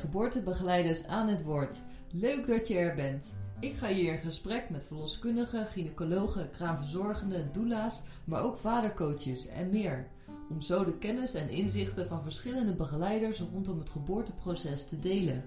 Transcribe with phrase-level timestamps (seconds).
[0.00, 1.80] Geboortebegeleiders aan het Woord.
[2.10, 3.24] Leuk dat je er bent.
[3.60, 10.08] Ik ga hier in gesprek met verloskundigen, gynaecologen, kraamverzorgenden, doula's, maar ook vadercoaches en meer.
[10.50, 15.44] Om zo de kennis en inzichten van verschillende begeleiders rondom het geboorteproces te delen.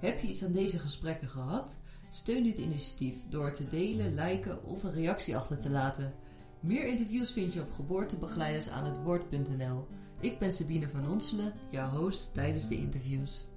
[0.00, 1.76] Heb je iets aan deze gesprekken gehad?
[2.10, 6.14] Steun dit initiatief door te delen, liken of een reactie achter te laten.
[6.60, 9.86] Meer interviews vind je op geboortebegeleidersaanhetwoord.nl.
[10.20, 13.48] Ik ben Sabine van Onselen, jouw host tijdens de interviews.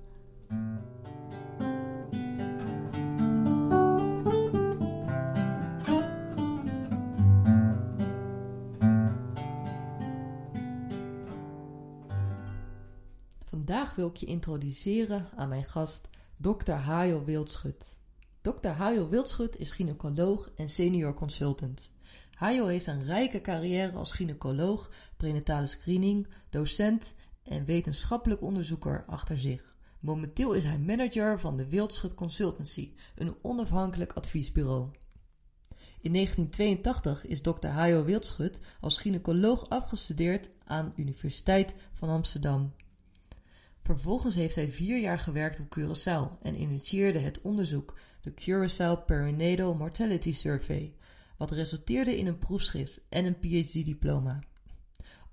[13.49, 16.71] Vandaag wil ik je introduceren aan mijn gast Dr.
[16.71, 17.97] Hajo Wildschut.
[18.41, 18.67] Dr.
[18.67, 21.91] Hajo Wildschut is gynaecoloog en senior consultant.
[22.33, 29.75] Hajo heeft een rijke carrière als gynaecoloog, prenatale screening, docent en wetenschappelijk onderzoeker achter zich.
[29.99, 34.89] Momenteel is hij manager van de Wildschut Consultancy, een onafhankelijk adviesbureau.
[36.01, 37.67] In 1982 is Dr.
[37.67, 42.73] Hajo Wildschut als gynaecoloog afgestudeerd aan Universiteit van Amsterdam.
[43.83, 49.73] Vervolgens heeft hij vier jaar gewerkt op Curaçao en initieerde het onderzoek, de Curaçao Perinatal
[49.73, 50.93] Mortality Survey,
[51.37, 54.39] wat resulteerde in een proefschrift en een PhD-diploma.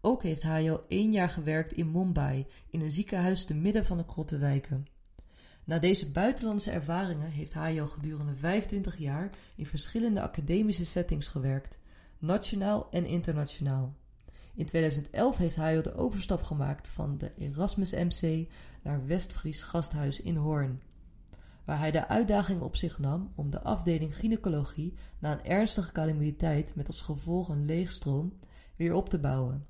[0.07, 4.05] Ook heeft Hayo één jaar gewerkt in Mumbai, in een ziekenhuis te midden van de
[4.05, 4.87] krottenwijken.
[5.65, 11.79] Na deze buitenlandse ervaringen heeft Hayo gedurende 25 jaar in verschillende academische settings gewerkt,
[12.19, 13.95] nationaal en internationaal.
[14.55, 18.49] In 2011 heeft Hayo de overstap gemaakt van de Erasmus MC
[18.83, 20.83] naar Westfries Gasthuis in Hoorn
[21.65, 26.75] waar hij de uitdaging op zich nam om de afdeling gynaecologie na een ernstige calamiteit
[26.75, 28.33] met als gevolg een leegstroom
[28.77, 29.67] weer op te bouwen.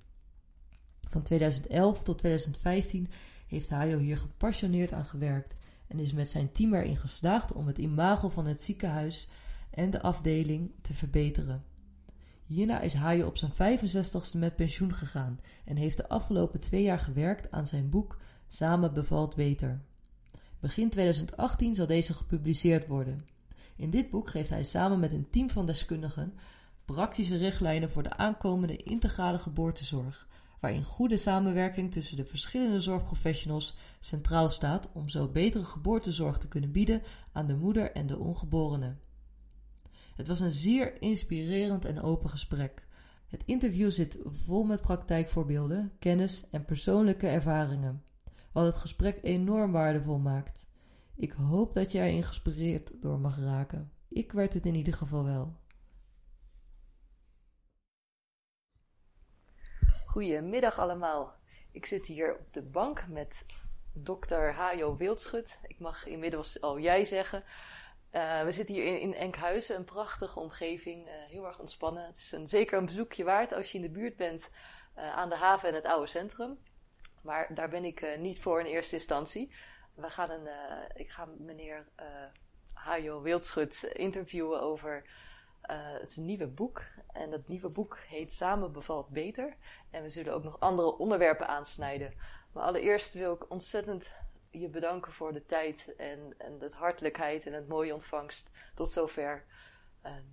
[1.11, 3.09] Van 2011 tot 2015
[3.47, 5.55] heeft Hayo hier gepassioneerd aan gewerkt
[5.87, 9.29] en is met zijn team erin geslaagd om het imago van het ziekenhuis
[9.71, 11.65] en de afdeling te verbeteren.
[12.47, 16.99] Hierna is Hayo op zijn 65ste met pensioen gegaan en heeft de afgelopen twee jaar
[16.99, 18.19] gewerkt aan zijn boek
[18.49, 19.81] Samen bevalt beter.
[20.61, 23.27] Begin 2018 zal deze gepubliceerd worden.
[23.77, 26.35] In dit boek geeft hij samen met een team van deskundigen
[26.85, 30.29] praktische richtlijnen voor de aankomende integrale geboortezorg,
[30.67, 36.73] waarin goede samenwerking tussen de verschillende zorgprofessionals centraal staat om zo betere geboortezorg te kunnen
[36.73, 38.97] bieden aan de moeder en de ongeborene.
[40.15, 42.87] Het was een zeer inspirerend en open gesprek.
[43.27, 48.03] Het interview zit vol met praktijkvoorbeelden, kennis en persoonlijke ervaringen
[48.53, 50.67] wat het gesprek enorm waardevol maakt.
[51.15, 53.91] Ik hoop dat jij erin geïnspireerd door mag raken.
[54.09, 55.57] Ik werd het in ieder geval wel.
[60.17, 61.35] Goedemiddag allemaal.
[61.73, 63.45] Ik zit hier op de bank met
[63.93, 65.59] dokter Hajo Wildschut.
[65.67, 67.45] Ik mag inmiddels al jij zeggen.
[68.13, 72.07] Uh, we zitten hier in, Enkhuizen, een prachtige omgeving, uh, heel erg ontspannen.
[72.07, 74.49] Het is een, zeker een bezoekje waard als je in de buurt bent
[74.97, 76.59] uh, aan de haven en het oude centrum.
[77.23, 79.55] Maar daar ben ik niet voor in eerste instantie.
[79.95, 80.49] We gaan een,
[80.95, 81.87] ik ga meneer
[82.73, 85.05] Hajo Wildschut interviewen over
[86.03, 86.83] zijn nieuwe boek.
[87.13, 89.57] En dat nieuwe boek heet Samen bevalt beter.
[89.91, 92.15] En we zullen ook nog andere onderwerpen aansnijden.
[92.53, 94.11] Maar allereerst wil ik ontzettend
[94.51, 99.45] je bedanken voor de tijd en, en de hartelijkheid en het mooie ontvangst tot zover.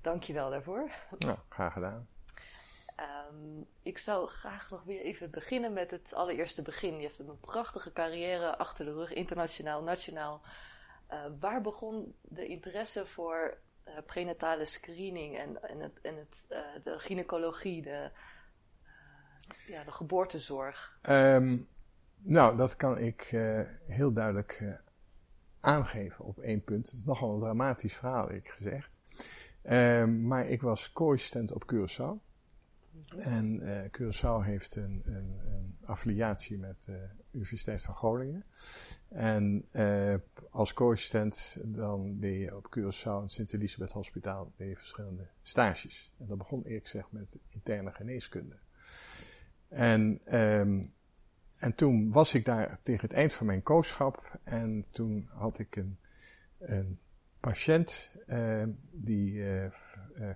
[0.01, 0.91] Dank je wel daarvoor.
[1.17, 2.07] Nou, graag gedaan.
[3.31, 6.95] Um, ik zou graag nog weer even beginnen met het allereerste begin.
[6.95, 10.41] Je hebt een prachtige carrière achter de rug, internationaal, nationaal.
[11.11, 13.57] Uh, waar begon de interesse voor
[13.87, 18.11] uh, prenatale screening en, en, het, en het, uh, de gynaecologie, de,
[19.67, 20.99] ja, de geboortezorg?
[21.01, 21.67] Um,
[22.17, 23.21] nou, dat kan ik
[23.87, 24.63] heel duidelijk
[25.59, 26.85] aangeven op één punt.
[26.85, 29.01] Het is nogal een dramatisch verhaal, ik gezegd.
[29.63, 32.31] Um, maar ik was co-assistent op Curaçao.
[33.17, 38.43] En uh, Curaçao heeft een, een, een affiliatie met de Universiteit van Groningen.
[39.13, 40.15] En uh,
[40.49, 46.11] als co-assistent dan deed je op Curaçao het Sint-Elisabeth Hospitaal deed je verschillende stages.
[46.19, 48.57] En dat begon eerst zeg met interne geneeskunde.
[49.67, 50.93] En, um,
[51.57, 55.75] en toen was ik daar tegen het eind van mijn kooschap en toen had ik
[55.75, 55.97] een,
[56.57, 56.99] een
[57.39, 59.69] patiënt uh, die uh,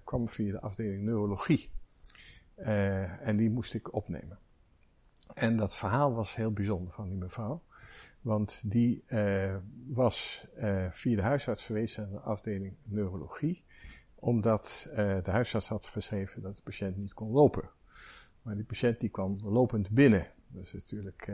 [0.04, 1.72] kwam via de afdeling neurologie.
[2.58, 4.40] Uh, en die moest ik opnemen.
[5.34, 7.64] En dat verhaal was heel bijzonder van die mevrouw.
[8.28, 9.56] Want die uh,
[9.88, 13.64] was uh, via de huisarts verwezen naar de afdeling neurologie.
[14.16, 17.70] Omdat de huisarts had geschreven dat de patiënt niet kon lopen.
[18.42, 20.32] Maar die patiënt die kwam lopend binnen.
[20.48, 21.28] Dat is natuurlijk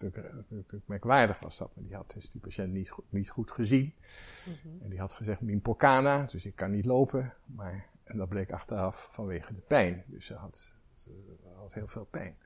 [0.00, 3.50] natuurlijk, natuurlijk merkwaardig was dat, maar die had dus die patiënt niet, goed, niet goed
[3.50, 3.94] gezien.
[4.44, 4.82] Mhm.
[4.82, 7.34] En die had gezegd, min porcana, dus ik kan niet lopen.
[7.44, 10.04] Maar, en dat bleek achteraf vanwege de pijn.
[10.06, 11.10] Dus ze had, ze
[11.56, 12.36] had heel veel pijn.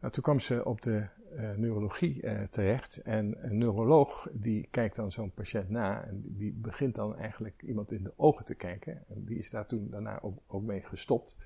[0.00, 2.96] Nou, toen kwam ze op de uh, neurologie uh, terecht.
[3.02, 6.04] En een neuroloog die kijkt dan zo'n patiënt na.
[6.04, 9.04] En die begint dan eigenlijk iemand in de ogen te kijken.
[9.08, 11.36] En die is daar toen daarna ook, ook mee gestopt.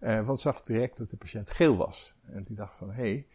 [0.00, 2.14] Uh, want zag direct dat de patiënt geel was.
[2.22, 3.26] En die dacht van, hé,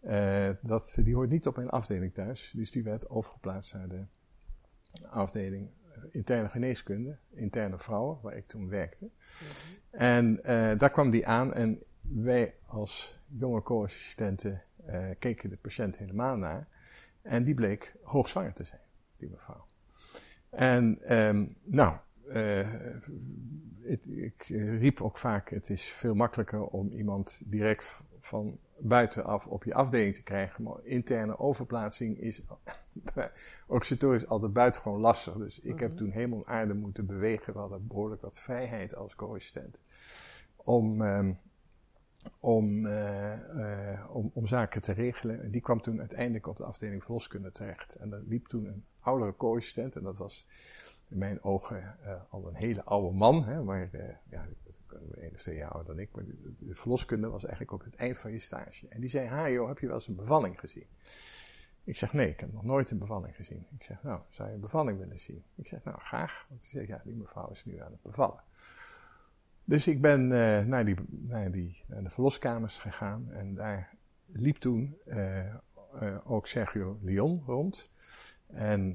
[0.00, 2.52] hey, dat, die hoort niet op mijn afdeling thuis.
[2.56, 4.04] Dus die werd overgeplaatst naar de
[5.06, 5.70] afdeling
[6.10, 9.04] interne geneeskunde, interne vrouwen, waar ik toen werkte.
[9.04, 9.10] Mm
[9.90, 9.98] -hmm.
[10.00, 10.36] En
[10.78, 16.68] daar kwam die aan en wij als jonge co-assistenten uh, keken de patiënt helemaal naar.
[17.22, 18.80] En die bleek hoogzwanger te zijn,
[19.16, 19.66] die mevrouw.
[20.50, 21.96] En um, nou,
[22.26, 22.68] uh,
[23.82, 24.42] het, ik
[24.78, 30.14] riep ook vaak, het is veel makkelijker om iemand direct van buitenaf op je afdeling
[30.14, 30.62] te krijgen.
[30.62, 32.42] Maar interne overplaatsing is
[33.66, 35.34] organisatorisch altijd buitengewoon lastig.
[35.34, 37.52] Dus ik heb toen hemel en aarde moeten bewegen.
[37.52, 39.80] We hadden behoorlijk wat vrijheid als co-assistent.
[40.56, 41.00] Om...
[41.00, 41.38] Um,
[42.38, 45.42] om, uh, uh, om, om, zaken te regelen.
[45.42, 47.94] En die kwam toen uiteindelijk op de afdeling verloskunde terecht.
[47.94, 50.46] En daar liep toen een oudere co-assistent, en dat was
[51.08, 53.90] in mijn ogen uh, al een hele oude man, hè, maar
[54.30, 54.46] ja,
[55.16, 57.94] één of twee jaar ouder dan ik, maar de, de, verloskunde was eigenlijk op het
[57.94, 58.88] eind van je stage.
[58.88, 60.86] En die zei, Hajo, heb je wel eens een bevalling gezien?
[61.84, 63.66] Ik zeg, nee, ik heb nog nooit een bevalling gezien.
[63.76, 65.44] Ik zeg, nou, zou je een bevalling willen zien?
[65.54, 66.46] Ik zeg, nou, graag.
[66.48, 68.42] Want ze zegt, ja, die mevrouw is nu aan het bevallen.
[69.64, 73.96] Dus ik ben uh, naar, die, naar, die, naar de verloskamers gegaan en daar
[74.26, 75.54] liep toen uh,
[76.02, 77.90] uh, ook Sergio Leon rond.
[78.46, 78.92] En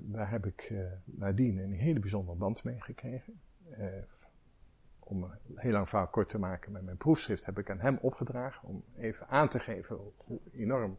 [0.00, 0.72] daar heb ik
[1.04, 3.40] nadien een hele bijzondere band mee gekregen.
[4.98, 7.98] om een heel lang verhaal kort te maken met mijn proefschrift heb ik aan hem
[8.00, 10.98] opgedragen om even aan te geven hoe enorm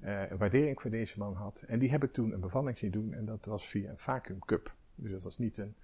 [0.00, 1.62] een waardering ik voor deze man had.
[1.62, 4.74] En die heb ik toen een bevalling zien doen en dat was via een vacuumcup.
[4.94, 5.74] Dus dat was niet, een,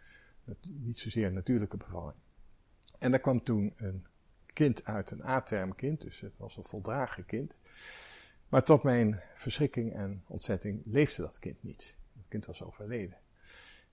[0.62, 2.16] niet zozeer een natuurlijke bevalling.
[3.00, 4.06] En daar kwam toen een
[4.46, 7.58] kind uit, een aterm kind, dus het was een voldragen kind.
[8.48, 11.96] Maar tot mijn verschrikking en ontzetting leefde dat kind niet.
[12.16, 13.18] Het kind was overleden.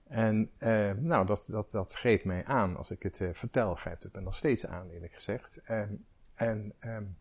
[0.04, 2.76] En uh, nou, dat, dat, dat greep mij aan.
[2.76, 5.60] Als ik het uh, vertel, grijpt het me nog steeds aan, eerlijk gezegd.
[5.62, 7.16] En, en um,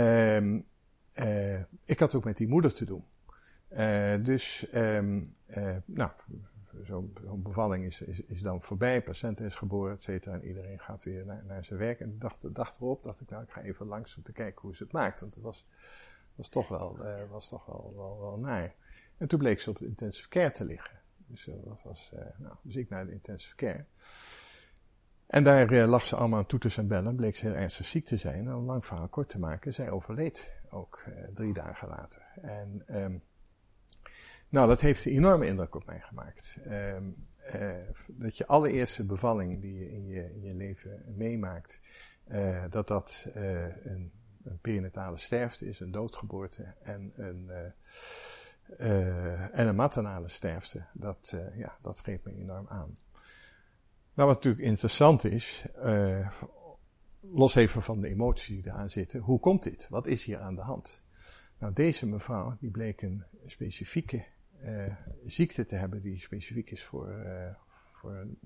[0.00, 0.66] um,
[1.14, 3.04] uh, ik had ook met die moeder te doen.
[4.24, 5.34] dus, um,
[5.84, 6.10] nou,
[6.82, 10.78] zo'n zo bevalling is, is, is dan voorbij, patiënt is geboren, et cetera, en iedereen
[10.78, 12.00] gaat weer naar, naar zijn werk.
[12.00, 14.76] En de dag, erop dacht ik, nou, ik ga even langs om te kijken hoe
[14.76, 15.66] ze het maakt, want het was,
[16.34, 18.74] was toch wel, uh, was toch wel, wel, wel naar.
[19.16, 21.00] En toen bleek ze op de intensive care te liggen.
[21.26, 23.84] Dus, uh, dat was, uh, nou, dus ik naar de intensive care.
[25.26, 28.16] En daar lag ze allemaal aan toeters en bellen, bleek ze heel ernstig ziek te
[28.16, 28.46] zijn.
[28.46, 31.04] En om lang verhaal kort te maken, zij overleed ook
[31.34, 32.22] drie dagen later.
[32.40, 33.22] En um,
[34.48, 36.58] nou, dat heeft een enorme indruk op mij gemaakt.
[36.66, 37.76] Um, uh,
[38.06, 41.80] dat je allereerste bevalling die je in je, je leven meemaakt,
[42.28, 44.12] uh, dat dat uh, een,
[44.44, 47.50] een perinatale sterfte is, een doodgeboorte en een,
[49.52, 52.94] en een maternale sterfte, dat, ja, dat greep me enorm aan.
[54.14, 55.64] Nou, wat natuurlijk interessant is,
[57.20, 59.88] los even van de emoties die eraan zitten, hoe komt dit?
[59.88, 61.04] Wat is hier aan de hand?
[61.58, 64.24] Nou, deze mevrouw, die bleek een specifieke
[64.64, 64.94] uh,
[65.26, 67.54] ziekte te hebben die specifiek is voor, uh,
[67.92, 68.38] voor een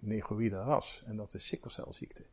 [0.00, 1.02] negroïde ras.
[1.06, 2.24] En dat is sikkelcelziekte.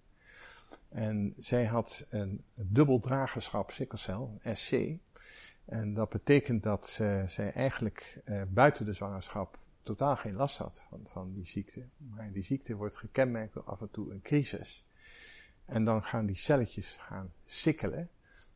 [0.89, 4.74] En zij had een dubbel dragerschap sikkelcel, SC.
[5.65, 6.89] En dat betekent dat
[7.27, 11.88] zij eigenlijk buiten de zwangerschap totaal geen last had van, van die ziekte.
[11.98, 14.86] Maar die ziekte wordt gekenmerkt door af en toe een crisis.
[15.65, 18.10] En dan gaan die celletjes gaan sikkelen.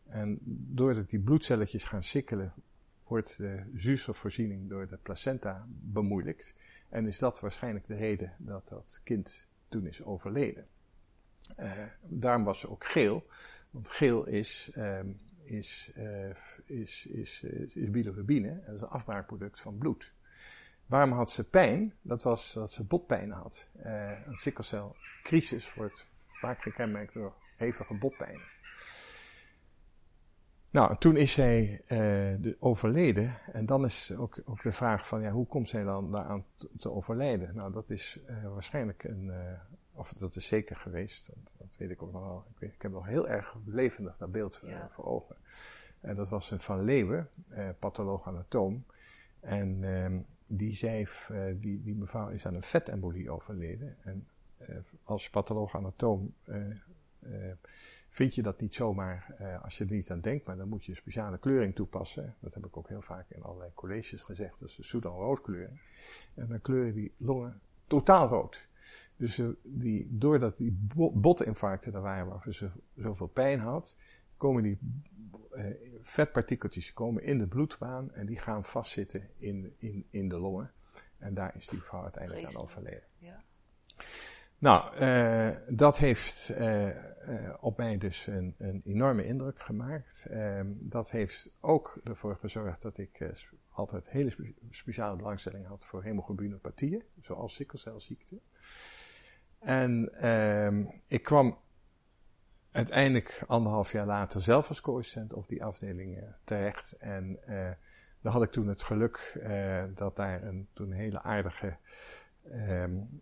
[0.05, 0.39] En
[0.75, 2.53] doordat die bloedcelletjes gaan sikkelen,
[3.11, 6.55] wordt de zuurstofvoorziening door de placenta bemoeilijkt.
[6.89, 10.67] En is dat waarschijnlijk de reden dat dat kind toen is overleden.
[11.57, 13.25] Uh, daarom was ze ook geel,
[13.69, 14.69] want geel is,
[15.43, 16.29] is, uh,
[16.63, 20.13] is, is, is, is bilirubine, en dat is een afbraakproduct van bloed.
[20.85, 21.93] Waarom had ze pijn?
[22.01, 23.69] Dat was dat ze botpijn had.
[23.73, 28.50] Een sikkelcelcrisis wordt vaak gekenmerkt door hevige botpijnen.
[30.71, 31.97] Nou, toen is zij uh,
[32.41, 33.37] de, overleden.
[33.51, 36.45] En dan is ook, ook de vraag van, ja, hoe komt zij dan daaraan
[36.77, 37.55] te, overlijden?
[37.55, 39.59] Nou, dat is uh, waarschijnlijk een, uh,
[39.93, 41.27] of dat is zeker geweest.
[41.33, 42.45] Want dat weet ik ook nog wel.
[42.49, 44.89] Ik, weet, ik heb nog heel erg levendig dat beeld ja.
[44.91, 45.35] voor ogen.
[45.99, 47.29] En dat was een Van Leeuwen,
[47.79, 48.85] patholoog-anatoom.
[49.39, 51.07] En ehm, die zei,
[51.59, 53.95] die, die mevrouw is aan een vetembolie overleden.
[54.03, 54.27] En
[55.03, 56.33] als patholoog-anatoom
[58.11, 60.85] vind je dat niet zomaar uh, als je er niet aan denkt, maar dan moet
[60.85, 62.35] je een speciale kleuring toepassen.
[62.39, 65.81] Dat heb ik ook heel vaak in allerlei colleges gezegd, dat is de Sudan roodkleuring.
[66.33, 68.69] En dan kleuren die longen totaal rood.
[69.15, 70.77] Dus uh, die, doordat die
[71.13, 73.97] botinfarcten er waren waarvan ze zoveel pijn had,
[74.37, 74.79] komen die
[75.53, 75.65] uh,
[76.01, 80.71] vetpartikeltjes komen in de bloedbaan en die gaan vastzitten in, in, in de longen.
[81.17, 83.03] En daar is die vrouw uiteindelijk aan overleden.
[83.17, 83.43] Ja.
[84.57, 86.89] Nou, uh, dat heeft uh,
[87.27, 90.25] uh, op mij dus een, een enorme indruk gemaakt.
[90.25, 93.33] Ehm, dat heeft ook ervoor gezorgd dat ik
[93.69, 98.41] altijd hele spe speciale belangstelling had voor hemoglobinopathieën, zoals sikkelcelziekte.
[99.59, 101.57] En ehm, ik kwam
[102.71, 106.91] uiteindelijk anderhalf jaar later zelf als co-assistent op die afdeling terecht.
[106.91, 107.39] En
[108.21, 109.41] daar had ik toen het geluk
[109.95, 111.77] dat daar een toen hele aardige
[112.51, 113.21] um,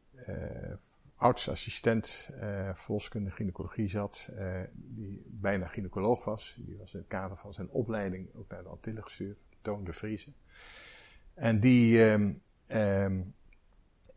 [1.20, 6.56] artsassistent uh, verloskunde gynaecologie zat, uh, die bijna gynaecoloog was.
[6.58, 9.94] Die was in het kader van zijn opleiding ook naar de Antillen gestuurd, Toon de
[9.94, 10.36] Vriezen.
[11.34, 13.34] En die, um, um,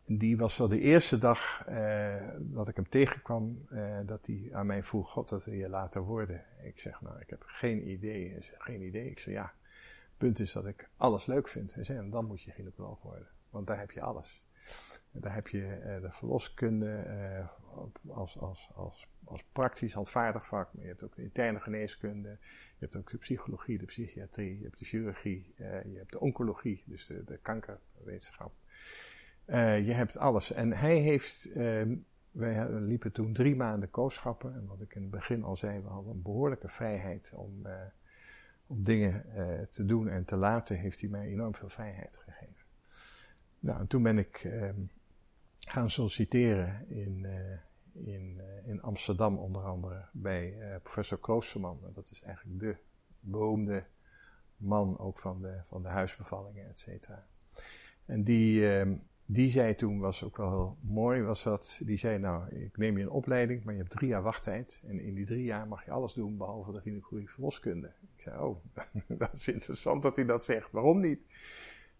[0.04, 3.66] die was wel de eerste dag uh, dat ik hem tegenkwam,
[4.06, 6.44] dat hij aan mij vroeg, God, wat wil je later worden?
[6.62, 8.42] Ik zeg, nou, ik heb geen idee.
[8.42, 9.10] Zei, geen idee.
[9.10, 9.52] Ik zeg, ja,
[10.16, 11.74] punt is dat ik alles leuk vind.
[11.74, 14.42] Hij zei, dan moet je gynaecoloog worden, want daar heb je alles.
[15.12, 20.82] Daar heb je uh, de verloskunde uh, als, als, als, als praktisch handvaardig vak, maar
[20.82, 24.78] je hebt ook de interne geneeskunde, je hebt ook de psychologie, de psychiatrie, je hebt
[24.78, 28.52] de chirurgie, uh, je hebt de oncologie, dus de, de kankerwetenschap.
[29.46, 30.52] je hebt alles.
[30.52, 31.96] En hij heeft, ehm,
[32.30, 35.88] wij liepen toen drie maanden kooschappen, en wat ik in het begin al zei, we
[35.88, 37.66] hadden een behoorlijke vrijheid om,
[38.66, 39.24] om dingen
[39.70, 42.62] te doen en te laten, heeft hij mij enorm veel vrijheid gegeven.
[43.62, 44.80] Nou, en toen ben ik ehm,
[45.72, 51.80] gaan solliciteren in, uh, in, uh, in Amsterdam onder andere bij uh, professor Kloosterman.
[51.94, 52.76] Dat is eigenlijk de
[53.20, 53.86] beroemde
[54.56, 57.26] man ook van de, van de huisbevallingen, et cetera.
[58.04, 58.94] En die, ehm,
[59.26, 62.96] die zei toen, was ook wel heel mooi, was dat, die zei nou, ik neem
[62.96, 64.82] je een opleiding, maar je hebt drie jaar wachttijd.
[64.86, 67.92] En in die drie jaar mag je alles doen behalve de gynaecologie verloskunde.
[68.16, 68.64] Ik zei, oh,
[69.18, 70.70] dat is interessant dat hij dat zegt.
[70.70, 71.20] Waarom niet?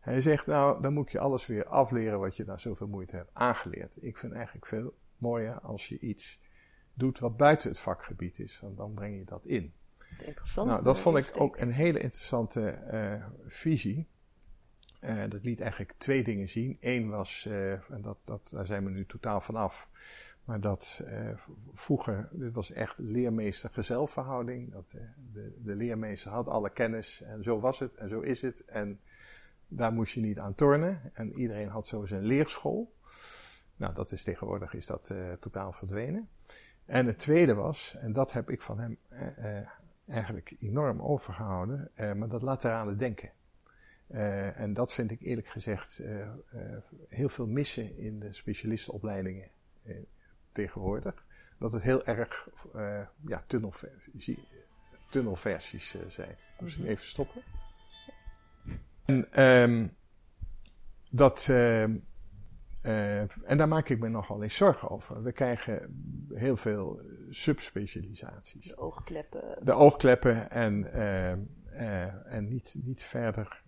[0.02, 3.30] Hij zegt, nou, dan moet je alles weer afleren wat je daar zoveel moeite hebt
[3.32, 3.96] aangeleerd.
[4.00, 6.40] Ik vind eigenlijk veel mooier als je iets
[6.94, 9.72] doet wat buiten het vakgebied is, want dan breng je dat in.
[10.24, 10.68] Interessant.
[10.68, 14.08] Nou, dat vond ik ook een hele interessante uh, visie.
[15.00, 16.76] Uh, dat liet eigenlijk twee dingen zien.
[16.80, 19.88] Eén was, uh, en dat, dat, daar zijn we nu totaal vanaf,
[20.44, 21.02] maar dat
[21.72, 24.72] vroeger, dit was echt leermeester-gezelverhouding.
[24.72, 24.96] Dat,
[25.32, 28.64] de, de leermeester had alle kennis en zo was het en zo is het.
[28.64, 29.00] En
[29.76, 31.10] daar moest je niet aan tornen.
[31.12, 32.94] En iedereen had zo zijn leerschool.
[33.76, 36.28] Nou, dat is tegenwoordig is dat uh, totaal verdwenen.
[36.84, 39.66] En het tweede was, en dat heb ik van hem uh, uh,
[40.08, 43.30] eigenlijk enorm overgehouden, maar dat laterale denken.
[44.54, 46.02] en dat vind ik eerlijk gezegd
[47.08, 49.48] heel veel missen in de specialistenopleidingen
[50.52, 51.24] tegenwoordig.
[51.58, 52.48] Dat het heel erg
[53.26, 54.38] ja, tunnelversie,
[55.10, 56.36] tunnelversies zijn.
[56.60, 57.42] Misschien even stoppen.
[59.04, 59.96] En, um,
[61.10, 65.22] dat, uh, uh, en daar maak ik me nogal eens zorgen over.
[65.22, 66.04] We krijgen
[66.34, 68.68] heel veel subspecialisaties.
[68.68, 69.58] De oogkleppen.
[69.62, 71.30] De oogkleppen en, uh,
[72.34, 73.62] en niet, niet verder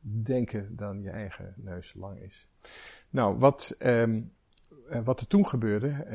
[0.00, 2.48] denken dan je eigen neus lang is.
[3.10, 4.32] Nou, wat, um,
[5.04, 6.06] wat er toen gebeurde,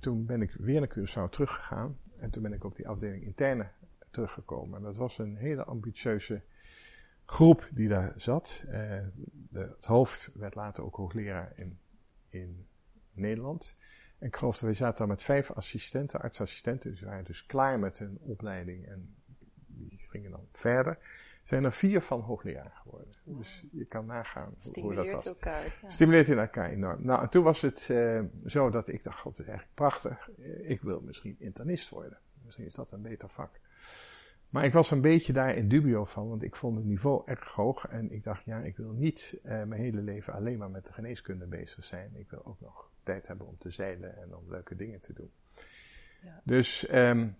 [0.00, 1.98] toen ben ik weer naar Curaçao teruggegaan.
[2.18, 3.70] En toen ben ik op die afdeling interne
[4.10, 4.78] teruggekomen.
[4.78, 6.42] En dat was een hele ambitieuze
[7.30, 8.62] groep die daar zat.
[8.66, 8.72] Uh,
[9.50, 11.78] de, het hoofd werd later ook hoogleraar in,
[12.28, 12.66] in
[13.12, 13.76] Nederland.
[14.18, 16.90] En ik geloof dat wij zaten daar met vijf assistenten, artsassistenten.
[16.90, 19.16] Dus waren dus klaar met hun opleiding en
[19.66, 20.98] die gingen dan verder.
[21.42, 23.14] Zijn er vier van hoogleraar geworden.
[23.24, 25.26] Dus je kan nagaan hoe dat was.
[25.26, 25.90] Elkaar, ja.
[25.90, 27.04] Stimuleert in elkaar enorm.
[27.04, 30.30] Nou, en toen was het uh, zo dat ik dacht, god, dat is eigenlijk prachtig.
[30.62, 32.18] Ik wil misschien internist worden.
[32.44, 33.60] Misschien is dat een beter vak.
[34.48, 37.48] Maar ik was een beetje daar in dubio van, want ik vond het niveau erg
[37.48, 37.86] hoog.
[37.86, 40.92] En ik dacht, ja, ik wil niet uh, mijn hele leven alleen maar met de
[40.92, 42.16] geneeskunde bezig zijn.
[42.16, 45.30] Ik wil ook nog tijd hebben om te zeilen en om leuke dingen te doen.
[46.22, 46.42] Ja.
[46.44, 47.36] Dus um,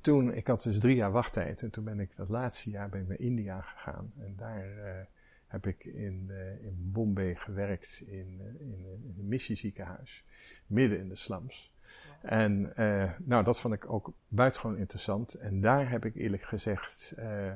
[0.00, 1.62] toen, ik had dus drie jaar wachttijd.
[1.62, 4.12] En toen ben ik dat laatste jaar ben ik naar India gegaan.
[4.18, 5.04] En daar uh,
[5.46, 10.24] heb ik in, uh, in Bombay gewerkt in, in, in een missieziekenhuis.
[10.66, 11.74] Midden in de slums.
[12.22, 15.34] En uh, nou, dat vond ik ook buitengewoon interessant.
[15.34, 17.52] En daar heb ik eerlijk gezegd uh,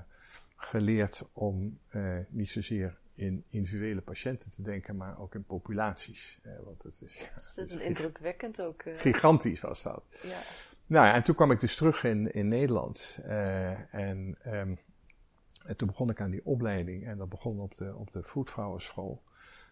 [0.57, 6.41] geleerd om uh, niet zozeer in individuele patiënten te denken, maar ook in populaties.
[6.65, 8.83] want het is, ja, dat is indrukwekkend ook.
[8.97, 10.03] Gigantisch was dat.
[10.23, 10.39] Ja.
[10.87, 13.19] nou ja, en toen kwam ik dus terug in, in Nederland.
[13.25, 14.79] Uh, en, um,
[15.65, 17.07] en toen begon ik aan die opleiding.
[17.07, 19.23] En dat begon op de, op de voetvrouwenschool.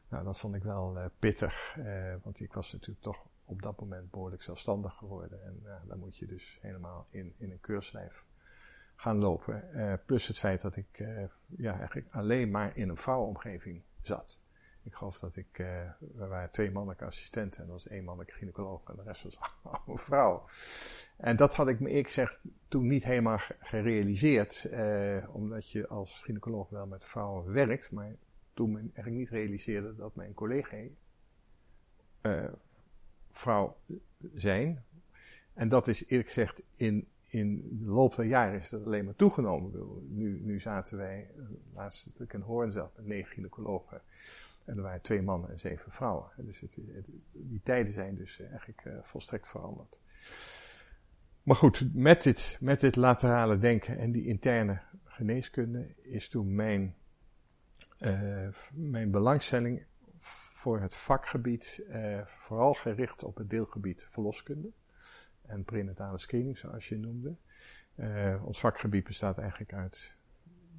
[0.08, 1.76] Nou, dat vond ik wel uh, pittig.
[1.78, 5.44] Uh, want ik was natuurlijk toch op dat moment behoorlijk zelfstandig geworden.
[5.44, 8.24] En dan moet je dus helemaal in, in een keurslijf
[8.96, 9.68] gaan lopen.
[10.06, 11.04] plus het feit dat ik
[11.46, 14.40] ja, eigenlijk alleen maar in een vrouwenomgeving zat.
[14.88, 18.38] Ik geloof dat ik, uh, we waren twee mannelijke assistenten en er was één mannelijke
[18.38, 19.38] gynaecoloog en de rest was
[19.86, 20.44] een vrouw.
[21.16, 26.22] En dat had ik me ik zeg toen niet helemaal gerealiseerd, uh, omdat je als
[26.22, 28.16] gynaecoloog wel met vrouwen werkt, maar
[28.54, 30.76] toen me eigenlijk niet realiseerde dat mijn collega
[32.22, 32.52] uh,
[33.30, 33.76] vrouw
[34.34, 34.84] zijn.
[35.54, 39.16] En dat is eerlijk gezegd in, in de loop der jaren is dat alleen maar
[39.16, 39.72] toegenomen.
[40.08, 41.30] Nu, nu zaten wij,
[41.74, 44.00] laatst dat ik in Hoorn zat, met negen gynaecologen.
[44.64, 46.30] En er waren twee mannen en zeven vrouwen.
[46.36, 46.78] Dus het,
[47.32, 50.00] die tijden zijn dus eh, eigenlijk uh, volstrekt veranderd.
[51.42, 56.94] Maar goed, met dit, met dit laterale denken en die interne geneeskunde is toen mijn,
[58.70, 59.86] mijn belangstelling
[60.58, 64.72] voor het vakgebied uh, vooral gericht op het deelgebied verloskunde
[65.42, 67.36] en prenatale screening, zoals je noemde.
[68.44, 70.16] ons vakgebied bestaat eigenlijk uit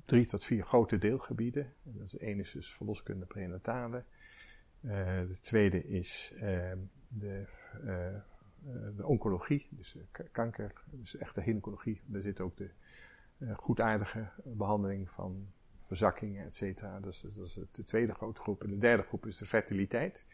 [0.06, 1.74] drie tot vier grote deelgebieden.
[1.84, 4.04] Dat is, één is dus verloskunde prenatale.
[4.82, 6.42] Uh, de tweede is uh,
[7.08, 7.46] de,
[7.84, 8.18] uh,
[8.96, 9.98] de, oncologie, dus
[10.32, 12.02] kanker, dus echte gynaecologie.
[12.06, 12.70] Daar zit ook de
[13.56, 15.54] goedaardige behandeling van
[15.90, 17.00] verzakkingen, et cetera.
[17.00, 18.64] Dus, dat is de tweede grote groep.
[18.64, 20.26] En de derde groep is de fertiliteit.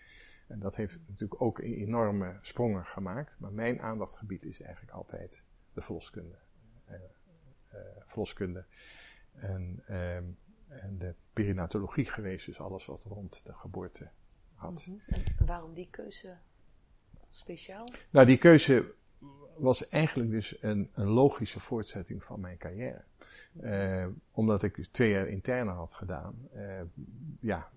[0.48, 3.40] En dat heeft natuurlijk ook enorme sprongen gemaakt.
[3.40, 5.44] Maar mijn aandachtgebied is eigenlijk altijd
[5.74, 6.38] de verloskunde.
[8.06, 8.66] verloskunde
[9.32, 14.10] en, um, en de perinatologie geweest, dus alles wat rond de geboorte
[14.54, 14.86] had.
[14.86, 15.16] Mm -hmm.
[15.16, 16.38] En waarom die keuze
[17.30, 17.88] speciaal?
[18.10, 18.94] Nou, die keuze
[19.58, 23.04] was eigenlijk dus een, een logische voortzetting van mijn carrière.
[23.62, 26.48] Uh, omdat ik twee jaar interne had gedaan.
[26.54, 26.82] Uh,
[27.40, 27.72] ja,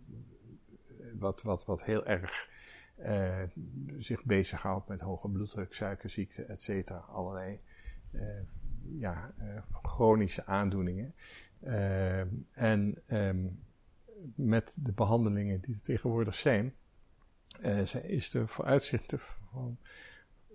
[1.18, 2.48] wat, wat, wat heel erg
[2.98, 3.42] uh,
[3.98, 6.98] zich bezighoudt met hoge bloeddruk, suikerziekte, et cetera.
[6.98, 7.60] Allerlei
[8.98, 9.34] ja,
[9.82, 11.14] chronische aandoeningen.
[12.52, 13.62] En um,
[14.34, 16.74] met de behandelingen die er tegenwoordig zijn,
[18.02, 19.78] is de vooruitzichten van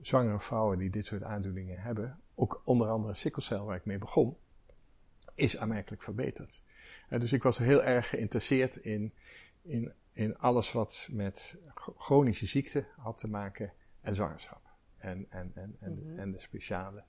[0.07, 4.37] zwangere vrouwen die dit soort aandoeningen hebben, ook onder andere sikkelcel waar ik mee begon,
[5.35, 6.61] is aanmerkelijk verbeterd.
[7.09, 9.13] Uh, dus ik was heel erg geïnteresseerd in,
[9.61, 14.61] in, in alles wat met chronische ziekte had te maken en zwangerschap.
[14.97, 16.19] En, en, en, en, mm -hmm.
[16.19, 17.03] en de speciale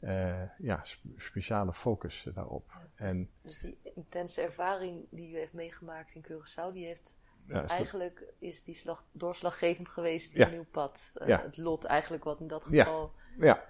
[0.00, 0.84] uh, ja,
[1.16, 2.72] speciale focus daarop.
[2.90, 7.16] Dus, en, dus die intense ervaring die u heeft meegemaakt in Curaçao, die heeft
[7.48, 11.12] ja, eigenlijk is die slag, doorslaggevend geweest in uw pad.
[11.14, 11.42] Uh, ja.
[11.42, 13.64] Het lot eigenlijk wat in dat geval ja.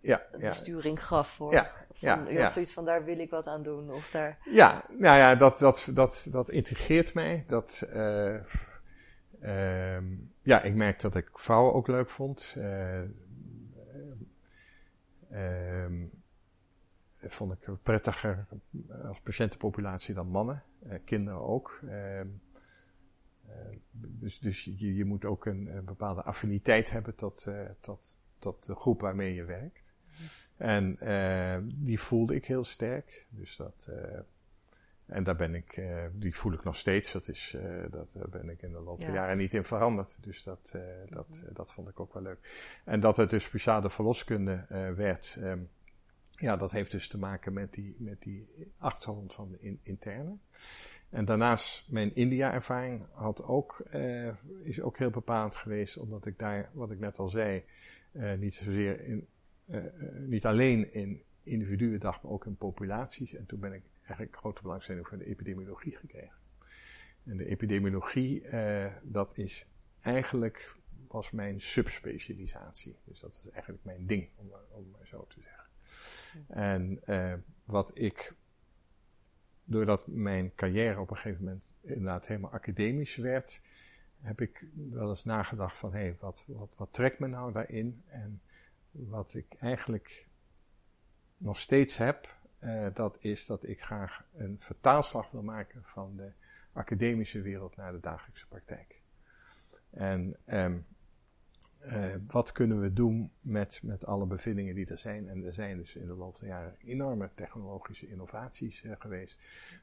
[0.00, 0.22] Ja.
[0.32, 1.52] de sturing gaf voor.
[1.52, 1.70] Ja.
[1.92, 2.50] Van, ja, ja.
[2.50, 3.90] zoiets van daar wil ik wat aan doen.
[3.90, 4.38] Of daar...
[4.44, 7.44] Ja, nou ja, dat, dat, dat, dat integreert mij.
[7.46, 8.40] Dat, uh,
[10.42, 12.56] ja, ik merk dat ik vrouwen ook leuk vond.
[15.32, 16.10] Um,
[17.18, 18.46] vond ik prettiger
[19.08, 20.62] als patiëntenpopulatie dan mannen.
[21.04, 21.80] Kinderen ook.
[23.60, 28.16] Uh, dus dus je, je moet ook een, een bepaalde affiniteit hebben tot, eh, tot,
[28.38, 29.92] tot de groep waarmee je werkt.
[30.56, 30.96] En
[31.74, 33.26] die voelde ik heel sterk.
[33.30, 33.88] Dus dat,
[35.06, 37.12] en daar ben ik, die voel ik nog steeds.
[37.12, 37.56] Dat is,
[37.90, 39.14] dat, daar ben ik in de loop der ja.
[39.14, 40.18] jaren niet in veranderd.
[40.20, 40.74] Dus dat,
[41.08, 42.72] dat, dat vond ik ook wel leuk.
[42.84, 44.64] En dat het dus speciale verloskunde
[44.96, 45.36] werd.
[45.40, 45.70] Um,
[46.40, 50.36] ja, dat heeft dus te maken met die, met die achtergrond van de in, interne.
[51.10, 56.70] En daarnaast mijn India-ervaring had ook, uh, is ook heel bepalend geweest, omdat ik daar,
[56.72, 57.64] wat ik net al zei,
[58.12, 59.26] uh, niet zozeer in,
[59.66, 59.84] uh,
[60.26, 63.34] niet alleen in individuen dacht, maar ook in populaties.
[63.34, 66.38] En toen ben ik eigenlijk grote belangstelling voor de epidemiologie gekregen.
[67.24, 68.48] En de epidemiologie,
[69.02, 69.66] dat is
[70.00, 70.76] eigenlijk,
[71.08, 72.96] was mijn subspecialisatie.
[73.04, 75.60] Dus dat is eigenlijk mijn ding, om, om maar zo te zeggen.
[76.48, 78.34] En uh, wat ik,
[79.70, 83.60] doordat mijn carrière op een gegeven moment inderdaad helemaal academisch werd,
[84.20, 88.02] heb ik wel eens nagedacht van, hé, hey, wat, wat, wat trekt me nou daarin?
[88.06, 88.40] En
[88.90, 90.28] wat ik eigenlijk
[91.36, 96.32] nog steeds heb, uh, dat is dat ik graag een vertaalslag wil maken van de
[96.72, 99.00] academische wereld naar de dagelijkse praktijk.
[99.90, 100.86] En um,
[101.84, 105.28] uh, wat kunnen we doen met, met alle bevindingen die er zijn?
[105.28, 109.38] En er zijn dus in de loop der jaren enorme technologische innovaties uh, geweest.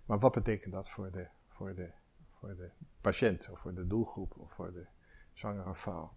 [0.05, 1.91] Maar wat betekent dat voor de, voor, de,
[2.31, 2.69] voor de
[3.01, 4.86] patiënt, of voor de doelgroep, of voor de
[5.33, 6.13] zwangere vrouw?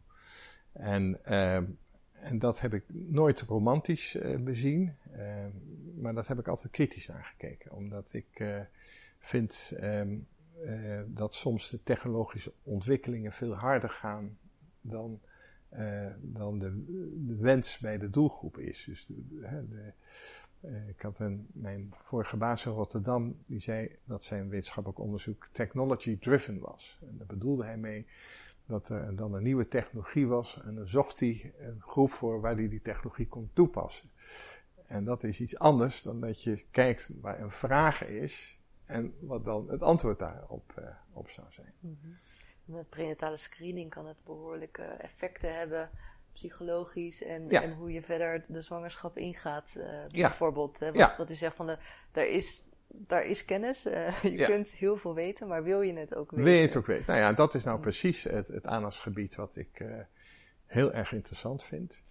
[0.72, 1.56] En, uh,
[2.12, 4.96] en dat heb ik nooit romantisch bezien,
[5.96, 7.72] maar dat heb ik altijd kritisch naar gekeken.
[7.72, 8.44] Omdat ik
[9.18, 10.18] vind ehm,
[11.06, 14.38] dat soms de technologische ontwikkelingen veel harder gaan
[14.80, 15.20] dan,
[16.20, 16.84] dan de,
[17.26, 18.84] de, wens bij de doelgroep is.
[18.84, 19.92] Dus de,
[20.60, 25.48] uh, ik had een, mijn vorige baas in Rotterdam, die zei dat zijn wetenschappelijk onderzoek
[25.52, 27.00] technology driven was.
[27.08, 28.06] En daar bedoelde hij mee
[28.66, 32.54] dat er dan een nieuwe technologie was en dan zocht hij een groep voor waar
[32.54, 34.10] hij die technologie kon toepassen.
[34.86, 39.44] En dat is iets anders dan dat je kijkt waar een vraag is en wat
[39.44, 41.72] dan het antwoord daarop uh, op zou zijn.
[41.80, 41.98] -hmm.
[42.70, 45.90] Met prenatale screening kan het behoorlijke effecten hebben
[46.32, 49.70] psychologisch en, en hoe je verder de zwangerschap ingaat.
[49.76, 51.78] Uh, Bijvoorbeeld, wat, wat, u zegt van de,
[52.12, 56.14] er is, daar is kennis, uh, je kunt heel veel weten, maar wil je het
[56.14, 56.44] ook weten?
[56.44, 57.04] Wil je het ook weten?
[57.06, 59.94] Nou ja, dat is nou precies het, het aandachtsgebied wat ik uh,
[60.66, 62.02] heel erg interessant vind.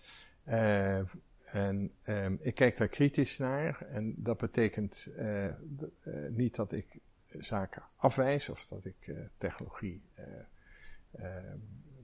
[0.43, 5.07] en um, ik kijk daar kritisch naar en dat betekent
[6.29, 6.99] niet dat ik
[7.37, 10.03] zaken afwijs of dat ik technologie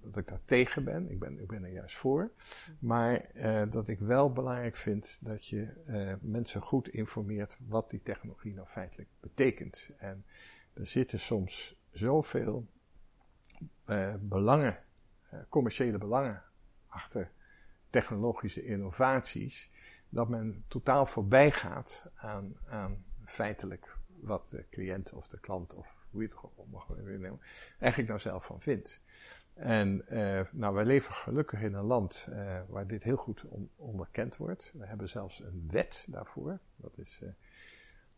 [0.01, 1.11] dat ik daar tegen ben.
[1.11, 2.31] Ik ben, ik ben er juist voor.
[2.79, 3.31] Maar
[3.69, 9.09] dat ik wel belangrijk vind dat je mensen goed informeert wat die technologie nou feitelijk
[9.19, 9.89] betekent.
[9.97, 10.25] En
[10.73, 12.67] er zitten soms zoveel
[14.19, 14.83] belangen,
[15.49, 16.43] commerciële belangen
[16.87, 17.31] achter
[17.89, 19.71] technologische innovaties,
[20.09, 26.05] dat men totaal voorbij gaat aan, aan feitelijk wat de cliënt of de klant of
[26.09, 27.39] hoe je het gewoon mag nemen,
[27.79, 29.01] eigenlijk nou zelf van vindt.
[29.53, 33.69] En uh, nou, wij leven gelukkig in een land uh, waar dit heel goed on
[33.75, 34.71] onderkend wordt.
[34.77, 36.59] We hebben zelfs een wet daarvoor.
[36.81, 37.29] Dat is uh,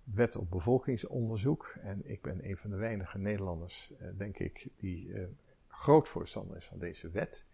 [0.04, 1.76] Wet op Bevolkingsonderzoek.
[1.82, 5.28] En ik ben een van de weinige Nederlanders, denk ik, die
[5.68, 7.46] groot voorstander is van deze wet.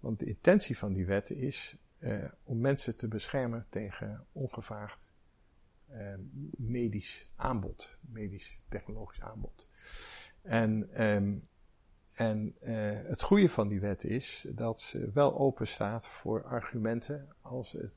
[0.00, 1.76] Want de intentie van die wet is
[2.44, 4.26] om mensen te beschermen tegen
[5.90, 6.18] ongevraagd
[6.56, 9.68] medisch aanbod, medisch technologisch aanbod.
[10.42, 11.48] En um,
[12.12, 17.28] en uh, het goede van die wet is dat ze wel open staat voor argumenten
[17.40, 17.94] als, het,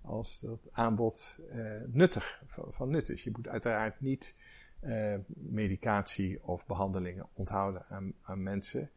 [0.00, 3.24] als dat aanbod uh, nuttig, van, nut is.
[3.24, 4.34] Je moet uiteraard niet
[4.80, 8.90] uh, medicatie of behandelingen onthouden aan, aan mensen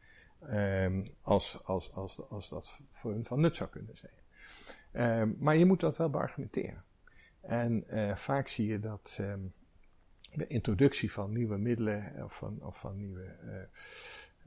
[0.49, 5.35] um, als, als, als, als dat voor hun van nut zou kunnen zijn.
[5.39, 6.83] Maar je moet dat wel beargumenteren.
[7.41, 7.83] En
[8.17, 9.53] vaak zie je dat um,
[10.33, 13.67] de introductie van nieuwe middelen of van, of van nieuwe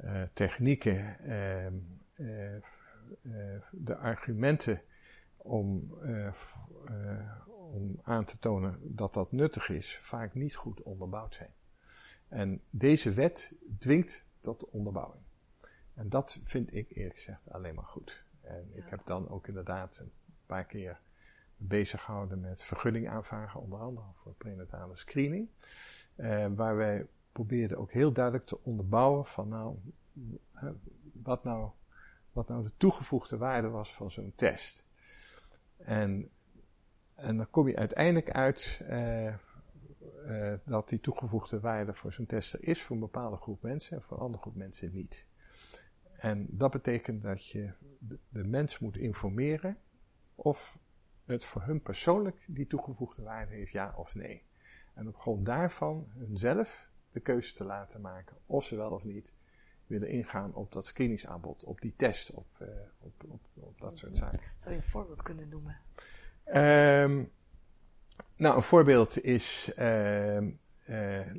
[0.04, 1.74] uh, technieken, ehm,
[2.14, 4.82] eh, de argumenten
[5.36, 5.94] om,
[7.46, 11.52] om aan te tonen dat dat nuttig is, vaak niet goed onderbouwd zijn.
[12.28, 15.22] En deze wet dwingt tot onderbouwing.
[15.94, 18.24] En dat vind ik eerlijk gezegd alleen maar goed.
[18.40, 20.12] En ik heb dan ook inderdaad een
[20.46, 21.00] paar keer
[21.66, 25.48] bezig gehouden met vergunning aanvragen, onder andere voor prenatale screening.
[26.16, 29.76] Uh, waar wij probeerden ook heel duidelijk te onderbouwen van nou,
[31.12, 31.70] wat nou,
[32.32, 34.84] wat nou de toegevoegde waarde was van zo'n test.
[35.76, 36.30] En,
[37.14, 39.34] en dan kom je uiteindelijk uit uh,
[40.26, 43.96] uh, dat die toegevoegde waarde voor zo'n test er is voor een bepaalde groep mensen
[43.96, 45.26] en voor een andere groep mensen niet.
[46.16, 47.72] En dat betekent dat je
[48.28, 49.78] de mens moet informeren
[50.34, 50.78] of
[51.24, 54.46] het voor hun persoonlijk die toegevoegde waarde heeft, ja of nee.
[54.94, 59.34] En op grond daarvan hunzelf de keuze te laten maken of ze wel of niet
[59.86, 62.68] willen ingaan op dat screeningsaanbod, op die test, op, uh,
[63.00, 64.40] op, op, op, dat soort zaken.
[64.58, 65.80] Zou je een voorbeeld kunnen noemen?
[66.46, 67.32] Um,
[68.36, 71.30] nou, een voorbeeld is, uh, uh,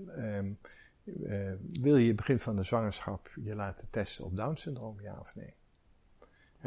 [1.71, 5.55] wil je begin van de zwangerschap je laten testen op Down-syndroom, ja of nee?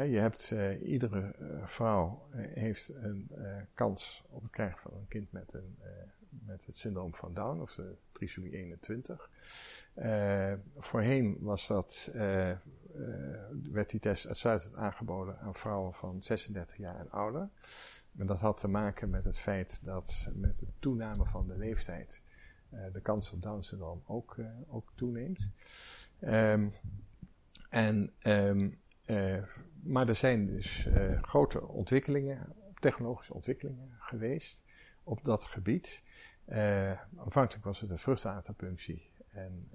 [0.03, 3.31] Je hebt, uh, iedere uh, vrouw uh, heeft een
[3.73, 5.77] kans op het krijgen van een kind met, een,
[6.29, 9.29] met het syndroom van Down, of de trisomie 21.
[10.77, 12.09] voorheen was dat,
[13.71, 17.49] werd die test uitsluitend aangeboden aan vrouwen van 36 jaar en ouder.
[18.17, 22.21] En dat had te maken met het feit dat met de toename van de leeftijd
[22.91, 25.49] de kans op Down syndroom ook, ook toeneemt.
[26.21, 26.73] Um,
[27.69, 28.79] en um,
[29.83, 34.61] maar er zijn dus uh, grote ontwikkelingen, technologische ontwikkelingen geweest
[35.03, 36.03] op dat gebied.
[36.47, 39.11] Uh, aanvankelijk was het een vruchtwaterpunctie.
[39.29, 39.69] En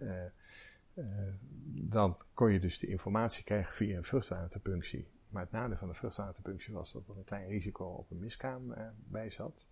[1.65, 5.09] dan kon je dus de informatie krijgen via een vruchtwaterpunctie.
[5.29, 8.75] Maar het nadeel van de vruchtwaterpunctie was dat er een klein risico op een miskraam
[9.09, 9.69] bij zat.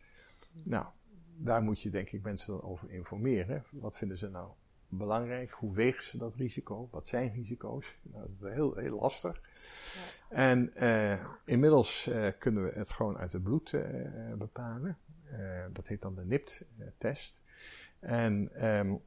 [0.62, 0.87] Nou,
[1.37, 3.64] daar moet je denk ik mensen dan over informeren.
[3.70, 4.53] Wat vinden ze nou
[4.92, 5.50] belangrijk.
[5.50, 6.88] Hoe wegen ze dat risico?
[6.90, 7.96] Wat zijn risico's?
[8.02, 9.40] Nou, dat is heel, heel lastig.
[10.31, 10.37] Ja.
[10.37, 14.98] En uh, inmiddels uh, kunnen we het gewoon uit het bloed uh, bepalen.
[15.72, 17.40] dat heet dan de NIPT-test.
[18.00, 19.00] En um,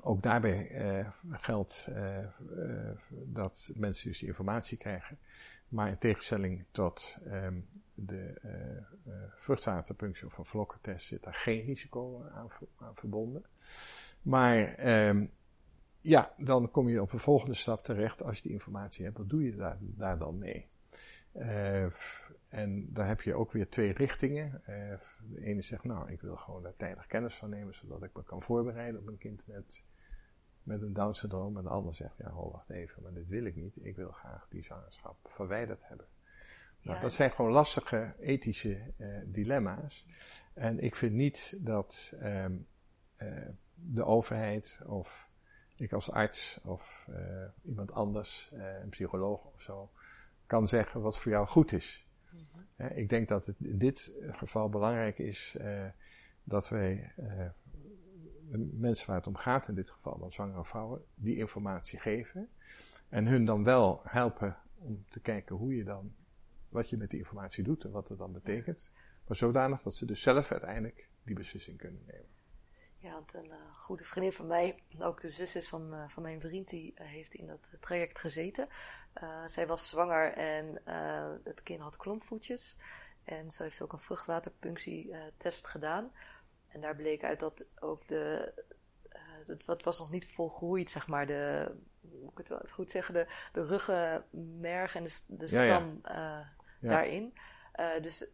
[0.00, 0.66] ook daarbij
[1.30, 1.88] geldt
[3.10, 5.18] dat mensen dus die informatie krijgen.
[5.68, 8.40] Maar in tegenstelling tot um, de
[9.06, 13.44] uh, vruchtwaterpunctie of een vlokkentest zit daar geen risico aan, aan verbonden.
[14.24, 15.30] Maar um,
[16.00, 18.22] ja, dan kom je op een volgende stap terecht.
[18.22, 20.68] Als je die informatie hebt, wat doe je daar, daar dan mee?
[21.34, 21.84] Uh,
[22.48, 24.62] en daar heb je ook weer twee richtingen.
[24.68, 28.10] Uh, de ene zegt, nou, ik wil gewoon daar tijdig kennis van nemen, zodat ik
[28.14, 29.84] me kan voorbereiden op een kind met,
[30.62, 31.56] met een Down-syndroom.
[31.56, 33.76] En de ander zegt, ja, ho, wacht even, maar dit wil ik niet.
[33.84, 36.06] Ik wil graag die zwangerschap verwijderd hebben.
[36.82, 40.06] Nou, dat zijn gewoon lastige ethische uh, dilemma's.
[40.54, 42.66] En ik vind niet dat um,
[43.74, 45.28] de overheid of
[45.76, 47.16] ik als arts of uh,
[47.62, 49.90] iemand anders, een psycholoog of zo,
[50.46, 52.08] kan zeggen wat voor jou goed is.
[52.30, 52.40] Mm
[52.76, 52.86] -hmm.
[52.96, 55.56] ik denk dat het in dit geval belangrijk is
[56.44, 57.12] dat wij
[58.50, 62.48] de mensen waar het om gaat, in dit geval dan zwangere vrouwen, die informatie geven.
[63.08, 66.14] En hun dan wel helpen om te kijken hoe je dan
[66.68, 68.92] wat je met die informatie doet en wat het dan betekent.
[69.26, 72.33] Maar zodanig dat ze dus zelf uiteindelijk die beslissing kunnen nemen.
[73.04, 76.22] Ja, want een uh, goede vriendin van mij, ook de zus is van, uh, van
[76.22, 78.68] mijn vriend, die uh, heeft in dat traject gezeten.
[79.46, 80.80] zij was zwanger en
[81.44, 82.76] het kind had klompvoetjes.
[83.24, 86.12] En ze heeft ook een vruchtwaterpunctietest gedaan.
[86.68, 88.52] En daar bleek uit dat ook de,
[89.46, 93.14] het, wat was nog niet volgroeid, zeg maar, de, hoe ik het wel goed zeggen,
[93.14, 97.34] de, de ruggenmerg en de, de stam ja, ja daarin.
[98.00, 98.24] Dus,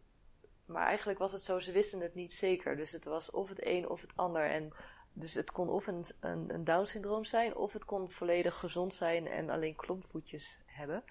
[0.65, 2.75] maar eigenlijk was het zo, ze wisten het niet zeker.
[2.75, 4.49] Dus het was of het een of het ander.
[4.49, 4.71] En
[5.13, 9.27] dus het kon of een, een, een Down-syndroom zijn, of het kon volledig gezond zijn
[9.27, 11.03] en alleen klompvoetjes hebben.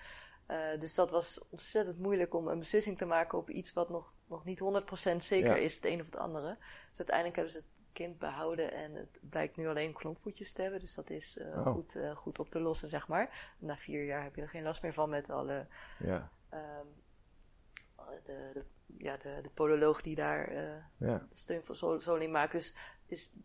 [0.48, 4.12] Uh, dus dat was ontzettend moeilijk om een beslissing te maken op iets wat nog,
[4.26, 6.56] nog niet 100% zeker is, het een of het andere.
[6.88, 10.80] Dus uiteindelijk hebben ze het kind behouden en het blijkt nu alleen klompvoetjes te hebben.
[10.80, 11.72] Dus dat is uh, oh.
[11.72, 13.54] goed, uh, goed op te lossen, zeg maar.
[13.58, 15.66] Na vier jaar heb je er geen last meer van met alle
[15.98, 16.30] ja.
[16.50, 16.88] um,
[18.24, 18.64] de, de,
[18.98, 21.26] ja, de, de podoloog die daar uh, ja.
[21.32, 22.52] steun voor Zoling maakt.
[22.52, 23.36] Dus, dus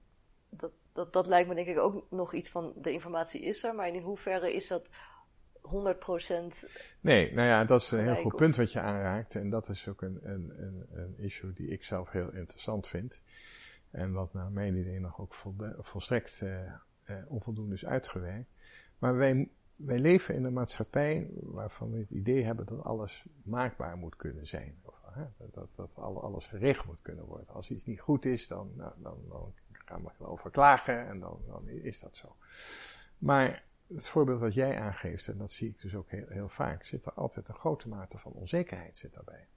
[0.49, 3.75] dat, dat, dat lijkt me denk ik ook nog iets van de informatie is er,
[3.75, 4.89] maar in hoeverre is dat 100%.
[7.01, 9.36] Nee, nou ja, dat is een heel goed punt wat je aanraakt.
[9.36, 13.21] En dat is ook een, een, een, een issue die ik zelf heel interessant vind.
[13.91, 16.73] En wat naar mijn idee nog ook vol, volstrekt uh,
[17.06, 18.49] uh, onvoldoende is uitgewerkt.
[18.99, 23.98] Maar wij wij leven in een maatschappij waarvan we het idee hebben dat alles maakbaar
[23.98, 24.80] moet kunnen zijn.
[24.84, 27.48] Of, hè, dat, dat, dat alles gericht moet kunnen worden.
[27.48, 31.42] Als iets niet goed is, dan, nou, dan, dan gaan we erover klagen en dan,
[31.48, 32.36] dan is dat zo.
[33.18, 36.84] Maar het voorbeeld wat jij aangeeft, en dat zie ik dus ook heel, heel vaak,
[36.84, 39.48] zit er altijd een grote mate van onzekerheid zit daarbij.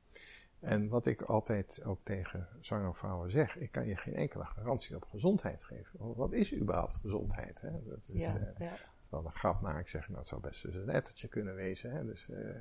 [0.61, 4.97] En wat ik altijd ook tegen zwangere vrouwen zeg, ik kan je geen enkele garantie
[4.97, 6.15] op gezondheid geven.
[6.15, 7.61] Wat is überhaupt gezondheid?
[7.61, 7.71] Hè?
[7.85, 8.73] Dat is, ja, uh,
[9.09, 11.92] dan een grap maak, zeg nou, het zou best dus een ettertje kunnen wezen.
[11.92, 12.05] Hè?
[12.05, 12.57] Dus uh,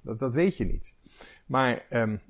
[0.00, 0.96] dat, dat weet je niet.
[1.46, 2.20] Maar um,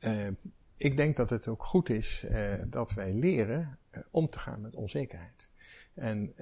[0.00, 0.30] uh,
[0.76, 3.78] ik denk dat het ook goed is uh, dat wij leren
[4.10, 5.48] om te gaan met onzekerheid.
[5.94, 6.32] En,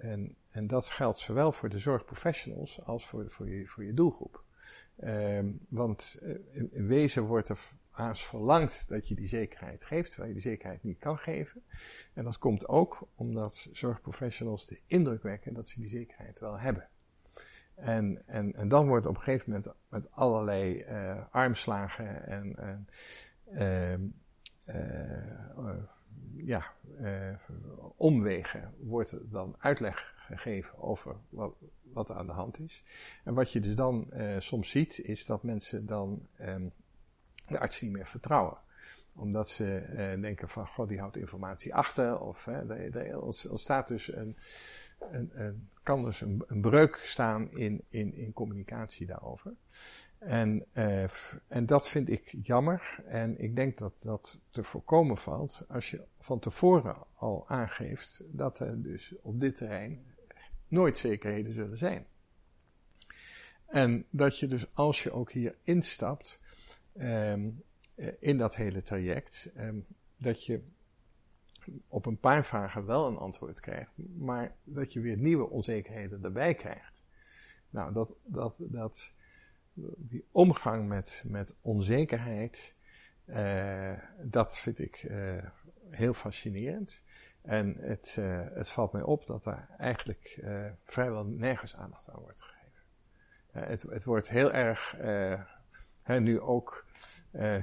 [0.00, 4.44] en, en dat geldt zowel voor de zorgprofessionals als voor, voor, je, voor je doelgroep.
[5.04, 6.18] Um, want
[6.52, 7.58] in, wezen wordt er
[7.90, 11.62] haast verlangt dat je die zekerheid geeft, terwijl je die zekerheid niet kan geven.
[12.14, 16.88] En dat komt ook omdat zorgprofessionals de indruk wekken dat ze die zekerheid wel hebben.
[17.74, 24.14] En, en, en dan wordt op een gegeven moment met allerlei uh, armslagen en, en
[24.66, 25.84] uh, uh,
[26.36, 26.72] ja,
[27.96, 32.84] omwegen wordt er dan uitleg gegeven over wat, wat er aan de hand is.
[33.24, 36.72] En wat je dus dan soms ziet, is dat mensen dan um,
[37.50, 38.58] de arts niet meer vertrouwen
[39.14, 42.20] omdat ze eh, denken van, god, die houdt informatie achter.
[42.20, 44.36] Of er, er ontstaat dus een,
[45.10, 49.54] een, kan dus een, een, breuk staan in, in, in communicatie daarover.
[50.18, 51.04] En, uh,
[51.46, 53.02] en dat vind ik jammer.
[53.06, 58.60] En ik denk dat dat te voorkomen valt als je van tevoren al aangeeft dat
[58.60, 60.04] er dus op dit terrein
[60.68, 62.06] nooit zekerheden zullen zijn.
[63.66, 66.40] En dat je dus als je ook hier instapt,
[66.94, 67.62] um,
[68.18, 70.62] in dat hele traject, um, dat je
[71.88, 76.54] op een paar vragen wel een antwoord krijgt, maar dat je weer nieuwe onzekerheden erbij
[76.54, 77.04] krijgt.
[77.70, 79.12] Nou, dat, dat, dat,
[79.96, 82.74] die omgang met, met onzekerheid,
[83.26, 85.44] uh, dat vind ik uh,
[85.90, 87.02] heel fascinerend.
[87.42, 88.14] En het,
[88.54, 90.44] het valt mij op dat daar eigenlijk
[90.84, 92.82] vrijwel nergens aandacht aan wordt gegeven.
[93.50, 94.96] het, het wordt heel erg,
[96.10, 96.86] hè, nu ook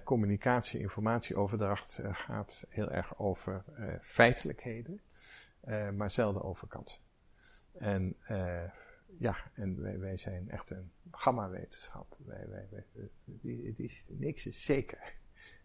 [0.04, 3.64] communicatie, informatieoverdracht gaat heel erg over
[4.02, 5.02] feitelijkheden,
[5.96, 7.02] maar zelden over kansen.
[7.74, 8.16] En
[9.20, 12.18] ja, en wij, wij zijn echt een gamma-wetenschap.
[12.26, 12.86] Wij, wij, wij,
[13.66, 15.16] het, is, niks is zeker.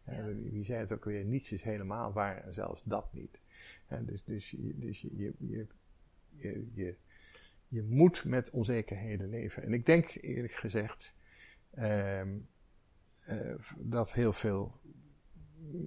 [0.06, 0.24] Ja.
[0.24, 3.42] wie zei het ook weer, niets is helemaal waar en zelfs dat niet.
[3.86, 5.66] En dus dus, dus je, je, je,
[6.36, 6.96] je, je,
[7.68, 9.62] je moet met onzekerheden leven.
[9.62, 11.14] En ik denk eerlijk gezegd
[11.78, 12.48] um,
[13.28, 14.80] uh, dat heel veel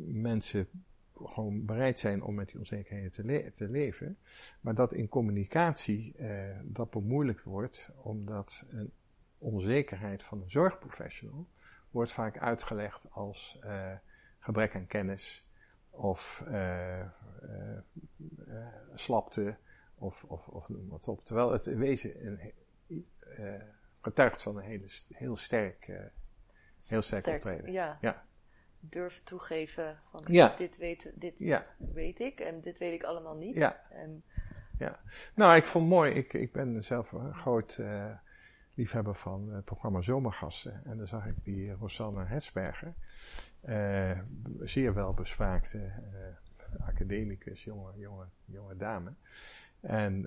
[0.08, 0.67] mensen
[1.13, 4.17] gewoon bereid zijn om met die onzekerheden te, te leven.
[4.62, 8.91] Maar dat in communicatie uh, dat bemoeilijkt wordt, omdat een
[9.38, 11.48] onzekerheid van een zorgprofessional
[11.89, 13.91] wordt vaak uitgelegd als uh,
[14.39, 15.50] gebrek aan kennis
[15.89, 16.43] of
[18.93, 19.58] slapte
[19.95, 21.26] of, of, of noem wat op.
[21.26, 22.54] Terwijl het in wezen een,
[24.02, 26.12] getuigt van een hele, heel sterk,
[26.88, 27.71] heel sterk, optreden.
[27.71, 27.98] Ja.
[28.02, 28.26] ja
[28.89, 30.24] durven toegeven van
[30.58, 33.56] dit, weet, dit weet ik en dit weet ik allemaal niet.
[33.56, 33.89] Ja.
[33.89, 34.24] En,
[34.78, 35.00] ja.
[35.36, 36.12] Nou, ik vond het mooi.
[36.12, 38.12] Ik, ik ben zelf een groot uh,
[38.74, 40.82] liefhebber van het programma Zomergasten.
[40.86, 42.93] En dan zag ik die Rosanne Hetsberger,
[43.65, 44.19] uh,
[44.60, 49.13] zeer wel bespraakte uh, academicus, jonge, jonge, jonge dame.
[49.80, 50.21] En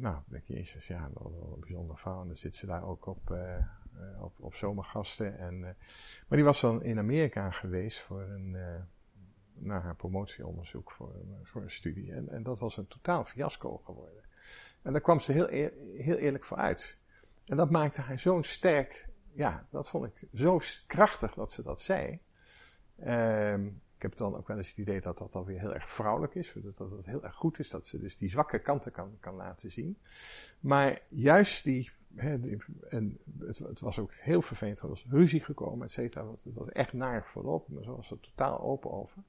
[0.00, 2.20] nou, denk je, jezus, ja, wel, wel een bijzondere vrouw.
[2.20, 3.36] En dan zit ze daar ook op
[4.20, 5.38] op, op zomergasten.
[5.38, 5.60] En, uh,
[6.28, 8.74] maar die was dan in Amerika geweest voor een, uh,
[9.52, 12.12] naar haar promotieonderzoek voor, voor een studie.
[12.12, 14.22] En, en dat was een totaal fiasco geworden.
[14.82, 15.46] En daar kwam ze heel,
[15.96, 16.98] heel eerlijk voor uit.
[17.44, 19.08] En dat maakte haar zo sterk.
[19.32, 22.20] Ja, dat vond ik zo krachtig dat ze dat zei.
[23.06, 26.34] Um, ik heb dan ook wel eens het idee dat dat alweer heel erg vrouwelijk
[26.34, 26.54] is.
[26.74, 29.70] Dat het heel erg goed is dat ze dus die zwakke kanten kan, kan laten
[29.70, 29.98] zien.
[30.60, 34.80] Maar juist die en het, het, was ook heel vervelend.
[34.80, 36.30] Er was ruzie gekomen, et cetera.
[36.44, 37.68] Het was echt naar verloop.
[37.68, 39.22] Maar ze was er totaal open over.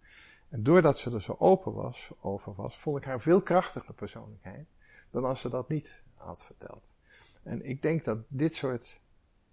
[0.50, 4.68] En doordat ze er zo open was, over was, vond ik haar veel krachtiger persoonlijkheid.
[5.12, 6.96] Dan als ze dat niet had verteld.
[7.44, 9.02] En ik denk dat dit soort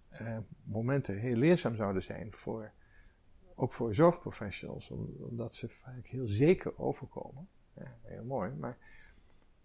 [0.09, 2.71] eh, momenten heel leerzaam zouden zijn voor,
[3.55, 4.91] ook voor zorgprofessionals.
[5.29, 7.47] Omdat ze vaak heel zeker overkomen.
[7.75, 8.51] Ja, heel mooi.
[8.51, 8.77] Maar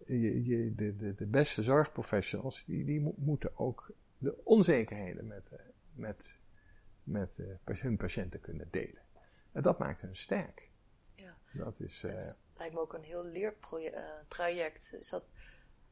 [0.07, 5.59] je, je, de, de, de beste zorgprofessionals, die, die moeten ook de onzekerheden met, eh,
[5.93, 6.37] met,
[7.03, 9.01] met uh, hun patiënten kunnen delen.
[9.51, 10.69] En dat maakt hen sterk.
[11.15, 11.37] Ja.
[11.53, 12.03] Dat is...
[12.03, 12.11] Uh,
[12.57, 14.93] lijkt me ook een heel leertraject.
[14.99, 15.23] Is dat,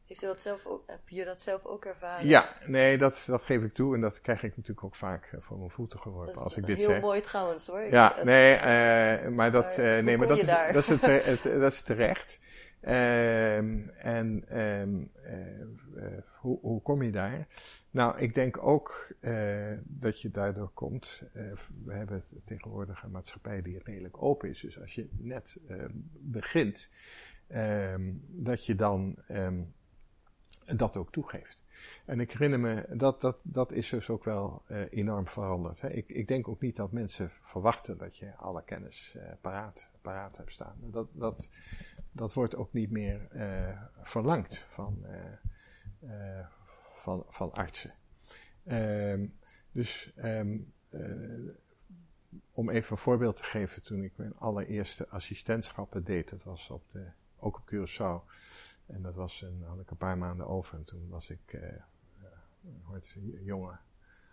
[0.05, 2.27] heeft u dat zelf ook, heb je dat zelf ook ervaren?
[2.27, 3.95] Ja, nee, dat, dat geef ik toe.
[3.95, 6.85] En dat krijg ik natuurlijk ook vaak voor mijn voeten geworpen als ik dit heel
[6.85, 6.95] zeg.
[6.95, 7.81] Heel mooi trouwens hoor.
[7.81, 11.81] Ja, nee, uh, maar dat, nee, maar dat is, dat, is het, het, dat is
[11.81, 12.39] terecht.
[12.81, 17.47] Um, en um, uh, hoe, hoe, kom je daar?
[17.91, 21.23] Nou, ik denk ook uh, dat je daardoor komt.
[21.83, 24.61] We hebben tegenwoordig een maatschappij die redelijk open is.
[24.61, 25.57] Dus als je net
[26.11, 26.91] begint,
[27.51, 29.17] um, dat je dan
[30.75, 31.65] dat ook toegeeft.
[32.05, 35.81] En ik herinner me, dat, dat, dat is dus ook wel enorm veranderd.
[35.81, 35.89] Hè.
[35.89, 40.51] Ik, ik denk ook niet dat mensen verwachten dat je alle kennis paraat, paraat hebt
[40.51, 40.77] staan.
[40.81, 41.49] Dat, dat,
[42.19, 45.05] dat wordt ook niet meer uh, verlangd van,
[46.03, 46.45] uh,
[46.95, 47.93] van, van artsen.
[48.65, 49.37] Um,
[49.71, 50.73] dus um,
[52.51, 56.91] om even een voorbeeld te geven, toen ik mijn allereerste assistentschappen deed, dat was op
[56.91, 58.31] de, ook op Curaçao.
[58.85, 61.53] En dat was een, had ik een paar maanden over en toen was ik,
[63.13, 63.77] een jonge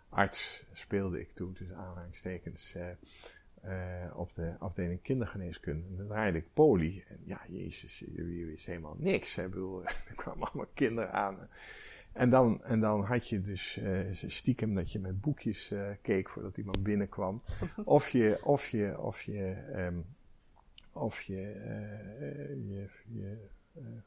[0.09, 2.89] arts speelde ik toen, tussen aanhalingstekens, uh,
[4.13, 5.87] op de afdeling kindergeneeskunde.
[5.87, 7.03] En dan draaide ik poli.
[7.07, 9.35] En ja, jezus, je wist helemaal niks.
[9.35, 9.49] Hè.
[9.49, 11.49] Bedoel, er kwamen allemaal kinderen aan.
[12.13, 16.29] En dan, en dan had je dus uh, stiekem dat je met boekjes uh, keek
[16.29, 17.41] voordat iemand binnenkwam.
[17.85, 20.05] Of je, of je, of je, um,
[20.91, 21.35] of je,
[22.59, 23.49] je, je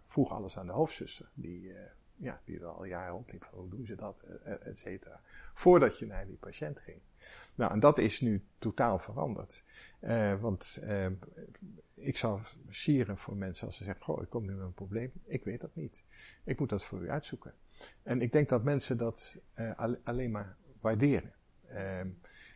[0.07, 1.31] vroeg alles aan de hoofdzuster.
[1.35, 1.73] Die,
[2.17, 3.45] ja, die er al jaren rondliep.
[3.45, 5.21] Van hoe doen ze dat, et cetera.
[5.53, 7.01] Voordat je naar die patiënt ging.
[7.55, 9.65] Nou, en dat is nu totaal veranderd.
[10.01, 11.07] Uh, want uh,
[11.95, 15.13] ik zou sieren voor mensen als ze zeggen: Goh, ik kom nu met een probleem.
[15.25, 16.05] Ik weet dat niet.
[16.45, 17.55] Ik moet dat voor u uitzoeken.
[18.03, 21.35] En ik denk dat mensen dat uh, alleen maar waarderen.
[21.67, 22.09] Ehm,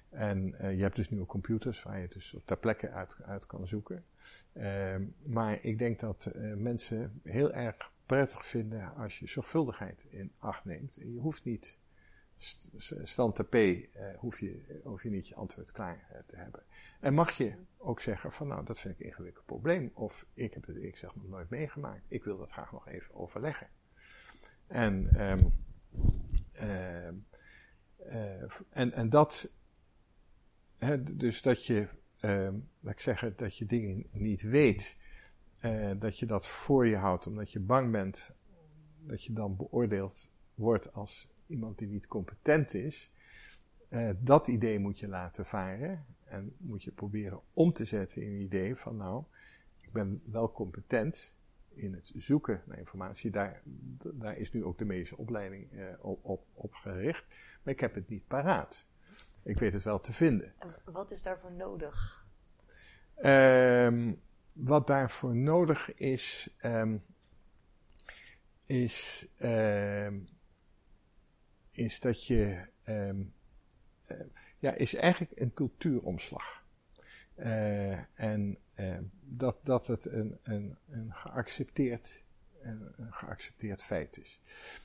[0.09, 0.47] en
[0.77, 4.05] je hebt dus nu computers waar je dus ter plekke uit, uit kan zoeken.
[4.53, 10.64] Ehm, maar ik denk dat mensen heel erg prettig vinden als je zorgvuldigheid in acht
[10.64, 10.95] neemt.
[10.95, 11.79] Je hoeft niet
[13.03, 16.62] stand P uh, hoef, je, hoef je niet je antwoord klaar te hebben.
[17.01, 19.91] En mag je ook zeggen van nou, dat vind ik een ingewikkeld probleem.
[19.95, 22.05] Of ik heb het ik zeg nog nooit meegemaakt.
[22.09, 23.68] Ik wil dat graag nog even overleggen.
[24.66, 25.53] En, um,
[26.55, 27.09] uh,
[28.12, 29.51] uh, en, en dat,
[30.78, 31.89] hè, dus dat je,
[32.20, 34.97] um, laat ik zeggen, dat je dingen niet weet.
[35.99, 38.35] Dat je dat voor je houdt omdat je bang bent
[39.07, 43.12] dat je dan beoordeeld wordt als iemand die niet competent is.
[43.90, 46.07] Uh, dat idee moet je laten varen.
[46.24, 49.24] En moet je proberen om te zetten in een idee van nou,
[49.80, 51.36] ik ben wel competent
[51.68, 53.30] in het zoeken naar informatie.
[53.30, 53.62] Daar,
[54.14, 57.24] daar is nu ook de medische opleiding uh, op, op, op, gericht.
[57.62, 58.86] Maar ik heb het niet paraat.
[59.42, 60.55] Ik weet het wel te vinden.
[60.59, 62.26] En wat is daarvoor nodig?
[63.22, 64.20] Um,
[64.53, 67.05] wat daarvoor nodig is, um,
[68.64, 70.26] is, um,
[71.75, 73.11] is dat je uh,
[74.59, 76.64] ja, is eigenlijk een cultuuromslag.
[77.37, 82.22] Uh, en uh, dat, dat het een, een, een, geaccepteerd,
[82.61, 84.41] een, geaccepteerd feit is.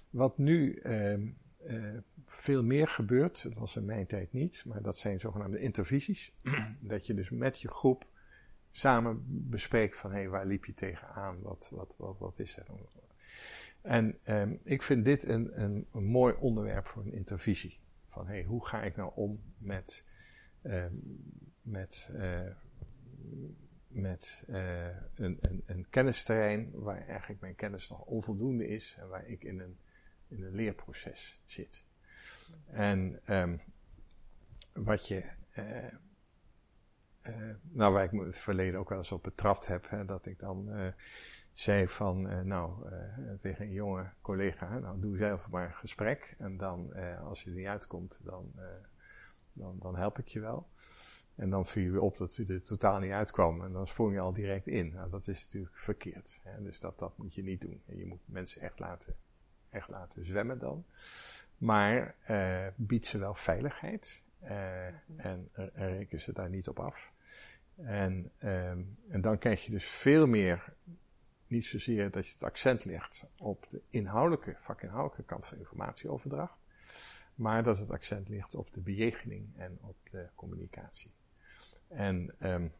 [0.09, 5.19] Wat nu uh, veel meer gebeurt, dat was in mijn tijd niet, maar dat zijn
[5.19, 6.33] zogenaamde intervisies.
[6.79, 8.07] dat je dus met je groep
[8.71, 12.65] samen bespreekt van hé, hey, waar liep je tegenaan, wat, wat, wat, wat is er.
[13.81, 17.79] En um, ik vind dit een, een, mooi onderwerp voor een intervisie.
[18.07, 20.05] Van hey, hoe ga ik nou om met,
[20.63, 20.85] uh,
[21.61, 22.51] met, uh,
[23.87, 29.25] met uh, een, een, een kennisterrein waar eigenlijk mijn kennis nog onvoldoende is en waar
[29.25, 29.79] ik in een,
[30.27, 31.85] in een leerproces zit.
[32.65, 33.61] En um,
[34.73, 35.33] wat je,
[37.61, 40.39] nou waar ik me het verleden ook wel eens op betrapt heb, hè, dat ik
[40.39, 40.93] dan
[41.59, 46.35] zei van, uh, nou, uh, tegen een jonge collega, nou, doe zelf maar een gesprek.
[46.37, 48.51] En dan, uh, als je er niet uitkomt, dan,
[49.53, 50.69] dan, dan help ik je wel.
[51.35, 53.63] En dan viel je op dat je er totaal niet uitkwam.
[53.63, 54.93] En dan sprong je al direct in.
[54.93, 56.39] Nou, dat is natuurlijk verkeerd.
[56.43, 56.63] Hè?
[56.63, 57.81] Dus dat, dat moet je niet doen.
[57.85, 59.15] En je moet mensen echt laten,
[59.69, 60.85] echt laten zwemmen dan.
[61.57, 62.15] Maar
[62.75, 64.23] biedt ze wel veiligheid.
[65.15, 67.11] en reken ze daar niet op af.
[67.75, 70.73] En, ehm, en dan krijg je dus veel meer
[71.49, 76.57] niet zozeer dat je het accent legt op de inhoudelijke, vakinhoudelijke kant van informatieoverdracht,
[77.35, 81.11] maar dat het accent ligt op de bejegening en op de communicatie.
[81.87, 82.73] En, um,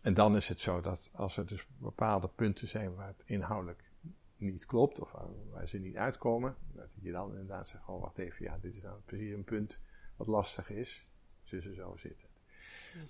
[0.00, 3.90] en dan is het zo dat als er dus bepaalde punten zijn waar het inhoudelijk
[4.36, 5.12] niet klopt, of
[5.50, 8.82] waar, ze niet uitkomen, dat je dan inderdaad zegt, oh wacht even, ja, dit is
[8.82, 9.78] nou precies een punt
[10.16, 11.08] wat lastig is,
[11.42, 12.28] ze zo zitten.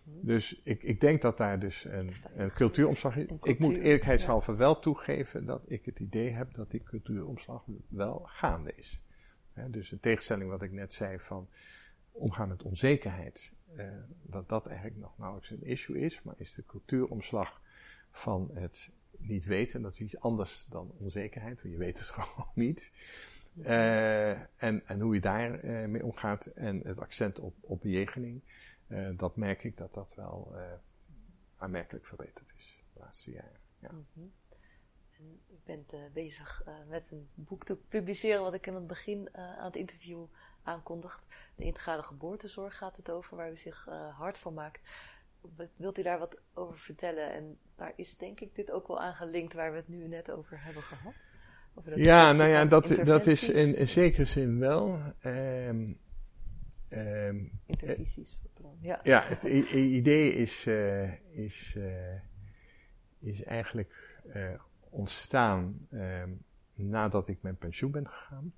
[0.05, 0.27] Mhm.
[0.27, 3.27] Dus ik, ik denk dat daar dus een, een cultuuromslag is.
[3.43, 8.73] Ik moet eerlijkheidshalve wel toegeven dat ik het idee heb dat die cultuuromslag wel gaande
[8.77, 9.03] is.
[9.71, 11.49] dus een tegenstelling wat ik net zei van
[12.11, 13.87] omgaan met onzekerheid, eh,
[14.23, 17.61] dat dat eigenlijk nog nauwelijks een issue is, maar is de cultuuromslag
[18.11, 22.49] van het niet weten, dat is iets anders dan onzekerheid, want je weet het gewoon
[22.55, 22.93] niet.
[23.57, 24.31] Uh,
[24.63, 28.43] en, en hoe je daar uh, mee omgaat en het accent op, op bejegening.
[28.95, 30.61] Uh, dat merk ik dat dat wel uh,
[31.57, 33.61] aanmerkelijk verbeterd is de laatste jaren.
[33.79, 33.93] Ja.
[33.93, 34.33] Mm -hmm.
[35.19, 39.29] en u bent uh, bezig met een boek te publiceren, wat ik in het begin
[39.37, 40.25] aan het interview
[40.63, 41.27] aankondigd.
[41.57, 44.81] De integrale geboortezorg gaat het over, waar u zich hard voor maakt.
[45.77, 47.33] Wilt u daar wat over vertellen?
[47.33, 50.31] En daar is denk ik dit ook wel aan gelinkt waar we het nu net
[50.31, 51.15] over hebben gehad.
[51.75, 54.99] Over ja, nou ja, dat, dat is in, in zekere zin wel.
[55.25, 55.99] Um,
[56.91, 58.39] um, Intervisies.
[58.81, 62.15] Ja, ja het idee is, uh, is, uh,
[63.19, 64.61] is eigenlijk uh,
[64.91, 65.89] ontstaan
[66.75, 68.53] nadat ik met pensioen ben gegaan.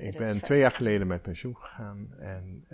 [0.00, 2.66] ik ben twee jaar geleden met pensioen gegaan en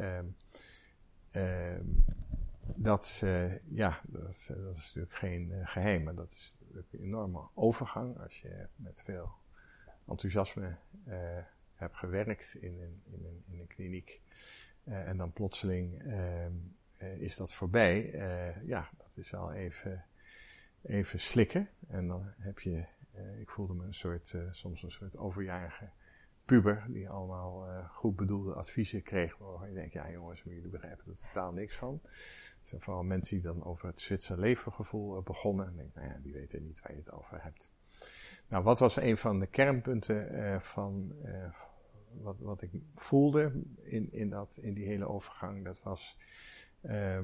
[2.75, 3.23] dat,
[3.65, 8.41] ja, dat, dat, is natuurlijk geen geheim, maar dat is natuurlijk een enorme overgang als
[8.41, 9.31] je met veel
[10.07, 10.77] enthousiasme
[11.75, 14.21] hebt gewerkt in een, in een, in een kliniek.
[14.89, 16.47] Uh, en dan plotseling uh,
[17.19, 18.15] is dat voorbij.
[18.15, 20.05] Uh, ja, dat is wel even,
[20.83, 21.69] even slikken.
[21.89, 22.85] En dan heb je,
[23.39, 25.91] ik voelde me een soort, soms een soort overjarige
[26.45, 29.39] puber die allemaal goed bedoelde adviezen kreeg.
[29.39, 32.01] Waarvan je denkt, ja jongens, maar jullie begrijpen er totaal niks van.
[32.03, 35.67] Het zijn vooral mensen die dan over het Zwitser levengevoel begonnen.
[35.67, 37.71] En denk, nou ja, die weten niet waar je het over hebt.
[38.49, 41.13] Nou, wat was een van de kernpunten van,
[42.13, 46.19] wat, wat ik voelde in, in, dat, in die hele overgang, dat was
[46.83, 47.21] uh,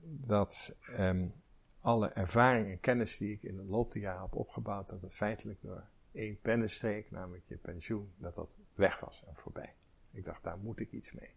[0.00, 1.32] dat um,
[1.80, 5.14] alle ervaring en kennis die ik in de loop der jaren heb opgebouwd, dat het
[5.14, 9.74] feitelijk door één pennenstreek, namelijk je pensioen, dat dat weg was en voorbij.
[10.10, 11.34] Ik dacht, daar moet ik iets mee.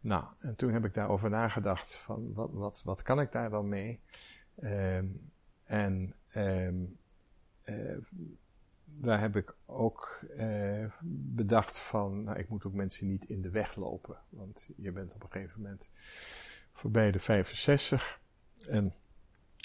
[0.00, 3.68] Nou, en toen heb ik daarover nagedacht van wat, wat, wat kan ik daar dan
[3.68, 4.00] mee?
[4.62, 5.30] Um,
[5.64, 6.98] en um,
[7.64, 7.96] uh,
[8.98, 10.92] daar heb ik ook uh,
[11.34, 14.16] bedacht van, nou, ik moet ook mensen niet in de weg lopen.
[14.28, 15.90] Want je bent op een gegeven moment
[16.72, 18.20] voorbij de 65.
[18.68, 18.94] En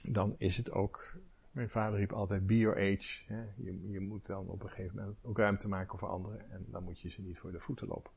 [0.04, 1.18] dan is het ook,
[1.52, 3.24] mijn vader riep altijd be your age.
[3.26, 3.44] Hè?
[3.56, 6.52] Je, je moet dan op een gegeven moment ook ruimte maken voor anderen.
[6.52, 8.12] En dan moet je ze niet voor de voeten lopen.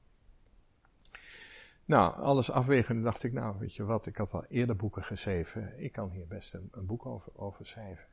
[1.85, 5.83] Nou, alles afwegende dacht ik, nou, weet je wat, ik had al eerder boeken geschreven.
[5.83, 8.07] Ik kan hier best een, een boek over, over schrijven.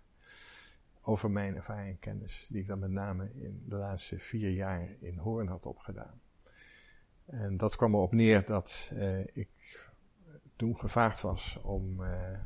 [1.04, 4.96] Over mijn ervaring en kennis, die ik dan met name in de laatste vier jaar
[5.00, 6.22] in Hoorn had opgedaan.
[7.26, 9.80] En dat kwam erop neer dat uh, ik
[10.56, 12.38] toen gevraagd was om uh,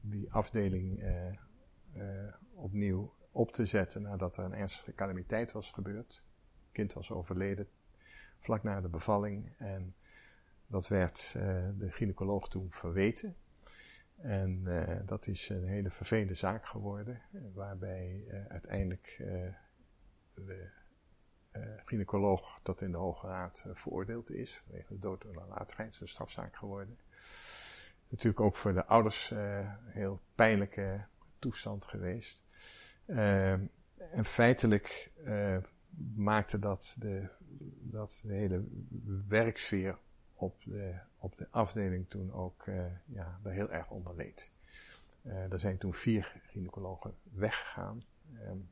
[0.00, 6.22] die afdeling uh, opnieuw op te zetten nadat er een ernstige calamiteit was gebeurd.
[6.62, 7.68] Het kind was overleden
[8.38, 9.94] vlak na de bevalling en
[10.66, 11.32] dat werd
[11.78, 13.36] de gynaecoloog toen verweten.
[14.24, 17.22] En uh, dat is een hele vervelende zaak geworden,
[17.54, 19.16] waarbij uh, uiteindelijk
[20.34, 20.72] de
[21.84, 26.56] gynaecoloog tot in de Hoge Raad veroordeeld is, vanwege de dood door nalatigheid, een strafzaak
[26.56, 26.98] geworden.
[28.08, 29.32] Natuurlijk ook voor de ouders
[29.86, 31.06] heel pijnlijke
[31.38, 32.40] toestand geweest.
[33.06, 35.12] en feitelijk
[36.14, 37.28] maakte dat de,
[37.80, 38.64] dat de hele
[39.28, 39.98] werksfeer
[40.34, 44.52] op de, op de afdeling toen ook uh, ja, daar heel erg onder leed.
[45.22, 48.04] Uh, er zijn toen vier gynaecologen weggegaan.
[48.42, 48.70] Um,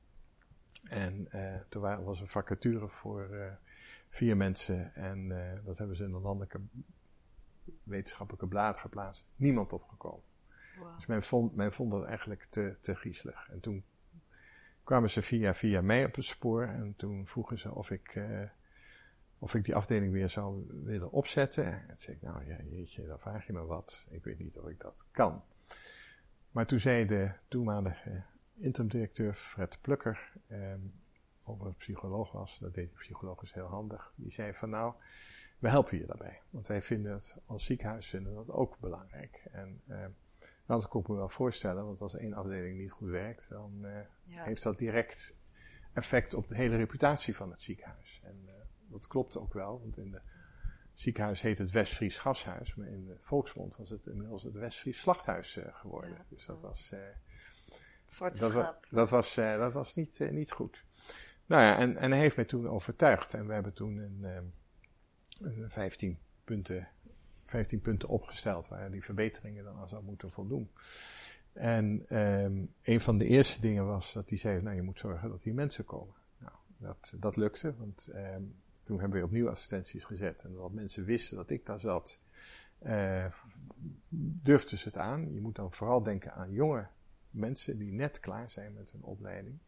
[0.82, 3.58] en uh, toen was er vacature voor
[4.08, 4.94] vier mensen.
[4.94, 5.28] En
[5.64, 6.60] dat hebben ze in de landelijke
[7.82, 9.24] wetenschappelijke bladen geplaatst.
[9.36, 10.24] Niemand opgekomen.
[10.78, 10.96] Wow.
[10.96, 13.48] Dus men vond, men vond dat eigenlijk te, te griezelig.
[13.50, 13.84] En toen
[14.84, 16.62] kwamen ze via via mij op het spoor.
[16.62, 18.20] En toen vroegen ze of ik
[19.43, 21.64] of ik die afdeling weer zou willen opzetten.
[21.64, 24.07] En toen zei ik, nou ja, jeetje, dan vraag je me wat.
[24.11, 25.43] Ik weet niet of ik dat kan.
[26.51, 28.22] Maar toen zei de toenmalige
[28.55, 30.70] interim-directeur Fred Plukker, eh,
[31.45, 34.95] een psycholoog was, dat deed de psycholoog heel handig, die zei van nou,
[35.59, 36.40] we helpen je daarbij.
[36.51, 39.43] Want wij vinden het als ziekenhuis vinden dat ook belangrijk.
[39.53, 39.97] En eh,
[40.66, 43.84] nou, dat kon ik me wel voorstellen, want als één afdeling niet goed werkt, dan
[43.84, 44.45] eh, ja.
[44.45, 45.34] heeft dat direct
[45.93, 48.20] effect op de hele reputatie van het ziekenhuis.
[48.24, 48.61] En, eh,
[48.93, 50.22] dat klopt ook wel, want in het
[50.95, 55.57] ziekenhuis heet het Westfries Gashuis, maar in de volksmond was het inmiddels het Westfries Slachthuis
[55.57, 56.11] uh, geworden.
[56.11, 56.24] Ja.
[56.28, 56.93] Dus dat was,
[58.07, 60.84] Zwarte dat, dat, was, uh, dat was niet, niet goed.
[61.47, 64.53] Nou ja, en, en hij heeft mij toen overtuigd en we hebben toen een,
[65.40, 66.88] een 15 punten
[67.53, 70.70] 15 punten opgesteld waar die verbeteringen dan aan zou moeten voldoen.
[71.53, 75.30] En um, een van de eerste dingen was dat hij zei, nou je moet zorgen
[75.30, 76.14] dat hier mensen komen.
[76.38, 80.45] Nou, dat, dat lukte, want um, toen hebben we opnieuw assistenties gezet.
[80.45, 82.20] En wat mensen wisten dat ik daar zat,
[82.83, 83.26] uh,
[84.43, 85.33] durfden ze het aan.
[85.33, 86.89] Je moet dan vooral denken aan jonge
[87.30, 89.59] mensen die net klaar zijn met hun opleiding.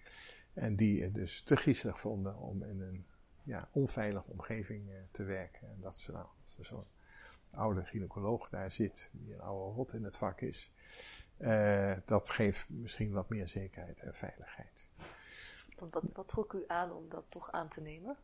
[0.53, 3.07] En die het dus te griezelig vonden om in een
[3.43, 5.69] ja, onveilige omgeving uh, te werken.
[5.69, 6.27] En dat ze nou,
[6.61, 6.87] zo'n
[7.51, 10.73] oude gynaecoloog daar zit, die een oude rot in het vak is.
[11.39, 14.89] Uh, dat geeft misschien wat meer zekerheid en veiligheid.
[15.77, 18.17] Wat, wat trok u aan om dat toch aan te nemen?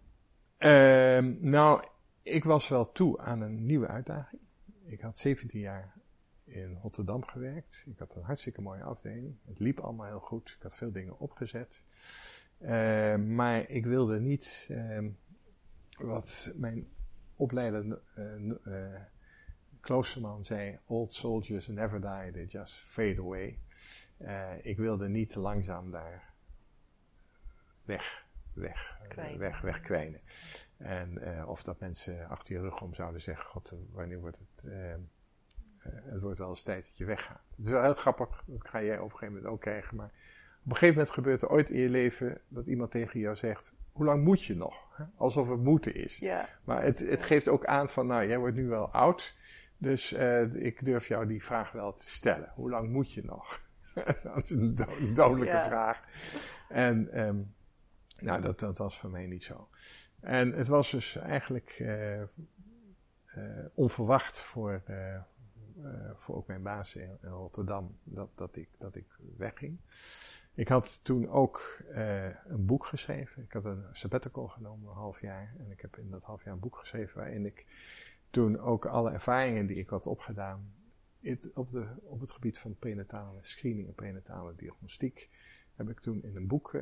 [0.61, 1.87] Uh, nou,
[2.23, 4.43] ik was wel toe aan een nieuwe uitdaging.
[4.85, 5.95] Ik had 17 jaar
[6.45, 7.85] in Rotterdam gewerkt.
[7.87, 9.37] Ik had een hartstikke mooie afdeling.
[9.47, 10.55] Het liep allemaal heel goed.
[10.57, 11.83] Ik had veel dingen opgezet.
[12.59, 15.09] Uh, maar ik wilde niet uh,
[15.99, 16.89] wat mijn
[17.37, 18.01] opleider
[18.67, 19.01] uh,
[19.81, 23.59] Kloosterman zei: Old soldiers never die, they just fade away.
[24.17, 26.35] Eh, ik wilde niet te langzaam daar
[27.85, 29.39] weg weg, kwijnen.
[29.39, 30.21] weg, wegkwijnen.
[30.77, 34.65] En uh, of dat mensen achter je rug om zouden zeggen, god, wanneer wordt het,
[34.65, 34.95] uh,
[35.83, 37.43] het wordt wel eens tijd dat je weggaat.
[37.57, 40.11] Het is wel heel grappig, dat ga jij op een gegeven moment ook krijgen, maar
[40.65, 43.73] op een gegeven moment gebeurt er ooit in je leven dat iemand tegen jou zegt,
[43.93, 44.89] hoe lang moet je nog?
[45.17, 46.19] Alsof het moeten is.
[46.19, 46.49] Ja.
[46.65, 49.37] Maar het, het geeft ook aan van, nou, jij wordt nu wel oud,
[49.77, 50.13] dus
[50.53, 52.53] ik durf jou die vraag wel te stellen.
[52.55, 53.61] Hoe lang moet je nog?
[54.23, 55.65] dat is een dodelijke ja.
[55.65, 56.03] vraag.
[56.69, 57.55] En um,
[58.21, 59.69] nou, dat, dat was voor mij niet zo.
[60.21, 62.27] En het was dus eigenlijk uh, uh,
[63.75, 65.21] onverwacht voor, uh,
[66.15, 69.07] voor ook mijn baas in, Rotterdam dat, dat, ik, dat ik
[69.37, 69.79] wegging.
[70.55, 71.83] Ik had toen ook
[72.47, 73.43] een boek geschreven.
[73.43, 75.55] Ik had een sabbatical genomen, een half jaar.
[75.59, 77.67] En ik heb in dat half jaar een boek geschreven waarin ik
[78.31, 80.73] toen ook alle ervaringen die ik had opgedaan
[81.55, 85.31] op, de, op het gebied van prenatale screening en prenatale diagnostiek
[85.87, 86.73] heb ik toen in een boek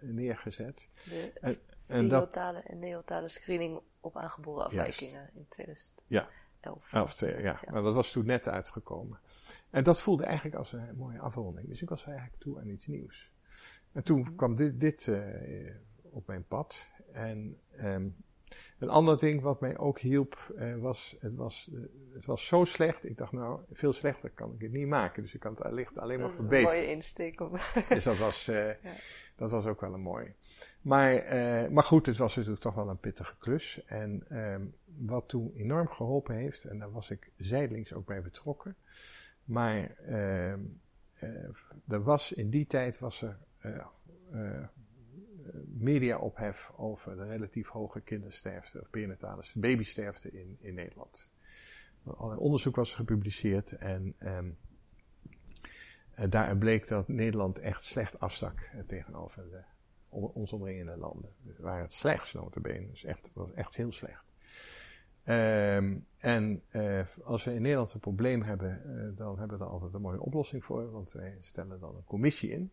[0.00, 0.88] neergezet.
[1.04, 6.04] De en, en neotale en neotale screening op aangeboren afwijkingen in 2011.
[6.06, 6.28] Ja,
[6.90, 7.38] 11, ja.
[7.38, 7.60] ja.
[7.70, 9.20] Maar dat was toen net uitgekomen.
[9.70, 11.68] En dat voelde eigenlijk als een mooie afronding.
[11.68, 13.30] Dus ik was eigenlijk toe aan iets nieuws.
[13.92, 14.34] En toen mhm.
[14.34, 15.10] kwam dit, dit
[16.02, 16.88] op mijn pad.
[17.12, 18.16] En um,
[18.78, 21.80] een ander ding wat mij ook hielp, uh, was, het was, uh,
[22.14, 23.04] het was zo slecht.
[23.04, 25.22] Ik dacht, nou, veel slechter kan ik het niet maken.
[25.22, 26.64] Dus ik kan het allicht alleen maar verbeteren.
[26.64, 27.40] Dat is een mooie insteek.
[27.40, 27.58] Om...
[27.88, 28.76] dus dat was, ja.
[29.36, 30.34] dat was ook wel een mooie.
[30.80, 31.24] Maar,
[31.72, 33.84] maar goed, het was natuurlijk toch wel een pittige klus.
[33.84, 38.76] En um, wat toen enorm geholpen heeft, en daar was ik zijdelings ook bij betrokken.
[39.44, 40.60] Maar ehm,
[41.88, 43.38] er was, in die tijd was er
[45.66, 51.30] media-ophef over de relatief hoge kindersterfte of perinatale babysterfte in, in Nederland.
[52.04, 54.56] Allerlei onderzoek was gepubliceerd en um,
[56.30, 59.62] daarin bleek dat Nederland echt slecht afstak eh, tegenover de,
[60.08, 61.30] ons omringende landen.
[61.42, 64.24] We waren het slechtst notabene, dus echt, was echt heel slecht.
[65.28, 68.82] Um, en uh, als we in Nederland een probleem hebben,
[69.16, 72.50] dan hebben we er altijd een mooie oplossing voor, want wij stellen dan een commissie
[72.50, 72.72] in.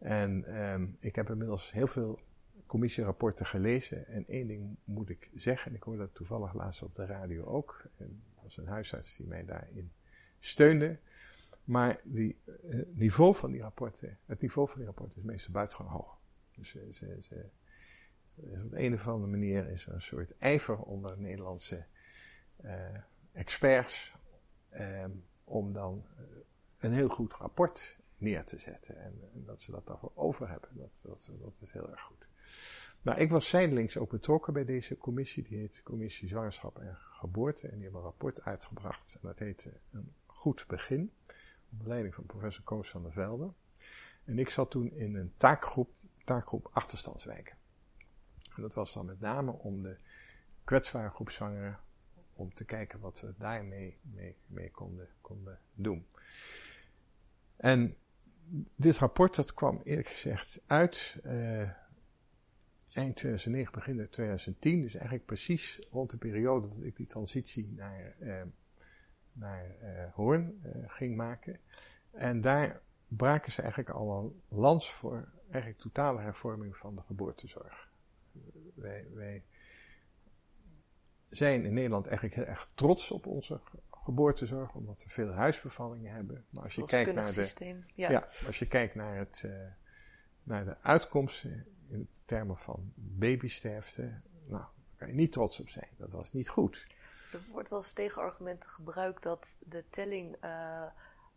[0.00, 2.20] En um, ik heb inmiddels heel veel
[2.66, 4.06] commissierapporten gelezen.
[4.06, 7.44] En één ding moet ik zeggen, en ik hoorde dat toevallig laatst op de radio
[7.44, 7.82] ook.
[7.96, 9.92] En dat was een huisarts die mij daarin
[10.38, 10.98] steunde.
[11.64, 15.92] Maar die, uh, niveau van die rapporten, het niveau van die rapporten is meestal buitengewoon
[15.92, 16.18] hoog.
[16.54, 17.44] Dus ze, ze,
[18.64, 21.84] op een of andere manier is er een soort ijver onder Nederlandse
[22.64, 22.96] uh,
[23.32, 24.14] experts
[24.70, 26.06] um, om dan
[26.78, 28.96] een heel goed rapport neer te zetten.
[28.96, 30.68] En, en, dat ze dat daarvoor over hebben.
[30.72, 32.28] Dat, dat, dat is heel erg goed.
[33.02, 35.42] Nou, ik was zijdelings ook betrokken bij deze commissie.
[35.42, 37.66] Die heet Commissie Zwangerschap en Geboorte.
[37.68, 39.14] En die hebben een rapport uitgebracht.
[39.14, 41.12] En dat heette Een Goed Begin.
[41.72, 43.52] Onder leiding van professor Koos van der Velde.
[44.24, 45.90] En ik zat toen in een taakgroep,
[46.24, 47.56] taakgroep achterstandswijken.
[48.54, 49.96] En dat was dan met name om de
[50.64, 51.80] kwetsbare groep zwangeren,
[52.32, 56.06] om te kijken wat we daarmee mee, mee konden, konden doen.
[57.56, 57.96] En
[58.76, 61.60] dit rapport dat kwam eerlijk gezegd uit uh,
[62.92, 64.80] eind 2009, begin 2010.
[64.80, 68.42] Dus eigenlijk precies rond de periode dat ik die transitie naar, uh,
[69.32, 71.60] naar uh, Hoorn ging maken.
[72.10, 77.92] En daar braken ze eigenlijk al een lans voor eigenlijk totale hervorming van de geboortezorg.
[78.74, 79.44] Wij, wij
[81.28, 83.60] zijn in Nederland eigenlijk heel erg trots op onze
[84.02, 86.44] geboortezorg, omdat we veel huisbevallingen hebben.
[86.50, 88.10] Maar als je kijkt naar de, ja.
[88.10, 88.28] ja.
[88.46, 89.52] als je kijkt naar, het, uh,
[90.42, 94.02] naar de uitkomsten in termen van babysterfte,
[94.46, 95.88] nou, daar kan je niet trots op zijn.
[95.96, 96.86] Dat was niet goed.
[97.32, 100.86] Er wordt wel eens tegenargumenten gebruikt dat de telling, uh,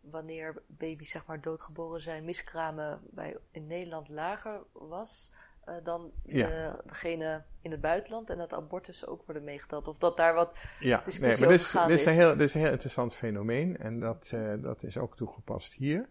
[0.01, 5.29] wanneer baby's zeg maar doodgeboren zijn, miskramen bij, in Nederland lager was
[5.69, 9.87] uh, dan de, degene in het buitenland en dat abortussen ook worden meegeteld.
[9.87, 12.05] Of dat daar wat ja, discussie nee, maar dit is, dit is.
[12.05, 15.73] Een heel, dit is een heel interessant fenomeen en dat, uh, dat is ook toegepast
[15.73, 16.09] hier.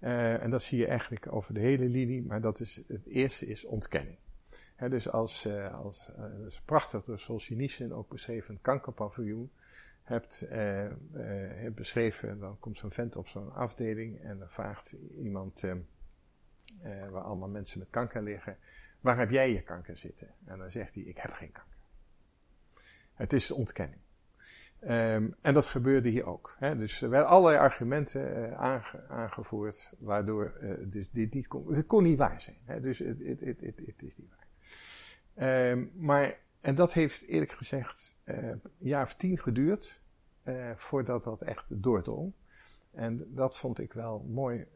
[0.00, 3.46] Uh, en dat zie je eigenlijk over de hele linie, maar dat is, het eerste
[3.46, 4.18] is ontkenning.
[4.76, 9.50] He, dus als, als dat is prachtig door Solzhenitsyn ook beschreven, een kankerpaviljoen
[10.02, 15.62] hebt, hebt beschreven, dan komt zo'n vent op zo'n afdeling en dan vraagt iemand
[17.10, 18.56] waar allemaal mensen met kanker liggen,
[19.00, 20.34] Waar heb jij je kanker zitten?
[20.44, 21.78] En dan zegt hij, ik heb geen kanker.
[23.14, 24.00] Het is ontkenning.
[24.82, 26.56] Um, en dat gebeurde hier ook.
[26.58, 26.76] Hè?
[26.76, 31.74] Dus er werden allerlei argumenten aange, aangevoerd waardoor uh, dus dit niet kon.
[31.74, 32.58] Het kon niet waar zijn.
[32.64, 32.80] Hè?
[32.80, 35.68] Dus het, het, het, het, is niet waar.
[35.70, 40.02] Um, maar, en dat heeft eerlijk gezegd een jaar of tien geduurd
[40.76, 42.32] voordat dat echt doordrong.
[42.90, 44.66] En dat vond ik wel mooi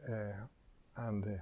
[0.93, 1.41] aan de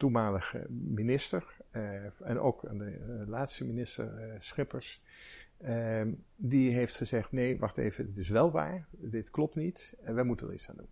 [0.00, 1.56] toenmalige minister.
[1.72, 5.02] Uh, en ook de uh, laatste minister Schippers.
[5.58, 10.14] Ehm, die heeft gezegd: nee, wacht even, het is wel waar, dit klopt niet en
[10.14, 10.88] wij moeten er iets aan doen.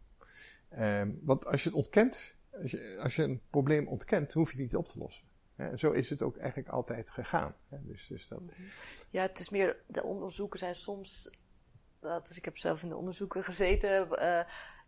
[0.68, 4.56] Ehm, want als je het ontkent, als je, als je een probleem ontkent, hoef je
[4.56, 5.26] het niet op te lossen.
[5.56, 7.54] En zo is het ook eigenlijk altijd gegaan.
[7.68, 8.40] Dus, dus dat...
[9.11, 11.30] Ja, het is meer, de onderzoeken zijn soms,
[12.34, 14.09] ik heb zelf in de onderzoeken gezeten,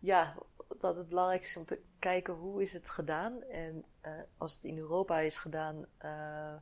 [0.01, 0.37] ja,
[0.79, 3.43] dat het belangrijk is om te kijken hoe is het gedaan.
[3.43, 6.55] En uh, als het in Europa is gedaan, uh,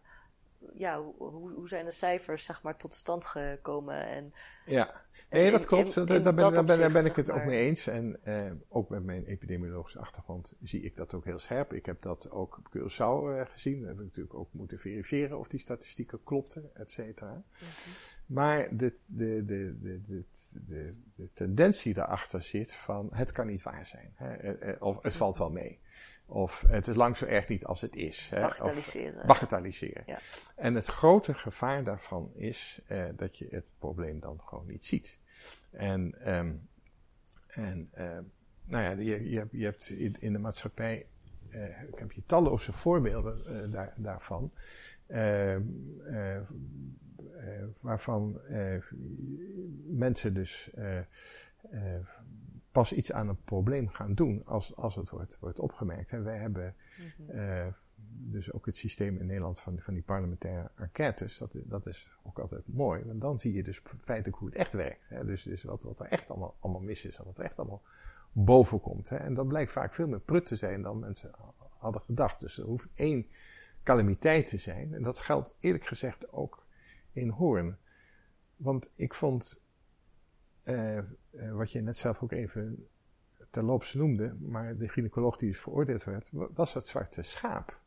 [0.75, 4.07] ja, hoe, hoe zijn de cijfers zeg maar tot stand gekomen?
[4.07, 4.35] En,
[4.65, 5.95] ja, nee, dat klopt.
[5.95, 7.87] daar, ben, daar, ben, daar ben ik het ook mee eens.
[7.87, 11.73] En uh, ook met mijn epidemiologische achtergrond zie ik dat ook heel scherp.
[11.73, 13.79] Ik heb dat ook op Curaçao gezien.
[13.81, 17.43] Dat heb ik natuurlijk ook moeten verifiëren of die statistieken klopten, et cetera.
[17.59, 18.18] Mhm.
[18.29, 23.63] Maar de, de, de, de, de, de, de tendentie daarachter zit van het kan niet
[23.63, 24.13] waar zijn.
[24.15, 24.73] Hè?
[24.73, 25.81] Of het valt wel mee.
[26.27, 28.31] Of het is lang zo erg niet als het is.
[28.31, 28.41] Hè?
[28.41, 29.21] Bagatelliseren.
[29.21, 30.03] Of, bagatelliseren.
[30.07, 30.19] Ja.
[30.57, 35.19] En het grote gevaar daarvan is uh, dat je het probleem dan gewoon niet ziet.
[35.71, 36.69] En, um,
[37.47, 38.19] en uh,
[38.65, 41.07] nou ja, je, je, je hebt in, de maatschappij,
[41.93, 44.53] ik heb je talloze voorbeelden daar, daarvan.
[47.37, 48.41] Ehm, waarvan
[49.87, 50.71] mensen dus
[52.73, 56.13] pas iets aan een probleem gaan doen als, als het wordt, wordt opgemerkt.
[56.13, 56.75] En wij hebben
[57.17, 57.71] mhm.
[58.07, 61.39] dus ook het systeem in Nederland van, van die parlementaire enquêtes.
[61.39, 64.73] Dat, dat is ook altijd mooi, want dan zie je dus feitelijk hoe het echt
[64.73, 65.09] werkt.
[65.09, 65.25] Hè.
[65.25, 67.83] Dus, dus wat, wat er echt allemaal, allemaal mis is en wat er echt allemaal
[68.33, 69.09] boven komt.
[69.09, 69.17] Hè.
[69.17, 71.31] En dat blijkt vaak veel meer prut te zijn dan mensen
[71.79, 72.41] hadden gedacht.
[72.41, 73.27] Dus er hoeft één
[73.83, 74.95] calamiteit te zijn.
[74.95, 76.67] En dat geldt eerlijk gezegd ook
[77.19, 77.77] in Hoorn.
[78.57, 79.61] Want ik vond
[80.65, 81.01] uh,
[81.53, 82.89] wat je net zelf ook even
[83.51, 87.81] terloops noemde, maar de gynaecoloog die dus veroordeeld werd, was dat zwarte schaap.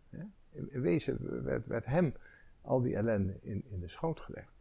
[0.49, 2.13] In wezen werd, werd, hem
[2.61, 4.53] al die ellende in, in de schoot gelegd.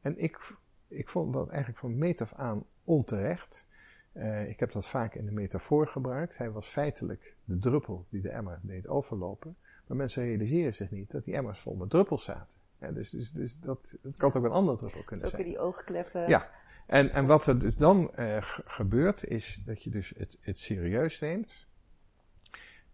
[0.00, 0.56] En ik,
[0.88, 3.66] ik vond dat eigenlijk van meet af aan onterecht.
[4.12, 6.38] Uh, ik heb dat vaak in de metafoor gebruikt.
[6.38, 9.56] Hij was feitelijk de druppel die de emmer deed overlopen.
[9.86, 12.58] Maar mensen realiseren zich niet dat die emmers vol met druppels zaten.
[12.84, 15.40] Ja, dus dus, dus dat, het kan ook een ander druppel kunnen zijn.
[15.40, 16.28] Ook die oogkleppen.
[16.28, 16.50] Ja,
[16.86, 21.20] en, en wat er dus dan uh, gebeurt, is dat je dus het, het serieus
[21.20, 21.66] neemt.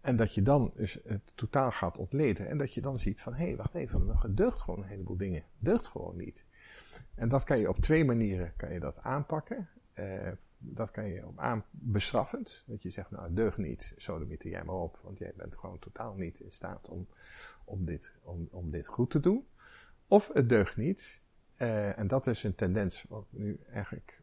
[0.01, 2.47] En dat je dan dus het totaal gaat ontleden.
[2.47, 5.17] En dat je dan ziet van, hé, hey, wacht even, er deugt gewoon een heleboel
[5.17, 5.43] dingen.
[5.57, 6.45] Deugt gewoon niet.
[7.15, 9.69] En dat kan je op twee manieren kan je dat aanpakken.
[9.95, 12.63] Uh, dat kan je op aan bestraffend.
[12.67, 14.99] Dat je zegt, nou, het deugt niet, sodemieter jij maar op.
[15.03, 17.07] Want jij bent gewoon totaal niet in staat om,
[17.65, 19.45] om, dit, om, om dit goed te doen.
[20.11, 21.21] Of het deugt niet,
[21.61, 24.21] uh, en dat is een tendens wat nu eigenlijk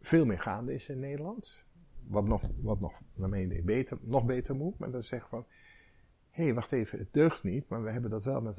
[0.00, 1.64] veel meer gaande is in Nederland.
[2.06, 4.78] Wat nog, wat nog naar mijn beter, nog beter moet.
[4.78, 5.46] Maar dat zeggen van,
[6.30, 7.68] hé, hey, wacht even, het deugt niet.
[7.68, 8.56] Maar we hebben dat wel met,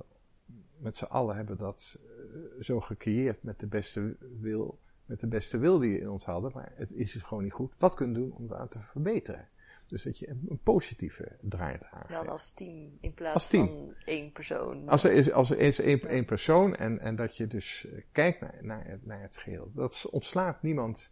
[0.77, 5.57] met z'n allen hebben dat uh, zo gecreëerd met de beste wil, met de beste
[5.57, 6.51] wil die we in ons hadden.
[6.53, 7.73] Maar het is dus gewoon niet goed.
[7.77, 9.47] Wat kunnen we doen om het aan te verbeteren?
[9.87, 14.89] Dus dat je een, positieve draai aan Dan als team in plaats van één persoon.
[14.89, 18.01] Als er is, als er is één, één persoon en, en dat je dus eh,
[18.11, 19.71] kijkt naar, naar, het, naar het geheel.
[19.73, 21.11] Dat ontslaat niemand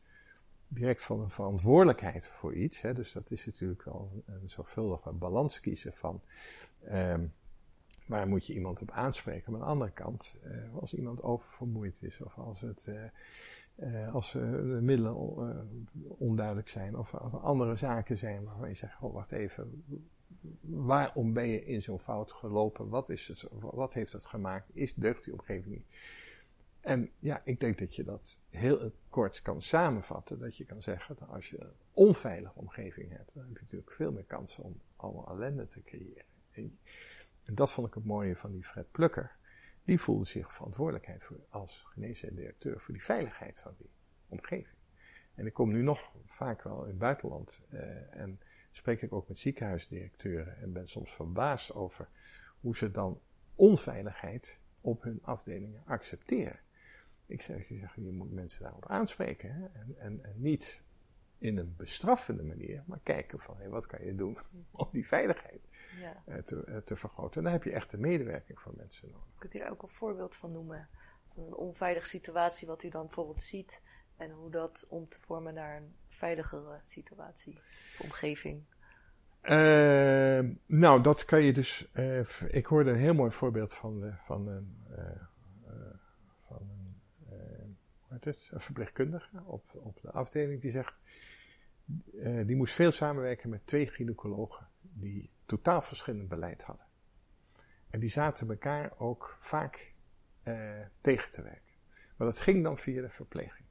[0.68, 2.82] direct van een verantwoordelijkheid voor iets.
[2.82, 2.94] Hè.
[2.94, 6.22] Dus dat is natuurlijk wel een, zorgvuldige balans kiezen van...
[6.92, 7.34] Um,
[8.06, 9.52] waar moet je iemand op aanspreken?
[9.52, 12.86] Maar aan de andere kant, uh, als iemand oververmoeid is of als het...
[12.90, 13.04] Uh,
[13.76, 15.62] uh, als uh, de middelen uh,
[16.18, 19.84] onduidelijk zijn of als er andere zaken zijn waarvan je zegt, oh wacht even,
[20.62, 22.90] waarom ben je in zo'n fout gelopen?
[22.90, 24.70] Wat, is het, wat heeft het gemaakt?
[24.74, 25.86] Is deugt die omgeving niet?
[26.82, 30.40] En ja, ik denk dat je dat heel kort kan samenvatten.
[30.40, 33.92] Dat je kan zeggen dat als je een onveilige omgeving hebt, dan heb je natuurlijk
[33.92, 36.26] veel meer kansen om allemaal ellende te creëren.
[36.52, 36.80] En,
[37.44, 39.36] en dat vond ik het mooie van die Fred Plukker
[39.92, 43.92] die voelde zich verantwoordelijkheid voor, als geneesheer directeur voor die veiligheid van die
[44.28, 44.78] omgeving.
[45.36, 48.39] En ik kom nu nog vaak wel in het buitenland uh, en
[48.72, 52.10] spreek ik ook met ziekenhuisdirecteuren en ben soms verbaasd over
[52.60, 53.22] hoe ze dan
[53.56, 56.60] onveiligheid op hun afdelingen accepteren.
[57.26, 59.66] Ik zeg, je, zeg, je moet mensen daarop aanspreken hè?
[59.66, 60.84] En, en, en niet
[61.42, 64.38] in een bestraffende manier, maar kijken van hey, wat kan je doen
[64.72, 65.62] om die veiligheid
[66.00, 66.24] ja.
[66.26, 67.38] Eh, te, eh, te, vergroten.
[67.38, 69.38] En daar heb je echt de medewerking van mensen nodig.
[69.38, 70.89] Kunt u daar ook een voorbeeld van noemen?
[71.34, 73.80] Van een onveilige situatie, wat u dan bijvoorbeeld ziet
[74.18, 77.60] en hoe dat om te vormen naar een veiligere situatie
[78.00, 78.64] omgeving?
[79.44, 81.89] Uh, nou, dat kan je dus.
[81.94, 85.22] Uh, ik hoorde een heel mooi voorbeeld van, van een, uh,
[86.48, 87.02] van een,
[88.00, 90.94] hoe heet het, een verpleegkundige op, op de afdeling die zegt:
[92.14, 96.86] uh, die moest veel samenwerken met twee gynaecologen die totaal verschillend beleid hadden.
[97.89, 99.94] En die zaten elkaar ook vaak
[100.44, 101.74] uh, tegen te werken.
[102.18, 103.68] Maar dat ging dan via de verpleging.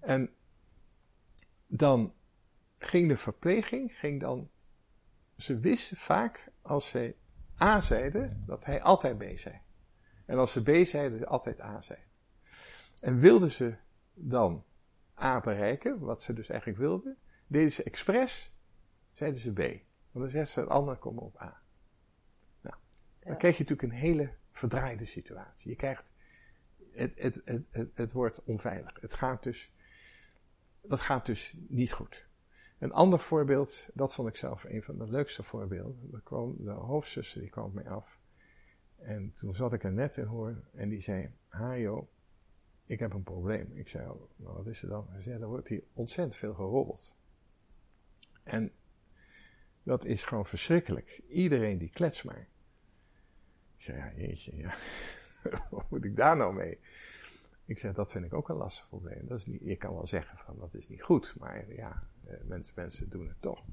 [0.00, 0.34] En
[1.66, 2.14] dan
[2.78, 4.50] ging de verpleging, ging dan,
[5.36, 7.16] ze wisten vaak als zij
[7.62, 9.60] A zeiden, dat hij altijd B zei.
[10.26, 12.08] En als ze B zeiden, altijd A zeiden.
[13.00, 13.76] En wilden ze
[14.14, 14.64] dan
[15.22, 18.56] A bereiken, wat ze dus eigenlijk wilden, deden ze expres,
[19.12, 19.58] zeiden ze B.
[19.58, 21.62] Want dan zeiden ze het andere komen op A.
[22.60, 22.76] Nou,
[23.18, 25.70] dan krijg je natuurlijk een hele verdraaide situatie.
[25.70, 26.12] Je krijgt,
[26.92, 29.00] het, het, het, het, het wordt onveilig.
[29.00, 29.72] Het gaat dus,
[30.82, 32.28] dat gaat dus niet goed.
[32.78, 36.10] Een ander voorbeeld, dat vond ik zelf een van de leukste voorbeelden.
[36.12, 38.18] Er kwam de hoofdzuster, die kwam op mij af.
[38.96, 42.08] En toen zat ik er net in hoor en die zei, Hajo,
[42.94, 43.70] ik heb een probleem.
[43.74, 45.06] Ik zei, oh, nou, wat is er dan?
[45.10, 47.14] Hij zei, er wordt hier ontzettend veel gerobbeld.
[48.42, 48.72] En
[49.82, 51.22] Dat is gewoon verschrikkelijk.
[51.28, 52.48] Iedereen die klets maar.
[53.76, 54.74] Ik zei, ja, jeetje, ja.
[55.70, 56.78] Wat moet ik daar nou mee?
[57.64, 59.26] Ik zeg, dat vind ik ook een lastig probleem.
[59.26, 61.34] Dat is niet, je kan wel zeggen van, dat is niet goed.
[61.38, 63.64] Maar ja, eh, mensen, mensen doen het toch.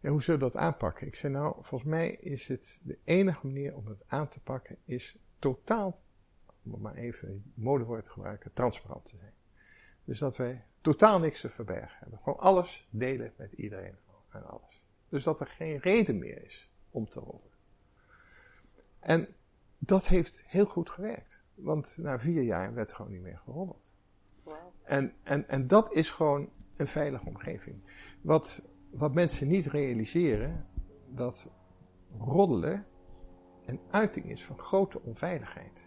[0.00, 1.06] Ja, hoe zullen we dat aanpakken?
[1.06, 4.76] Ik zei, nou, volgens mij is het de enige manier om het aan te pakken,
[4.84, 6.00] is totaal,
[6.74, 9.32] om maar even modewoord gebruiken, transparant te zijn.
[10.04, 12.18] Dus dat wij totaal niks te verbergen hebben.
[12.18, 13.96] Gewoon alles delen met iedereen
[14.28, 14.82] en alles.
[15.08, 17.56] Dus dat er geen reden meer is om te roddelen.
[18.98, 19.28] En
[19.78, 21.40] dat heeft heel goed gewerkt.
[21.54, 23.92] Want na vier jaar werd gewoon niet meer geroddeld.
[24.42, 24.54] Wow.
[24.82, 27.82] En, en, en dat is gewoon een veilige omgeving.
[28.20, 30.66] Wat, wat mensen niet realiseren,
[31.08, 31.48] dat
[32.18, 32.86] roddelen
[33.64, 35.85] een uiting is van grote onveiligheid.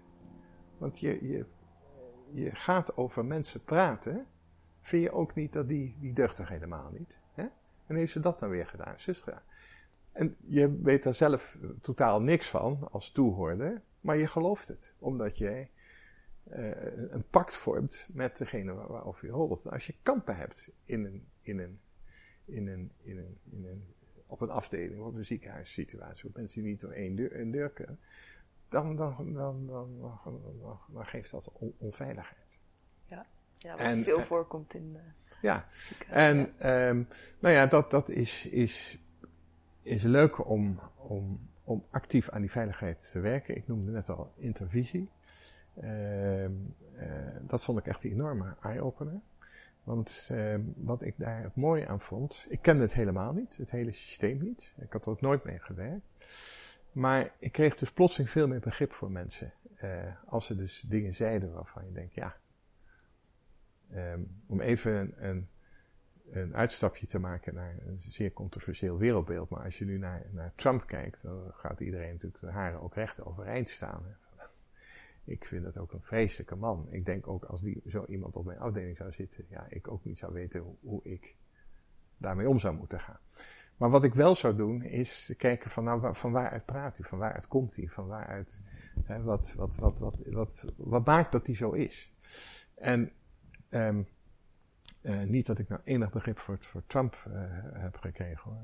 [0.79, 1.45] Want je, je,
[2.31, 4.27] je gaat over mensen praten,
[4.81, 7.19] vind je ook niet dat die, die deugt helemaal niet.
[7.33, 7.45] Hè?
[7.85, 9.23] En heeft ze dat dan weer gedaan, zus.
[10.11, 15.37] En je weet daar zelf totaal niks van als toehoorder, maar je gelooft het, omdat
[15.37, 15.71] jij
[16.51, 19.69] uh, een pact vormt met degene waarover je roddelt.
[19.71, 21.79] Als je kampen hebt in een, in een,
[22.45, 23.83] in een, in een, in een,
[24.25, 27.99] op een afdeling, op een ziekenhuissituatie, waar mensen die niet door één deur kunnen,
[28.69, 29.99] dan, dan, dan, dan,
[30.93, 32.59] dan, geeft dat onveiligheid.
[33.05, 33.25] Ja,
[33.57, 34.93] ja wat veel voorkomt in.
[34.95, 35.01] Uh,
[35.41, 35.65] ja,
[36.07, 36.37] en
[36.87, 37.07] um,
[37.39, 38.99] nou ja, dat, dat is, is,
[39.81, 43.55] is leuk om, om, om actief aan die veiligheid te werken.
[43.55, 45.09] Ik noemde net al intervisie.
[45.83, 46.49] Uh, uh,
[47.41, 49.19] dat vond ik echt een enorme eye-opener.
[49.83, 53.91] Want uh, wat ik daar mooi aan vond, ik kende het helemaal niet, het hele
[53.91, 54.73] systeem niet.
[54.77, 56.05] Ik had er ook nooit mee gewerkt.
[56.91, 59.53] Maar ik kreeg dus plotseling veel meer begrip voor mensen.
[59.83, 62.37] Uh, als ze dus dingen zeiden waarvan je denkt, ja.
[63.93, 65.49] Um, om even een, een,
[66.31, 69.49] een, uitstapje te maken naar een zeer controversieel wereldbeeld.
[69.49, 72.95] Maar als je nu naar, naar Trump kijkt, dan gaat iedereen natuurlijk de haren ook
[72.95, 74.05] recht overeind staan.
[74.05, 74.43] Hè.
[75.33, 76.87] Ik vind dat ook een vreselijke man.
[76.89, 80.03] Ik denk ook als die, zo iemand op mijn afdeling zou zitten, ja, ik ook
[80.03, 81.35] niet zou weten hoe ik
[82.17, 83.19] daarmee om zou moeten gaan.
[83.79, 87.17] Maar wat ik wel zou doen, is kijken van, nou, van waaruit praat hij, van
[87.17, 88.61] waaruit komt hij, van waaruit,
[89.03, 92.13] hè, wat, wat, wat, wat, wat, wat maakt dat hij zo is.
[92.75, 93.11] En
[93.69, 94.07] um,
[95.01, 97.33] uh, niet dat ik nou enig begrip voor, voor Trump uh,
[97.73, 98.61] heb gekregen hoor,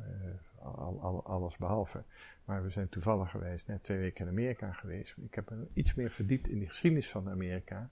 [0.59, 2.03] uh, al, al, alles behalve.
[2.45, 5.15] Maar we zijn toevallig geweest, net twee weken in Amerika geweest.
[5.17, 7.89] Ik heb me iets meer verdiept in de geschiedenis van Amerika.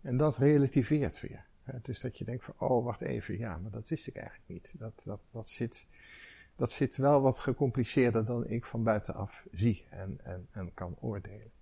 [0.00, 1.44] En dat relativeert weer.
[1.82, 4.74] Is dat je denkt van, oh wacht even, ja, maar dat wist ik eigenlijk niet.
[4.78, 5.86] Dat, dat, dat zit
[6.56, 11.52] dat zit wel wat gecompliceerder dan ik van buitenaf zie en, en, en kan oordelen.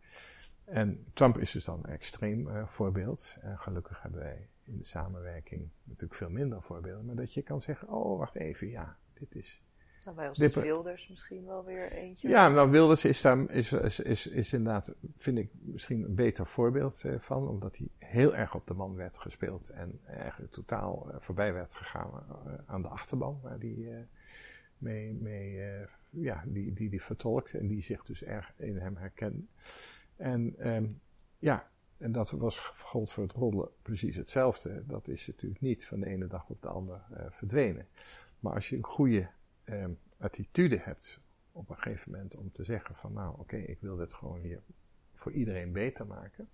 [0.64, 3.36] En Trump is dus dan een extreem uh, voorbeeld.
[3.40, 7.04] En gelukkig hebben wij in de samenwerking natuurlijk veel minder voorbeelden.
[7.04, 9.62] Maar dat je kan zeggen, oh wacht even, ja, dit is...
[10.04, 12.28] Nou, bij ons is Wilders misschien wel weer eentje.
[12.28, 16.46] Ja, nou Wilders is, daar, is, is, is, is inderdaad, vind ik misschien een beter
[16.46, 17.48] voorbeeld uh, van.
[17.48, 19.68] Omdat hij heel erg op de man werd gespeeld.
[19.68, 22.10] En eigenlijk totaal uh, voorbij werd gegaan
[22.66, 23.40] aan de achterban.
[23.42, 23.88] Waar die
[24.82, 29.44] mee, uh, ja, die, die die vertolkt en die zich dus erg in hem herkende.
[30.16, 31.00] En um,
[31.38, 34.86] ja, en dat was gold voor het rollen precies hetzelfde.
[34.86, 37.86] Dat is natuurlijk niet van de ene dag op de andere uh, verdwenen.
[38.40, 39.28] Maar als je een goede
[39.64, 41.20] um, attitude hebt
[41.52, 44.62] op een gegeven moment om te zeggen van nou oké, ik wil dit gewoon hier
[45.14, 46.48] voor iedereen beter maken.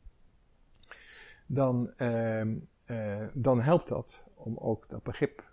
[1.46, 5.50] Dan, um, uh, dan helpt dat om ook dat begrip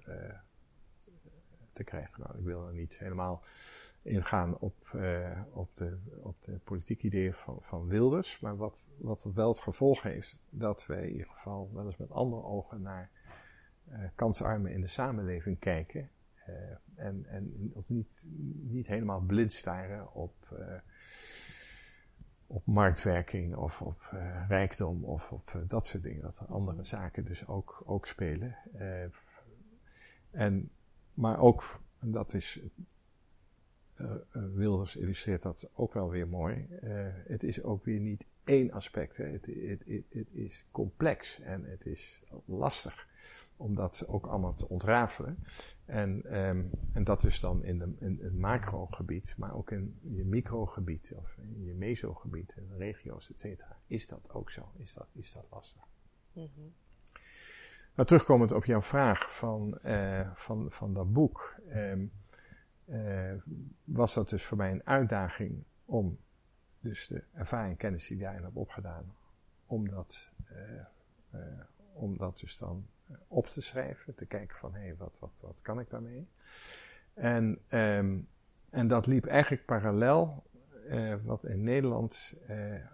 [1.75, 2.21] te krijgen.
[2.21, 3.43] Nou, ik wil er niet helemaal
[4.05, 8.39] ingaan op, uh, op, de, op de politieke ideeën van, van Wilders.
[8.39, 12.11] Maar wat, wat wel het gevolg heeft, dat wij in ieder geval wel eens met
[12.11, 13.09] andere ogen naar
[13.89, 16.09] uh, kansarmen in de samenleving kijken.
[16.49, 16.55] Uh,
[16.95, 18.27] en en niet,
[18.61, 20.33] niet helemaal blind staren op,
[22.47, 24.01] op marktwerking of op
[24.47, 26.21] rijkdom of op dat soort dingen.
[26.21, 28.55] Dat er andere zaken dus ook, ook spelen.
[30.31, 30.69] en
[31.15, 32.59] maar ook, en dat is,
[33.97, 38.71] uh, Wilders illustreert dat ook wel weer mooi, uh, het is ook weer niet één
[38.71, 39.17] aspect.
[39.17, 43.07] Het, het, het, is complex en het is lastig
[43.57, 45.43] om dat ook allemaal te ontrafelen.
[45.85, 50.25] En, um, en dat is dan in, de, in het macrogebied, maar ook in je
[50.25, 53.79] microgebied of in je mesogebied, in de regio's, et cetera.
[53.87, 54.71] Is dat ook zo?
[54.77, 55.87] Is dat, is dat lastig?
[56.33, 56.73] Mm.
[58.03, 62.11] Terugkomend op jouw vraag van, uh, van, van dat boek, um,
[62.85, 63.31] uh,
[63.83, 66.17] was dat dus voor mij een uitdaging om
[66.79, 69.15] dus de ervaring en kennis die ik daarin heb opgedaan,
[69.65, 71.41] om dat, uh,
[71.93, 72.87] om dat dus dan
[73.27, 76.27] op te schrijven, te kijken van hé, hey, wat, wat, wat kan ik daarmee?
[77.13, 78.19] En, ehm,
[78.69, 80.43] en dat liep eigenlijk parallel.
[81.23, 82.33] Wat in Nederland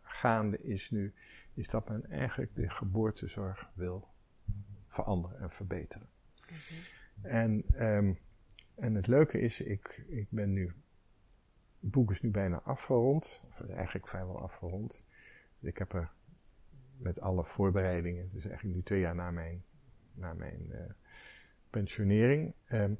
[0.03, 1.13] gaande is nu,
[1.53, 4.10] is dat men eigenlijk de geboortezorg wil
[4.91, 6.09] veranderen en verbeteren.
[7.21, 8.19] En, um,
[8.75, 10.65] en het leuke is, ik, ik ben nu,
[11.79, 15.03] het boek is nu bijna afgerond, of eigenlijk vrijwel afgerond.
[15.59, 16.11] Ik heb er
[16.97, 19.63] met alle voorbereidingen, het is eigenlijk nu twee jaar na mijn,
[20.13, 20.79] na mijn uh,
[21.69, 22.97] pensionering, um,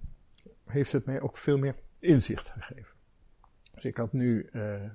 [0.65, 2.95] heeft het mij ook veel meer inzicht gegeven.
[3.73, 4.89] Dus ik had nu uh,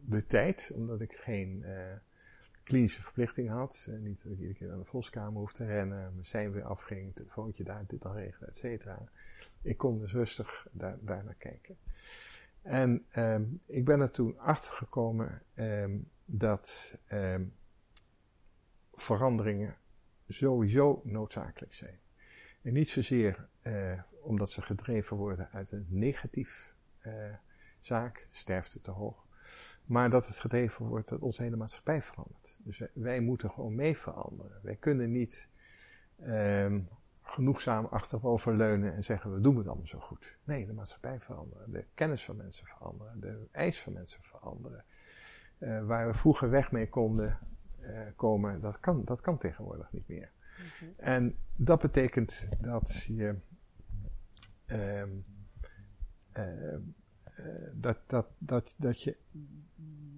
[0.00, 1.92] de tijd, omdat ik geen uh,
[2.62, 3.86] klinische verplichting had.
[3.90, 6.64] En niet dat ik iedere keer naar de volskamer hoefde te rennen, mijn zijn weer
[6.64, 9.08] afging, telefoontje daar, dit dan regelen, et cetera.
[9.62, 11.76] Ik kon dus rustig daar, naar kijken.
[12.62, 17.54] En um, ik ben er toen achter gekomen um, dat um,
[18.92, 19.76] veranderingen
[20.28, 22.00] sowieso noodzakelijk zijn.
[22.62, 26.74] En niet zozeer uh, omdat ze gedreven worden uit een negatief
[27.06, 27.34] uh,
[27.80, 29.26] zaak, sterfte te hoog,
[29.84, 32.58] maar dat het gedreven wordt dat onze hele maatschappij verandert.
[32.60, 34.60] Dus wij, wij moeten gewoon mee veranderen.
[34.62, 35.48] Wij kunnen niet
[36.26, 36.88] um,
[37.22, 40.38] genoegzaam achteroverleunen en zeggen we doen het allemaal zo goed.
[40.44, 44.84] Nee, de maatschappij veranderen, de kennis van mensen veranderen, de eis van mensen veranderen.
[45.58, 47.38] Uh, waar we vroeger weg mee konden
[47.80, 50.30] uh, komen, dat kan, dat kan tegenwoordig niet meer.
[50.78, 50.94] -hmm.
[50.96, 53.36] En dat betekent dat je
[54.66, 55.24] um,
[56.36, 56.76] uh,
[57.74, 59.16] dat, dat, dat, dat, je,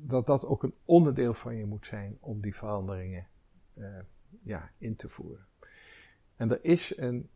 [0.07, 3.29] dat dat ook een onderdeel van je moet zijn om die veranderingen
[3.75, 3.99] uh,
[4.43, 5.47] ja, in te voeren.
[6.37, 7.31] En er is een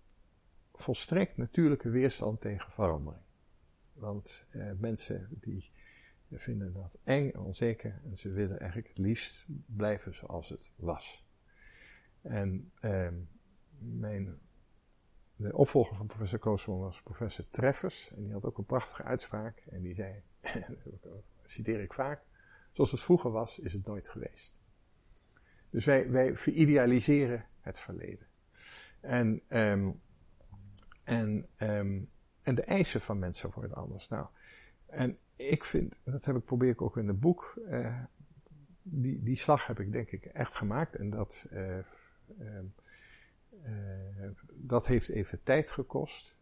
[0.72, 3.24] volstrekt natuurlijke weerstand tegen verandering.
[3.92, 5.70] Want uh, mensen die
[6.30, 11.26] vinden dat eng en onzeker en ze willen eigenlijk het liefst blijven zoals het was.
[12.22, 13.08] En uh,
[13.78, 14.38] mijn
[15.38, 18.10] de opvolger van professor Koosman was professor Treffers.
[18.14, 19.58] En die had ook een prachtige uitspraak.
[19.70, 20.22] En die zei,
[21.44, 22.22] citeer ik vaak,
[22.72, 24.60] zoals het vroeger was, is het nooit geweest.
[25.70, 28.26] Dus wij, wij veridealiseren het verleden.
[29.00, 30.00] En, um,
[31.04, 32.10] en, um,
[32.42, 34.08] en de eisen van mensen worden anders.
[34.08, 34.26] Nou,
[34.86, 38.02] en ik vind, dat heb ik probeer ik ook in het boek, uh,
[38.82, 40.96] die, die slag heb ik denk ik echt gemaakt.
[40.96, 41.78] En dat, uh,
[42.40, 42.74] um,
[43.64, 46.37] uh, dat heeft even tijd gekost.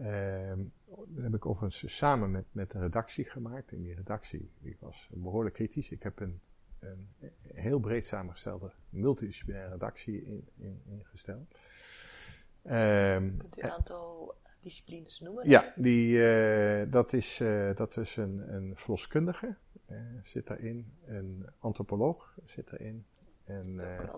[0.00, 0.52] Uh,
[0.86, 3.72] dat heb ik overigens samen met, met de redactie gemaakt.
[3.72, 5.90] En die redactie die was behoorlijk kritisch.
[5.90, 6.40] Ik heb een,
[6.78, 7.08] een
[7.54, 11.58] heel breed samengestelde multidisciplinaire redactie in, in, ingesteld.
[12.64, 15.48] Um, Kunt u een aantal disciplines noemen?
[15.48, 19.56] Ja, die, uh, dat, is, uh, dat is een, een verloskundige,
[19.90, 20.92] uh, zit daarin.
[21.04, 23.06] Een antropoloog zit erin.
[23.44, 24.10] En, een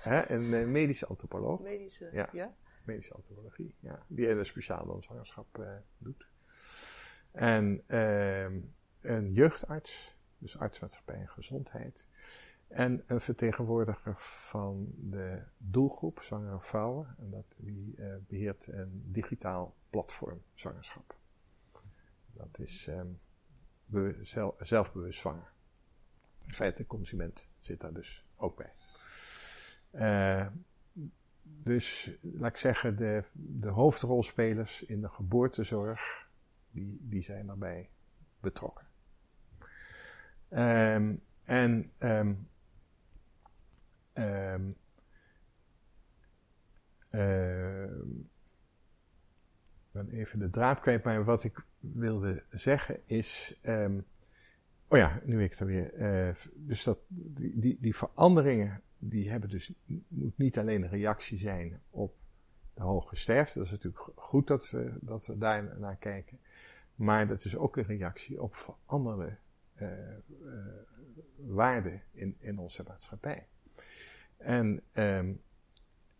[0.00, 1.60] hè, een medische antropoloog.
[1.60, 2.28] Medische, ja.
[2.32, 2.54] ja.
[2.84, 4.04] Medische antropologie, ja.
[4.06, 6.28] Die een speciaal dan zwangerschap uh, doet.
[7.30, 8.60] En ehm,
[9.00, 12.06] een jeugdarts, dus artsmaatschappij en gezondheid.
[12.68, 17.14] En een vertegenwoordiger van de doelgroep zwangere vrouwen.
[17.18, 17.94] En dat, die
[18.26, 21.16] beheert een digitaal platform zwangerschap.
[22.32, 22.90] Dat is
[24.22, 25.52] zelf, zelfbewust zwanger.
[26.46, 28.72] In feite, consument zit daar dus ook bij.
[29.92, 30.46] Uh,
[31.62, 36.28] dus laat ik zeggen, de, de hoofdrolspelers in de geboortezorg,
[36.70, 37.90] die, die zijn daarbij
[38.40, 38.86] betrokken.
[40.50, 42.48] Um, en um,
[44.14, 44.76] um,
[49.90, 53.60] ben even de draad kwijt, maar wat ik wilde zeggen is.
[54.88, 55.94] Oh ja, nu ik er weer.
[55.94, 59.72] Uh, dus dat, die, die, veranderingen, die hebben dus,
[60.08, 62.14] moet niet alleen een reactie zijn op
[62.74, 63.58] de hoge sterfte.
[63.58, 66.40] Dat is natuurlijk goed dat we, dat we daar naar kijken.
[66.94, 69.36] Maar dat is ook een reactie op veranderde
[69.76, 69.88] uh,
[70.42, 70.56] uh,
[71.36, 73.46] waarden in, in onze maatschappij.
[74.36, 75.42] En, um,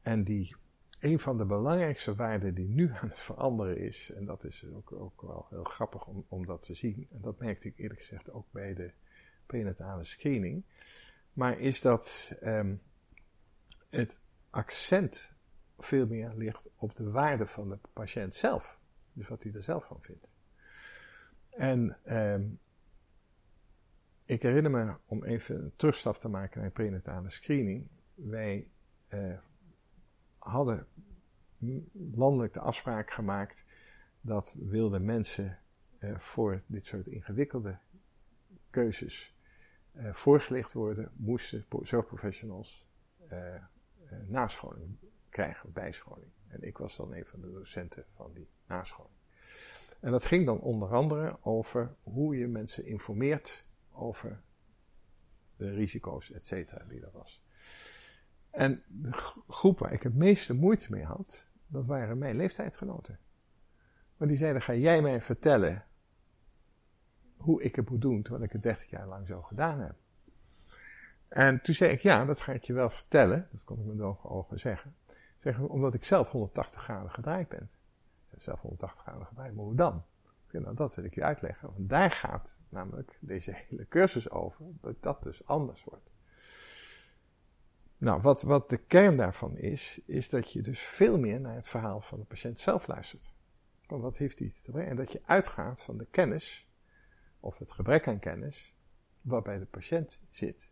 [0.00, 0.56] en die
[1.00, 4.92] een van de belangrijkste waarden die nu aan het veranderen is, en dat is ook,
[4.92, 8.30] ook wel heel grappig om, om dat te zien, en dat merkte ik eerlijk gezegd
[8.30, 8.92] ook bij de
[9.46, 10.64] prenatale screening,
[11.32, 12.82] maar is dat um,
[13.90, 14.20] het
[14.50, 15.32] accent
[15.78, 18.78] veel meer ligt op de waarde van de patiënt zelf.
[19.12, 20.28] Dus wat hij er zelf van vindt.
[21.50, 22.60] En um,
[24.24, 28.70] ik herinner me, om even een terugstap te maken naar prenatale screening, wij
[29.08, 29.38] uh,
[30.38, 30.86] hadden
[32.10, 33.64] landelijk de afspraak gemaakt
[34.20, 35.58] dat wilde mensen
[35.98, 37.78] uh, voor dit soort ingewikkelde
[38.70, 39.36] keuzes
[39.92, 42.86] uh, voorgelegd worden, moesten zorgprofessionals
[43.32, 43.62] uh,
[44.26, 46.30] nascholing krijgen, bijscholing.
[46.48, 49.14] En ik was dan een van de docenten van die nascholing.
[50.00, 54.42] En dat ging dan onder andere over hoe je mensen informeert over
[55.56, 57.42] de risico's, et cetera, die er was.
[58.50, 59.12] En de
[59.48, 63.18] groep waar ik het meeste moeite mee had, dat waren mijn leeftijdsgenoten.
[64.16, 65.84] Maar die zeiden, ga jij mij vertellen
[67.40, 69.94] hoe ik het moet doen, terwijl ik het 30 jaar lang zo gedaan heb.
[71.28, 73.48] En toen zei ik, ja, dat ga ik je wel vertellen.
[73.52, 74.94] Dat kon ik met droge ogen zeggen.
[75.38, 77.70] Zeggen, omdat ik zelf 180 graden gedraaid ben.
[78.36, 80.04] Zelf 180 graden gedraaid, maar hoe dan?
[80.50, 81.72] Nou, dat wil ik je uitleggen.
[81.74, 84.64] Want daar gaat namelijk deze hele cursus over.
[84.80, 86.10] Dat dat dus anders wordt.
[87.96, 91.68] Nou, wat, wat de kern daarvan is, is dat je dus veel meer naar het
[91.68, 93.32] verhaal van de patiënt zelf luistert.
[93.86, 94.90] Want wat heeft hij te brengen?
[94.90, 96.69] En dat je uitgaat van de kennis,
[97.40, 98.74] of het gebrek aan kennis,
[99.20, 100.70] waarbij de patiënt zit.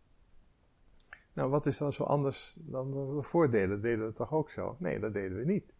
[1.32, 3.82] Nou, wat is dan zo anders dan de voordelen?
[3.82, 4.76] Deden we het toch ook zo?
[4.78, 5.72] Nee, dat deden we niet.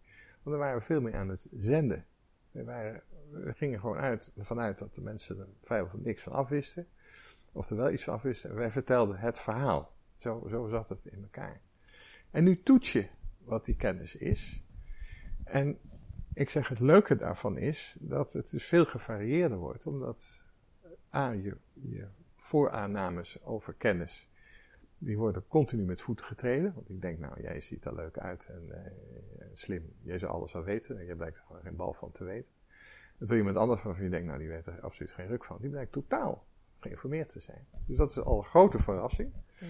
[0.43, 2.07] Want dan waren we veel meer aan het zenden.
[2.51, 6.86] We, waren, we gingen gewoon uit, vanuit dat de mensen er vrijwel niks van afwisten.
[7.53, 8.51] Of er wel iets van afwisten.
[8.51, 9.97] En wij vertelden het verhaal.
[10.18, 11.61] Zo, zo zat het in elkaar.
[12.30, 13.09] En nu toets je
[13.39, 14.62] wat die kennis is.
[15.45, 15.78] En
[16.34, 19.86] ik zeg het leuke daarvan is dat het dus veel gevarieerder wordt.
[19.86, 20.47] Omdat
[21.15, 22.07] A, je, je
[22.37, 24.29] vooraannames over kennis
[24.99, 26.75] die worden continu met voeten getreden.
[26.75, 29.93] Want ik denk, nou, jij ziet er leuk uit en uh, slim.
[30.03, 30.99] Jij zou alles wel weten.
[30.99, 32.51] En jij blijkt er gewoon geen bal van te weten.
[33.19, 35.59] En toen iemand anders van je denkt, nou, die weet er absoluut geen ruk van.
[35.61, 36.47] Die blijkt totaal
[36.79, 37.67] geïnformeerd te zijn.
[37.87, 39.33] Dus dat is al een grote verrassing.
[39.33, 39.69] Mhm.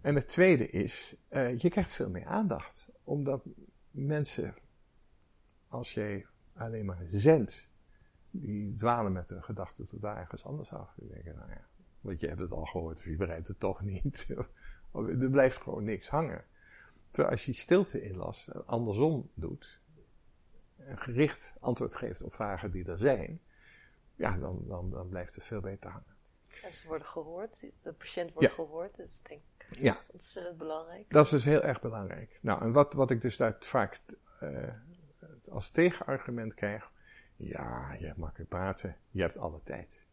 [0.00, 2.90] En het tweede is, uh, je krijgt veel meer aandacht.
[3.04, 3.44] Omdat
[3.90, 4.54] mensen,
[5.68, 7.68] als jij alleen maar zendt,
[8.40, 10.94] die dwalen met hun gedachten tot ergens anders af.
[10.96, 11.66] Die denken, nou ja,
[12.00, 14.26] want je hebt het al gehoord, of je begrijpt het toch niet.
[15.22, 16.44] er blijft gewoon niks hangen.
[17.10, 19.80] Terwijl als je stilte inlast en andersom doet,
[20.76, 23.40] een gericht antwoord geeft op vragen die er zijn,
[24.14, 26.16] ja, dan, dan, dan blijft het veel beter hangen.
[26.62, 30.00] En ze worden gehoord, de patiënt wordt gehoord, dat is denk ik ja.
[30.06, 31.10] ontzettend belangrijk.
[31.10, 32.38] Dat is dus heel erg belangrijk.
[32.40, 34.00] Nou, en wat, wat ik dus daar vaak
[34.42, 34.68] uh,
[35.48, 36.92] als tegenargument krijg,
[37.36, 40.06] ja, je hebt makkelijk praten, je hebt alle tijd.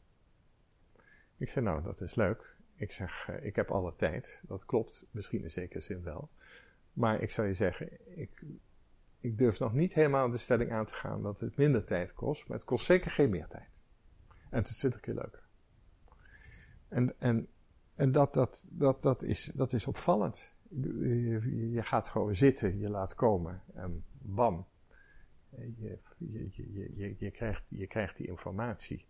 [1.37, 2.55] Ik zei, nou, dat is leuk.
[2.75, 4.43] Ik zeg, uh, ik heb alle tijd.
[4.47, 6.29] Dat klopt, misschien in zekere zin wel.
[6.93, 8.43] Maar ik zou je zeggen, ik,
[9.19, 12.47] ik durf nog niet helemaal de stelling aan te gaan dat het minder tijd kost,
[12.47, 13.81] maar het kost zeker geen meer tijd.
[14.27, 15.43] En het is twintig keer leuker.
[16.87, 17.47] En, en,
[17.95, 20.55] en dat, dat, dat, dat, is, dat is opvallend.
[20.69, 24.67] Je, je gaat gewoon zitten, je laat komen en bam.
[25.57, 26.49] Je, je,
[26.93, 29.05] je, je, krijgt, je krijgt die informatie.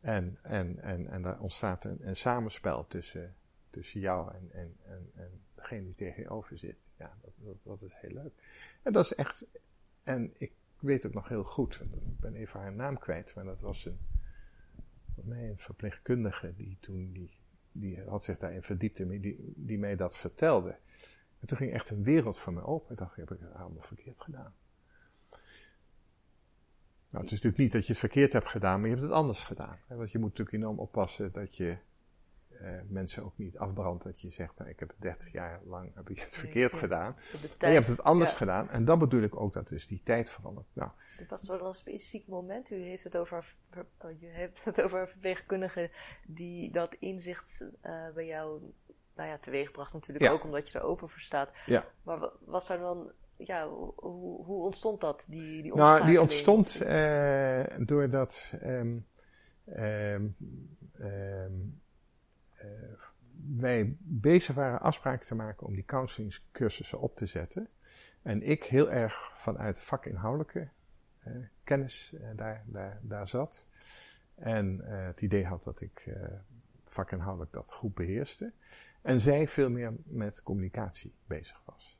[0.00, 3.34] En, en, en, en daar ontstaat een, een samenspel tussen,
[3.70, 6.76] tussen jou en, en, en, en degene die tegenover zit.
[6.98, 8.32] Ja, dat, dat, is heel leuk.
[8.82, 9.46] En dat is echt,
[10.02, 13.60] en ik weet het nog heel goed, ik ben even haar naam kwijt, maar dat
[13.60, 13.98] was een,
[15.14, 17.30] mij een verpleegkundige die toen, die,
[17.72, 20.78] die had zich daarin verdiept en die, die mij dat vertelde.
[21.40, 22.92] En toen ging echt een wereld van me open.
[22.92, 24.54] Ik dacht, heb ik het allemaal verkeerd gedaan.
[27.16, 29.16] Nou, het is natuurlijk niet dat je het verkeerd hebt gedaan, maar je hebt het
[29.16, 29.78] anders gedaan.
[29.88, 31.76] Want je moet natuurlijk enorm oppassen dat je
[32.50, 34.04] uh, mensen ook niet afbrandt.
[34.04, 37.16] Dat je zegt, nou, ik heb 30 jaar lang heb ik het verkeerd gedaan.
[37.58, 38.70] Maar je hebt het anders gedaan.
[38.70, 40.66] En dan bedoel ik ook dat dus die tijd verandert.
[40.72, 40.90] Nou,
[41.28, 42.70] was wel een specifiek moment.
[42.70, 43.54] U heeft het over,
[43.98, 45.90] oh, je hebt het over een verpleegkundige
[46.26, 47.70] die dat inzicht uh,
[48.14, 48.72] bij jou
[49.14, 49.92] nou ja, teweegbracht.
[49.92, 51.54] Natuurlijk ook omdat je er open voor staat.
[51.66, 51.84] Ja.
[52.02, 55.24] Maar was er dan ja, hoe, hoe ontstond dat?
[55.28, 59.06] Die, die nou, die ontstond uh, doordat um,
[59.66, 60.36] um,
[61.00, 61.80] um,
[62.54, 62.70] uh,
[63.56, 67.68] wij bezig waren afspraken te maken om die counseling-cursussen op te zetten.
[68.22, 70.68] En ik heel erg vanuit vakinhoudelijke
[71.26, 73.66] uh, kennis daar, daar, daar zat.
[74.34, 76.16] En het idee had dat ik
[76.84, 78.52] vakinhoudelijk dat goed beheerste.
[79.02, 81.95] En zij veel meer met communicatie bezig was.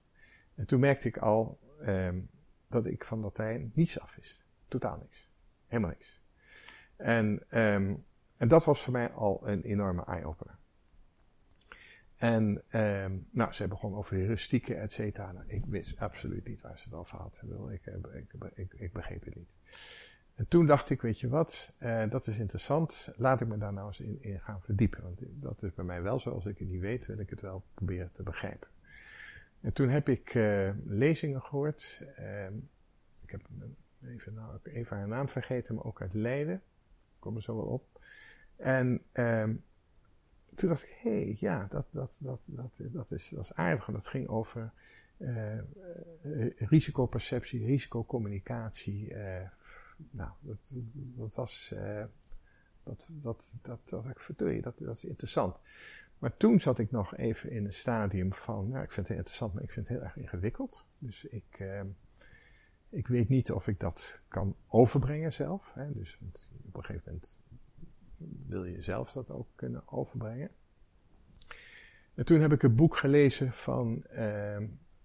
[0.57, 2.31] En toen merkte ik al um,
[2.69, 4.45] dat ik van Latijn niets afwist.
[4.69, 5.31] Totaal niks.
[5.67, 6.23] Helemaal niks.
[6.97, 8.05] En, um,
[8.37, 10.59] en dat was voor mij al een enorme eye-opener.
[12.17, 15.33] En um, nou, ze begon over heuristieken, et cetera.
[15.33, 17.43] Nou, ik wist absoluut niet waar ze het over had.
[17.71, 19.51] Ik, ik, ik, ik, begreep het niet.
[20.35, 23.09] En toen dacht ik, weet je wat, uh, dat is interessant.
[23.17, 25.03] Laat ik me daar nou eens in, in gaan verdiepen.
[25.03, 26.31] Want dat is bij mij wel zo.
[26.31, 28.69] Als ik het niet weet, wil ik het wel proberen te begrijpen.
[29.67, 32.03] En toen heb ik uh, lezingen gehoord.
[32.19, 32.47] Uh,
[33.23, 33.41] ik heb
[34.05, 36.55] even, nou, even haar naam vergeten, maar ook uit Leiden.
[36.55, 38.01] Ik kom er zo wel op.
[38.57, 39.49] En uh,
[40.55, 43.87] toen dacht ik, hé, hey, ja, dat, dat, dat, dat, dat, is, dat aardig.
[43.87, 44.73] Want dat ging over
[45.19, 45.59] uh,
[46.57, 49.15] risicoperceptie, risicocommunicatie,
[50.11, 50.59] nou, dat,
[50.95, 51.75] dat was,
[52.83, 55.61] dat, dat, dat, dat, dat, dat, dat is interessant.
[56.19, 59.55] Maar toen zat ik nog even in een stadium van, ja, ik vind het interessant,
[59.55, 60.87] maar ik vind het heel erg ingewikkeld.
[60.99, 61.81] Dus ik, uh,
[62.89, 65.73] ik weet niet of ik dat kan overbrengen zelf.
[65.75, 65.93] Hè.
[65.93, 66.19] Dus
[66.63, 67.39] op een gegeven moment
[68.47, 70.51] wil je zelf dat ook kunnen overbrengen.
[72.15, 74.57] En toen heb ik een boek gelezen van uh,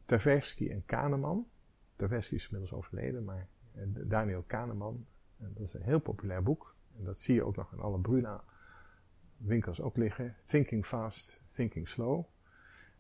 [0.06, 1.48] Tversky en Kahneman.
[1.96, 5.06] Tversky is inmiddels overleden, maar eh, Daniel Kahneman.
[5.38, 6.76] En dat is een heel populair boek.
[6.98, 8.44] En dat zie je ook nog in alle Bruna
[9.42, 10.36] winkels ook liggen.
[10.44, 12.26] Thinking Fast, Thinking Slow.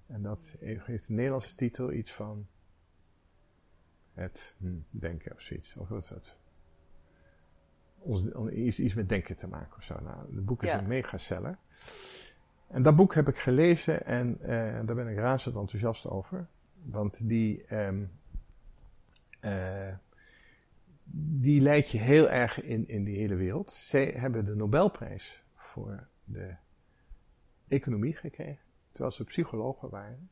[0.08, 2.48] En dat heeft de Nederlandse titel iets van
[4.14, 4.56] het
[4.90, 5.76] denken of zoiets.
[5.76, 6.36] Of wat is dat?
[7.98, 10.00] Ons, iets, iets met denken te maken of zo.
[10.02, 11.58] Nou, het boek is een megaseller.
[12.68, 14.48] En dat boek heb ik gelezen en uh,
[14.86, 16.48] daar ben ik razend enthousiast over.
[16.84, 18.12] Want die, um,
[19.42, 19.94] uh,
[21.14, 23.72] die leidt je heel erg in, in die hele wereld.
[23.72, 26.56] Zij hebben de Nobelprijs voor de
[27.68, 30.30] economie gekregen, terwijl ze psychologen waren.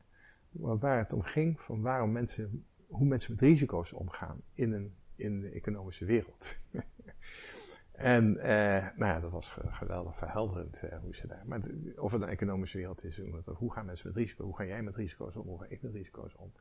[0.50, 4.94] Want waar het om ging, van waarom mensen, hoe mensen met risico's omgaan in, een,
[5.16, 6.58] in de economische wereld.
[7.92, 11.42] en eh, nou ja, dat was geweldig verhelderend eh, hoe ze daar.
[11.46, 11.60] Maar
[11.96, 14.96] of het een economische wereld is, hoe gaan mensen met risico, hoe ga jij met
[14.96, 16.52] risico's om, hoe ga ik met risico's om.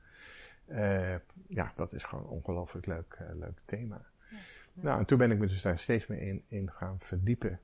[0.68, 1.16] Uh,
[1.48, 4.06] ja, dat is gewoon een ongelooflijk leuk, uh, leuk thema.
[4.30, 4.38] Ja,
[4.74, 7.60] Nou, en toen ben ik me dus daar steeds meer in, in gaan verdiepen.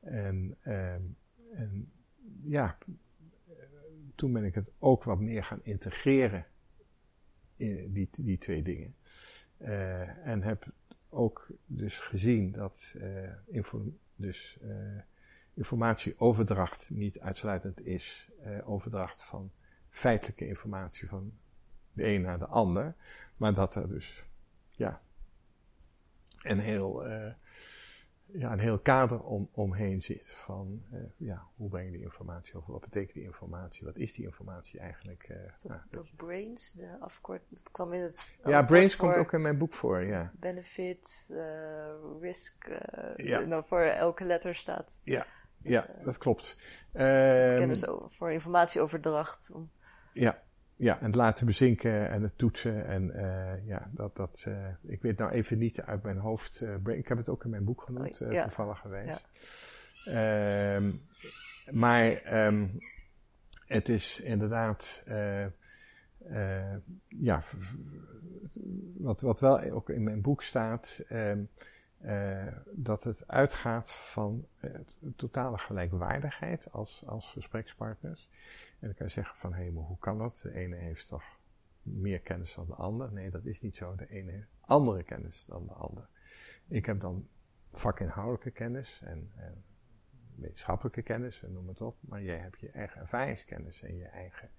[0.00, 1.02] En, ehm,
[1.52, 1.92] en
[2.42, 2.78] ja,
[4.14, 6.46] toen ben ik het ook wat meer gaan integreren,
[7.60, 8.94] in die, die twee dingen.
[9.58, 10.72] Uh, en heb
[11.08, 15.00] ook dus gezien dat uh, inform, dus, uh,
[15.54, 18.30] informatieoverdracht niet uitsluitend is
[18.64, 19.52] overdracht van
[19.88, 21.32] feitelijke informatie van
[21.92, 22.94] de een naar de ander,
[23.36, 24.24] maar dat er dus
[24.70, 25.02] ja,
[26.38, 27.04] een heel
[28.32, 30.32] ja, een heel kader om, omheen zit.
[30.32, 32.72] Van uh, ja, hoe breng je die informatie over?
[32.72, 33.84] Wat betekent die informatie?
[33.86, 35.28] Wat is die informatie eigenlijk?
[35.28, 38.38] Uh, nou, Brains, de afkort, dat kwam in het.
[38.44, 40.32] Ja, Brains komt ook in mijn boek voor, ja.
[40.34, 41.40] Benefit, uh,
[42.20, 42.80] risk,
[43.16, 43.40] ja.
[43.40, 45.00] nou, voor elke letter staat.
[45.02, 45.26] Ja,
[45.62, 46.56] ja dat klopt.
[46.92, 49.50] kennis over, voor informatieoverdracht.
[49.50, 49.70] Om,
[50.12, 50.42] ja,
[50.80, 52.86] ja, en het laten bezinken en het toetsen.
[52.86, 56.60] En uh, ja, dat, dat, uh, ik weet nou even niet uit mijn hoofd.
[56.60, 58.42] Uh, ik heb het ook in mijn boek genoemd, oh, ja.
[58.42, 59.28] toevallig geweest.
[60.04, 60.74] Ja.
[60.74, 61.02] Um,
[61.70, 62.78] maar um,
[63.66, 65.02] het is inderdaad,
[67.08, 67.42] ja,
[68.96, 71.48] wat, wat wel ook in mijn boek staat, um,
[72.72, 74.46] dat het uitgaat van
[75.16, 78.28] totale gelijkwaardigheid als, als gesprekspartners.
[78.80, 80.40] En dan kan je zeggen van, hé, hey, maar hoe kan dat?
[80.42, 81.38] De ene heeft toch
[81.82, 83.12] meer kennis dan de ander?
[83.12, 83.94] Nee, dat is niet zo.
[83.94, 86.08] De ene heeft andere kennis dan de ander.
[86.68, 87.28] Ik heb dan
[87.72, 89.64] vakinhoudelijke kennis en, en
[90.34, 91.96] wetenschappelijke kennis en noem het op.
[92.00, 94.50] Maar jij hebt je eigen ervaringskennis en je eigen,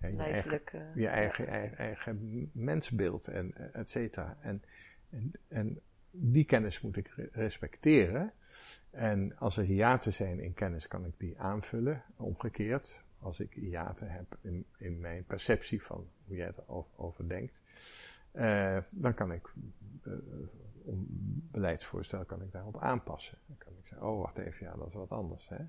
[0.00, 0.60] ja, je eigen,
[0.94, 4.36] je eigen, eigen, eigen, mensbeeld en et cetera.
[4.40, 4.62] En,
[5.10, 5.80] en, en
[6.10, 8.32] die kennis moet ik respecteren.
[8.90, 12.02] En als er hiaten zijn in kennis, kan ik die aanvullen.
[12.16, 17.60] Omgekeerd, als ik hiaten heb in, in mijn perceptie van hoe jij erover over denkt,
[18.32, 19.52] uh, dan kan ik
[20.02, 20.14] uh,
[20.84, 21.06] om
[21.50, 23.38] beleidsvoorstel kan ik daarop aanpassen.
[23.46, 25.48] Dan kan ik zeggen, oh wacht even, ja, dat is wat anders.
[25.48, 25.64] Hè?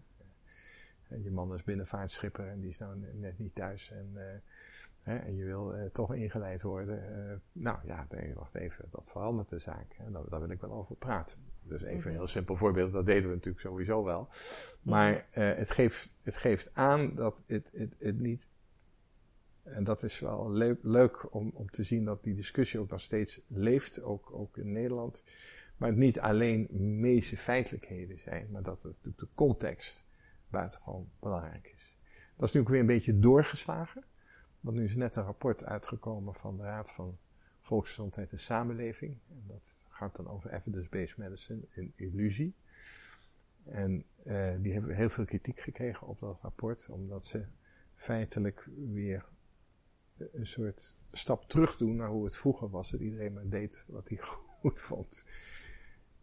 [1.15, 4.41] Je man is binnenvaartschipper en die is nou net niet thuis en,
[5.01, 7.41] hè, en je wil toch ingeleid worden.
[7.51, 9.93] nou ja, wacht even, dat verandert de zaak.
[9.93, 10.11] Hè?
[10.11, 11.37] Daar wil ik wel over praten.
[11.67, 12.09] Dus even een mhm.
[12.09, 14.27] heel simpel voorbeeld, dat deden we natuurlijk sowieso wel.
[14.81, 18.47] Maar uh, het, geeft, het geeft aan dat het, het, het niet.
[19.63, 23.01] En dat is wel leuk, leuk om, om te zien dat die discussie ook nog
[23.01, 25.23] steeds leeft, ook, ook in Nederland.
[25.77, 26.67] Maar het niet alleen
[26.99, 30.03] meeste feitelijkheden zijn, maar dat het natuurlijk de context
[30.49, 31.97] buitengewoon belangrijk is.
[32.35, 34.03] Dat is nu ook weer een beetje doorgeslagen.
[34.59, 37.17] Want nu is net een rapport uitgekomen van de Raad van
[37.61, 39.17] Volksgezondheid en Samenleving.
[39.29, 42.55] En dat gaat dan over evidence-based medicine in illusie.
[43.63, 47.45] En uh, die hebben heel veel kritiek gekregen op dat rapport, omdat ze
[47.95, 49.25] feitelijk weer
[50.17, 54.09] een soort stap terug doen naar hoe het vroeger was, dat iedereen maar deed wat
[54.09, 54.17] hij
[54.59, 55.25] goed vond.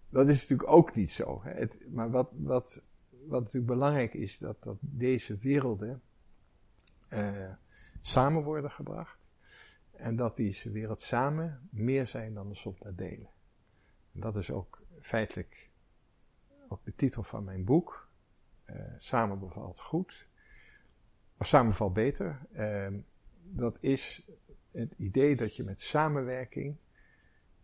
[0.09, 1.43] Dat is natuurlijk ook niet zo.
[1.43, 1.51] Hè.
[1.51, 6.03] Het, maar wat, wat, wat natuurlijk belangrijk is, dat, dat deze werelden
[7.09, 7.53] uh,
[8.01, 9.21] samen worden gebracht.
[9.91, 13.31] En dat deze wereld samen meer zijn dan de som der delen.
[14.13, 15.71] Dat is ook feitelijk
[16.69, 18.11] ook de titel van mijn boek.
[18.67, 20.29] Uh, samen bevalt goed.
[21.37, 22.41] Of samen valt beter.
[22.53, 22.99] Uh,
[23.43, 24.27] dat is
[24.71, 26.77] het idee dat je met samenwerking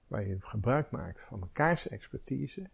[0.06, 2.70] waar je gebruik maakt van mekaars expertise,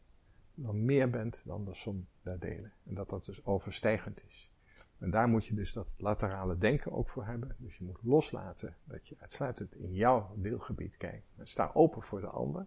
[0.54, 2.72] dan meer bent dan de som der delen.
[2.84, 4.52] En dat dat dus overstijgend is.
[4.98, 7.56] En daar moet je dus dat laterale denken ook voor hebben.
[7.58, 11.26] Dus je moet loslaten dat je uitsluitend in jouw deelgebied kijkt.
[11.36, 12.66] En sta open voor de ander,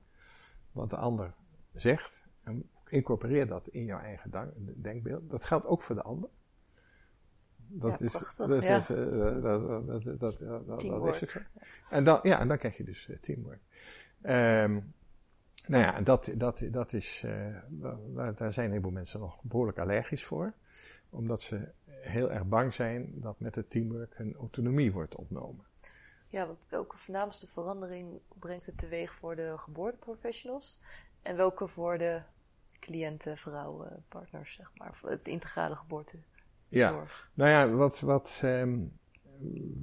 [0.78, 1.34] wat de ander
[1.74, 2.28] zegt.
[2.44, 5.30] En incorporeer dat in jouw eigen denkbeeld.
[5.30, 6.30] Dat geldt ook voor de ander.
[7.70, 8.78] Dat is, dat, ja.
[8.78, 11.36] is, uh, dat, dat, dat, dat, is het.
[11.90, 13.62] En dan, ja, en dan krijg je dus uh, teamwork.
[14.22, 14.94] Um,
[15.66, 17.58] nou ja, dat, dat, dat is, uh,
[18.36, 20.54] daar zijn een heleboel mensen nog behoorlijk allergisch voor.
[21.10, 25.66] Omdat ze heel erg bang zijn dat met het teamwork hun autonomie wordt ontnomen.
[26.30, 30.80] Ja, welke voornaamste verandering brengt het teweeg voor de geboorteprofessionals?
[31.22, 32.22] En welke voor de
[32.80, 36.18] cliënten, vrouwen, partners, zeg maar, voor het integrale geboorte?
[36.68, 39.00] Ja, nou ja, wat, wat, um,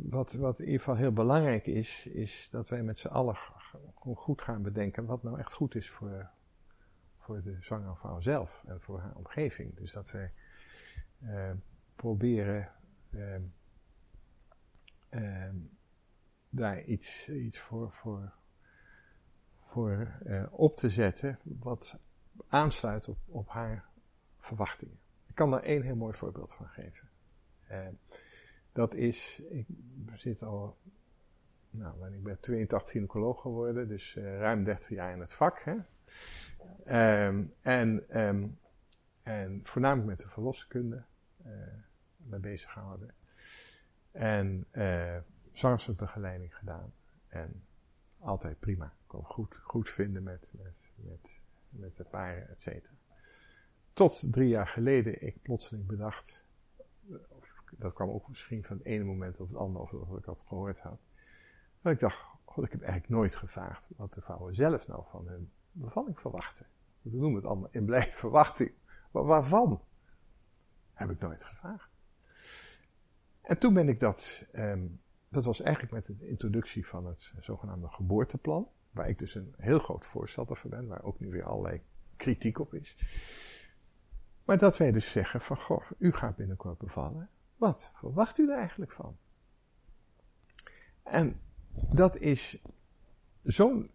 [0.08, 3.36] wat, wat in ieder geval heel belangrijk is, is dat wij met z'n allen
[3.94, 6.30] goed gaan bedenken wat nou echt goed is voor,
[7.18, 9.76] voor de zwangere vrouw zelf en voor haar omgeving.
[9.76, 10.32] Dus dat wij
[11.22, 11.50] uh,
[11.96, 12.72] proberen
[13.10, 13.36] uh,
[15.10, 15.48] uh,
[16.54, 18.32] daar iets, iets voor, voor,
[19.60, 21.98] voor uh, op te zetten wat
[22.48, 23.84] aansluit op, op haar
[24.38, 24.98] verwachtingen.
[25.26, 27.08] Ik kan daar één heel mooi voorbeeld van geven.
[27.70, 27.88] Uh,
[28.72, 29.66] dat is, ik
[30.14, 30.76] zit al,
[31.70, 35.62] nou, ik ben 82 gynaecoloog geworden, dus uh, ruim 30 jaar in het vak.
[35.62, 35.76] Hè?
[37.26, 38.58] Um, en, um,
[39.22, 41.04] en voornamelijk met de verloskunde
[41.46, 41.52] uh,
[42.16, 43.14] mee bezig gehouden.
[44.10, 44.66] En
[45.54, 46.92] zwangerschapsbegeleiding gedaan.
[47.28, 47.66] En
[48.18, 48.86] altijd prima.
[48.86, 52.92] Ik kon goed, goed vinden met, met, met, met de paren, et cetera.
[53.92, 56.44] Tot drie jaar geleden ik plotseling bedacht,
[57.70, 60.44] dat kwam ook misschien van het ene moment op het andere, of dat ik dat
[60.46, 61.00] gehoord had.
[61.80, 65.28] Dat ik dacht, god, ik heb eigenlijk nooit gevraagd wat de vrouwen zelf nou van
[65.28, 66.66] hun bevalling verwachten.
[67.02, 68.72] We noemen het allemaal in blij verwachting.
[69.10, 69.82] Maar waarvan?
[70.92, 71.90] Heb ik nooit gevraagd.
[73.40, 75.00] En toen ben ik dat, um,
[75.34, 79.78] dat was eigenlijk met de introductie van het zogenaamde geboorteplan, waar ik dus een heel
[79.78, 81.82] groot voorstander van ben, waar ook nu weer allerlei
[82.16, 82.96] kritiek op is.
[84.44, 87.28] Maar dat wij dus zeggen van, goh, u gaat binnenkort bevallen.
[87.56, 89.16] Wat verwacht u er eigenlijk van?
[91.02, 91.40] En
[91.94, 92.62] dat is
[93.42, 93.90] zo'n,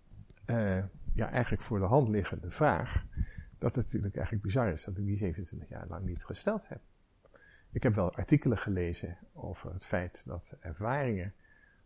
[0.46, 0.84] uh,
[1.14, 3.06] ja, eigenlijk voor de hand liggende vraag,
[3.58, 6.82] dat het natuurlijk eigenlijk bizar is dat ik die 27 jaar lang niet gesteld heb.
[7.72, 11.34] Ik heb wel artikelen gelezen over het feit dat ervaringen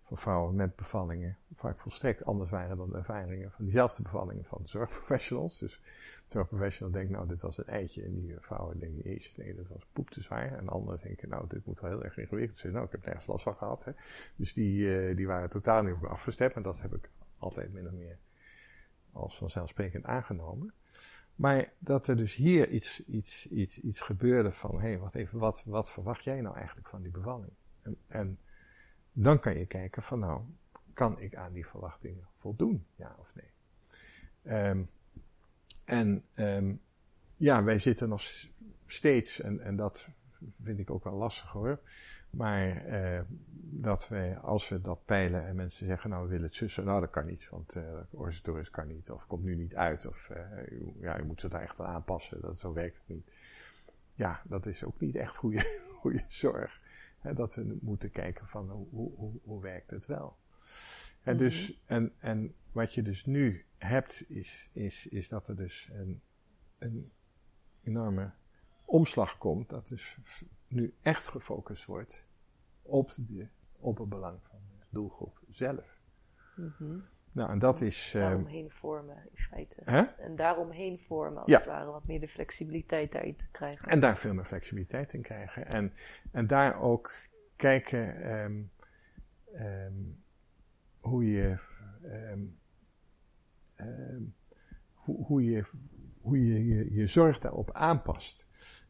[0.04, 4.68] van vrouwen met bevallingen vaak volstrekt anders waren dan de ervaringen van diezelfde bevallingen van
[4.68, 5.60] zorgprofessionals.
[5.60, 8.04] Dus de zorgprofessional denkt, nou, dit was het eitje.
[8.04, 10.58] En die vrouwen denken, jezus, nee, dat was poep te zwaar.
[10.58, 12.74] En anderen denken, nou, dit moet wel heel erg ingewikkeld zijn.
[12.74, 13.86] Nou, ik heb nergens last van gehad.
[13.86, 13.92] Hè.
[14.36, 16.54] Dus die, uh, die waren totaal niet op me afgestemd.
[16.54, 18.18] En dat heb ik altijd min of meer
[19.12, 20.74] als vanzelfsprekend aangenomen.
[21.36, 25.40] Maar dat er dus hier iets, iets, iets, iets gebeurde van, hé, hey, wat even,
[25.40, 27.54] wat, wat verwacht jij nou eigenlijk van die bevalling?
[27.82, 28.40] En, en
[29.12, 30.42] dan kan je kijken van nou,
[30.94, 33.52] kan ik aan die verwachtingen voldoen, ja of nee?
[34.70, 34.90] Um,
[35.84, 36.82] en um,
[37.36, 38.22] ja, wij zitten nog
[38.86, 40.08] steeds, en, en dat
[40.64, 41.80] vind ik ook wel lastig hoor,
[42.36, 43.22] maar uh,
[43.62, 47.00] dat wij, als we dat peilen en mensen zeggen, nou we willen het zussen, nou
[47.00, 50.38] dat kan niet, want uh, organisatorisch kan niet, of komt nu niet uit, of uh,
[51.00, 53.32] ja, je moet ze daar echt aan aanpassen, dat, zo werkt het niet.
[54.14, 56.82] Ja, dat is ook niet echt goede, goede zorg
[57.34, 60.38] dat we moeten kijken van hoe, hoe, hoe werkt het wel.
[61.22, 61.94] En, dus, mhm.
[61.94, 66.22] en, en wat je dus nu hebt, is, is, is dat er dus een,
[66.78, 67.12] een
[67.84, 68.32] enorme
[68.86, 69.70] omslag komt.
[69.70, 70.18] Dat dus
[70.68, 72.26] nu echt gefocust wordt
[72.82, 73.48] op, de,
[73.80, 76.02] op het belang van de doelgroep zelf.
[76.56, 76.98] Mhm.
[77.32, 78.12] Nou, en dat is.
[78.14, 79.76] Daaromheen vormen, in feite.
[79.84, 80.02] Hè?
[80.02, 83.88] En daaromheen vormen, als het ware, wat meer de flexibiliteit daarin te krijgen.
[83.88, 85.66] En daar veel meer flexibiliteit in krijgen.
[85.66, 85.94] En,
[86.32, 87.12] en daar ook
[87.56, 88.72] kijken um,
[89.54, 90.24] um,
[91.00, 91.58] hoe je.
[92.04, 92.62] Um,
[94.94, 95.64] hoe, hoe, je,
[96.24, 98.48] hoe je, je je zorg daarop aanpast.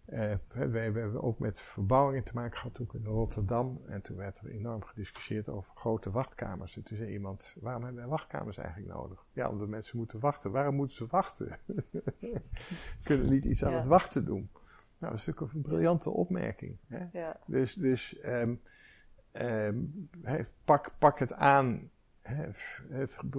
[0.08, 3.82] Uh, we, we, hebben ook met verbouwingen te maken gehad toen in Rotterdam.
[3.88, 6.76] En toen werd er enorm gediscussieerd over grote wachtkamers.
[6.76, 9.26] En toen zei iemand, waarom hebben wij wachtkamers eigenlijk nodig?
[9.34, 10.52] Ja, omdat mensen moeten wachten.
[10.52, 11.60] Waarom moeten ze wachten?
[13.04, 14.50] Kunnen niet iets aan het wachten doen?
[14.98, 16.78] Nou, dat is natuurlijk een briljante opmerking.
[16.88, 17.06] Hè?
[17.20, 17.40] Ja.
[17.48, 18.62] Dus, dus um,
[19.32, 20.10] um,
[20.66, 21.90] pak, pak het aan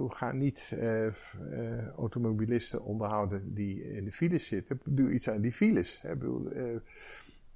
[0.09, 4.79] ga niet uh, uh, automobilisten onderhouden die in de files zitten.
[4.85, 6.01] Doe iets aan die files.
[6.01, 6.79] Hè, bedoel, uh,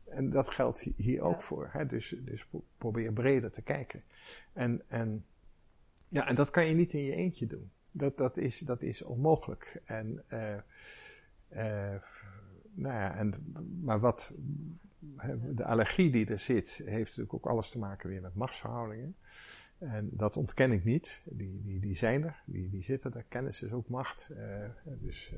[0.05, 1.69] en dat geldt hier ook voor.
[1.71, 2.47] Hè, dus, dus
[2.77, 4.03] probeer breder te kijken.
[4.53, 5.25] En, en,
[6.07, 7.71] ja, en dat kan je niet in je eentje doen.
[7.91, 9.81] dat, dat, is, dat is onmogelijk.
[9.85, 10.57] En, uh,
[12.71, 14.31] nou ja, en, maar wat,
[15.51, 19.15] de allergie die er zit, heeft natuurlijk ook alles te maken weer met machtsverhoudingen.
[19.79, 21.21] En dat ontken ik niet.
[21.25, 23.23] Die, die, die zijn er, die, die zitten er.
[23.23, 24.29] Kennis is ook macht.
[24.31, 25.33] Uh, dus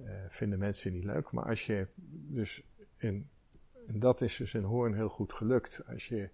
[0.00, 1.30] uh, vinden mensen niet leuk.
[1.30, 2.62] Maar als je dus
[2.96, 3.28] in,
[3.86, 5.86] en dat is dus in Hoorn heel goed gelukt.
[5.86, 6.30] Als je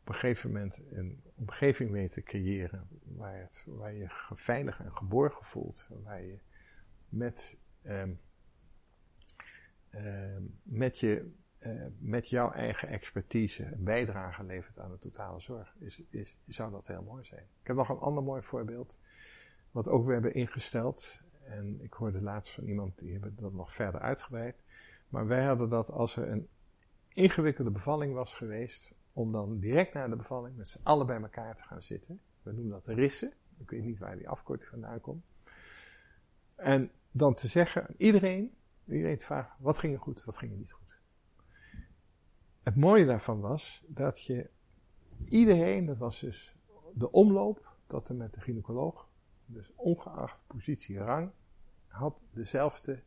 [0.00, 5.44] op een gegeven moment een omgeving weet te creëren waar, waar je veilig en geborgen
[5.44, 5.88] voelt.
[6.02, 6.38] Waar je
[7.08, 8.20] met, um,
[9.94, 16.02] um, met je uh, met jouw eigen expertise bijdrage levert aan de totale zorg, is,
[16.10, 17.46] is, zou dat heel mooi zijn.
[17.60, 19.00] Ik heb nog een ander mooi voorbeeld,
[19.70, 21.20] wat ook we hebben ingesteld.
[21.44, 24.62] En ik hoorde laatst van iemand, die hebben dat nog verder uitgebreid.
[25.08, 26.48] Maar wij hadden dat als er een
[27.12, 31.56] ingewikkelde bevalling was geweest, om dan direct na de bevalling met z'n allen bij elkaar
[31.56, 32.20] te gaan zitten.
[32.42, 33.32] We noemen dat rissen.
[33.58, 35.24] Ik weet niet waar die afkorting vandaan komt.
[36.54, 38.56] En dan te zeggen aan iedereen,
[38.86, 40.85] iedereen te vragen, wat ging er goed, wat ging er niet goed.
[42.66, 44.50] Het mooie daarvan was dat je
[45.28, 46.56] iedereen, dat was dus
[46.94, 49.08] de omloop tot en met de gynaecoloog,
[49.44, 51.30] dus ongeacht positie rang,
[51.86, 53.02] had dezelfde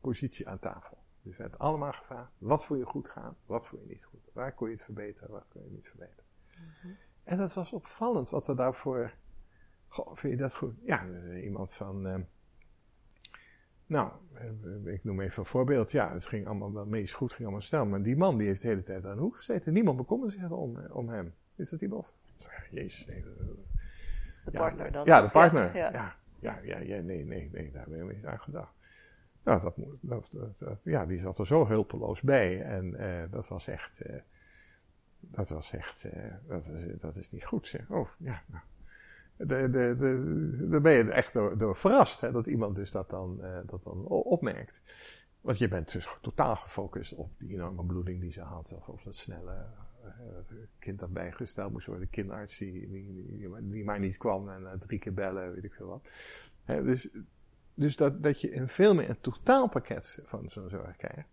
[0.00, 0.98] positie aan tafel.
[1.22, 4.30] Dus werd allemaal gevraagd, wat vond je goed gaan, wat vond je niet goed.
[4.32, 6.24] Waar kon je het verbeteren, wat kon je niet verbeteren.
[6.50, 6.94] Mhm.
[7.24, 9.14] En dat was opvallend wat er daarvoor,
[9.86, 10.74] goh, vind je dat goed?
[10.82, 12.06] Ja, iemand van...
[12.06, 12.18] Uh,
[13.86, 15.92] nou, eh, ik noem even een voorbeeld.
[15.92, 17.86] Ja, het ging allemaal wel meest goed, ging allemaal snel.
[17.86, 19.72] Maar die man die heeft de hele tijd aan de hoek gezeten.
[19.72, 21.34] Niemand bekommerde zich om, eh, om hem.
[21.56, 22.12] Is dat iemand?
[22.70, 23.24] Jezus, nee.
[24.44, 25.04] De partner dan?
[25.04, 25.76] Ja, de partner.
[25.76, 28.74] Ja, ja, ja, ja, ja nee, nee, nee, daar ben ik niet aan gedacht.
[29.42, 32.62] Nou, dat, dat, dat, ja, die zat er zo hulpeloos bij.
[32.62, 34.16] En uh, dat was echt, uh,
[35.20, 37.90] dat was echt, uh, dat, is, dat is niet goed zeg.
[37.90, 38.62] Oh, ja, nou
[39.36, 43.10] de, de, de, daar ben je echt door, door verrast, hè, dat iemand dus dat
[43.10, 44.80] dan, uh, dat dan opmerkt.
[45.40, 49.04] Want je bent dus totaal gefocust op die enorme bloeding die ze had, of op
[49.04, 49.66] dat snelle
[50.04, 50.10] uh,
[50.78, 53.36] kind dat bijgesteld moest worden, de kinderarts die, die,
[53.70, 56.10] die, maar niet kwam en uh, drie keer bellen, weet ik veel wat.
[56.64, 57.08] Hè, dus
[57.76, 61.28] dus dat, dat je een veel meer een totaalpakket van zo'n zorg krijgt,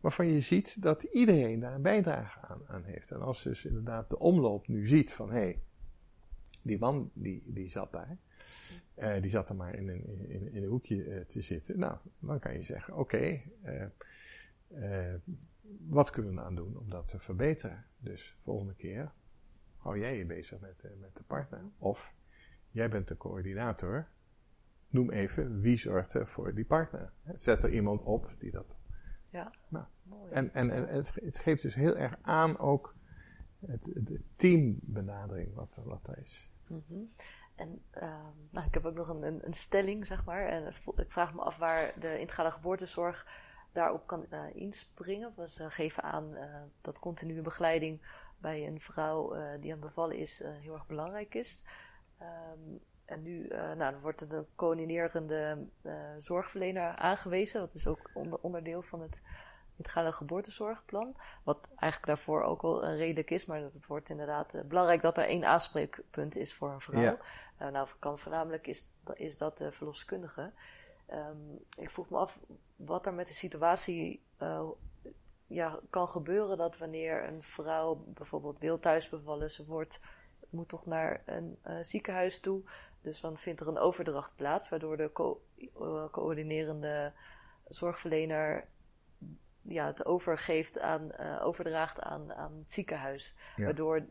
[0.00, 3.10] waarvan je ziet dat iedereen daar een bijdrage aan, aan heeft.
[3.10, 5.62] En als dus inderdaad de omloop nu ziet van, hé, hey,
[6.66, 8.18] die man die, die zat daar.
[8.96, 11.78] Uh, die zat er maar in een, in, in een hoekje uh, te zitten.
[11.78, 13.52] Nou, dan kan je zeggen: oké, okay,
[14.68, 15.14] uh,
[15.88, 17.84] wat kunnen we aan doen om dat te verbeteren?
[17.98, 19.12] Dus volgende keer
[19.76, 21.64] hou jij je bezig met, met de partner.
[21.78, 22.14] Of
[22.70, 24.08] jij bent de coördinator.
[24.88, 27.12] Noem even wie zorgt er voor die partner.
[27.36, 28.76] Zet er iemand op die dat.
[29.28, 30.32] Ja, nou, mooi.
[30.32, 32.96] En, en, en het, het geeft dus heel erg aan ook
[33.66, 36.50] het, de teambenadering wat, wat er is.
[36.66, 37.04] Mhm.
[37.54, 40.46] En uh, nou, ik heb ook nog een, een, stelling, zeg maar.
[40.46, 40.66] En
[40.96, 43.26] ik vraag me af waar de integrale geboortezorg
[43.72, 45.32] daarop kan uh, inspringen.
[45.36, 50.42] We uh, geven aan uh, dat continue begeleiding bij een vrouw die aan bevallen is
[50.44, 51.62] heel erg belangrijk is.
[52.20, 55.68] Um, en nu nou, wordt er een coördinerende
[56.18, 57.60] zorgverlener aangewezen.
[57.60, 59.20] Dat is ook onder, onderdeel van het
[59.76, 61.16] integrale geboortezorgplan.
[61.42, 65.02] Wat eigenlijk daarvoor ook wel een redelijk is, maar dat het wordt inderdaad uh, belangrijk
[65.02, 67.02] dat er één aanspreekpunt is voor een vrouw.
[67.02, 67.18] Ja.
[67.62, 70.52] Uh, nou, kan voornamelijk is, is dat de verloskundige.
[71.12, 72.38] Um, ik vroeg me af
[72.76, 74.68] wat er met de situatie uh,
[75.46, 80.00] ja, kan gebeuren dat wanneer een vrouw bijvoorbeeld wil thuisbevallen, ze wordt,
[80.50, 82.62] moet toch naar een ziekenhuis toe.
[83.00, 85.42] Dus dan vindt er een overdracht plaats, waardoor de co
[86.10, 87.12] coördinerende
[87.68, 88.66] zorgverlener
[89.68, 93.34] ja, het overgeeft aan, uh, overdraagt aan, aan het ziekenhuis.
[93.56, 94.06] Waardoor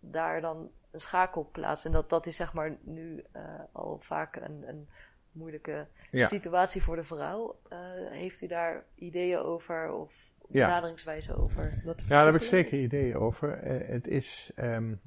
[0.00, 1.84] daar dan een schakel plaatst.
[1.84, 4.88] En dat, dat is zeg maar nu uh, al vaak een, een
[5.32, 7.60] moeilijke situatie voor de vrouw.
[7.72, 7.78] Uh,
[8.10, 11.82] heeft u daar ideeën over of benaderingswijze over?
[11.84, 13.58] ja, daar heb ik zeker ideeën over.
[13.86, 15.00] het is, um,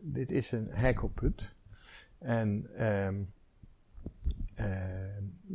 [0.00, 1.54] dit is een heikelpunt.
[2.18, 3.34] En um,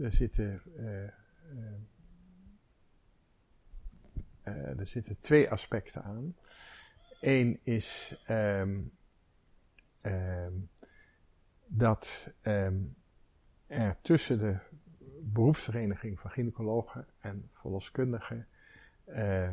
[0.02, 0.62] er zitten
[4.44, 6.36] uh, er zitten twee aspecten aan.
[7.22, 8.92] Eén is um,
[10.02, 10.70] um,
[11.66, 12.96] dat um,
[13.68, 14.60] er tussen de
[15.22, 18.48] beroepsvereniging van gynaecologen en verloskundigen
[19.08, 19.50] uh,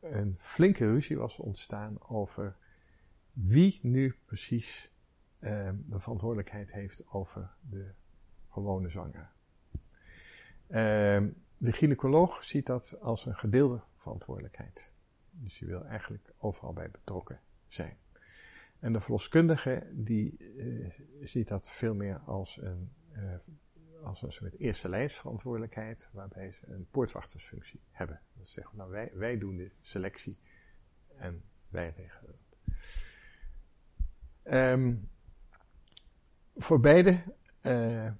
[0.00, 2.56] een flinke ruzie was ontstaan over
[3.32, 4.92] wie nu precies
[5.40, 7.92] de verantwoordelijkheid heeft over de
[8.48, 9.30] gewone zwanger.
[10.68, 14.92] Um, de gynaecoloog ziet dat als een gedeelde verantwoordelijkheid.
[15.30, 17.96] Dus die wil eigenlijk overal bij betrokken zijn.
[18.78, 20.36] En de verloskundige die
[21.22, 22.92] ziet dat veel meer als een,
[24.02, 28.20] als een soort eerste lijnsverantwoordelijkheid, waarbij ze een poortwachtersfunctie hebben.
[28.32, 30.38] Dat zeggen, nou wij, wij doen de selectie
[31.16, 32.38] en wij regelen.
[34.44, 35.08] Um,
[36.56, 37.22] voor beide
[37.62, 38.10] uh,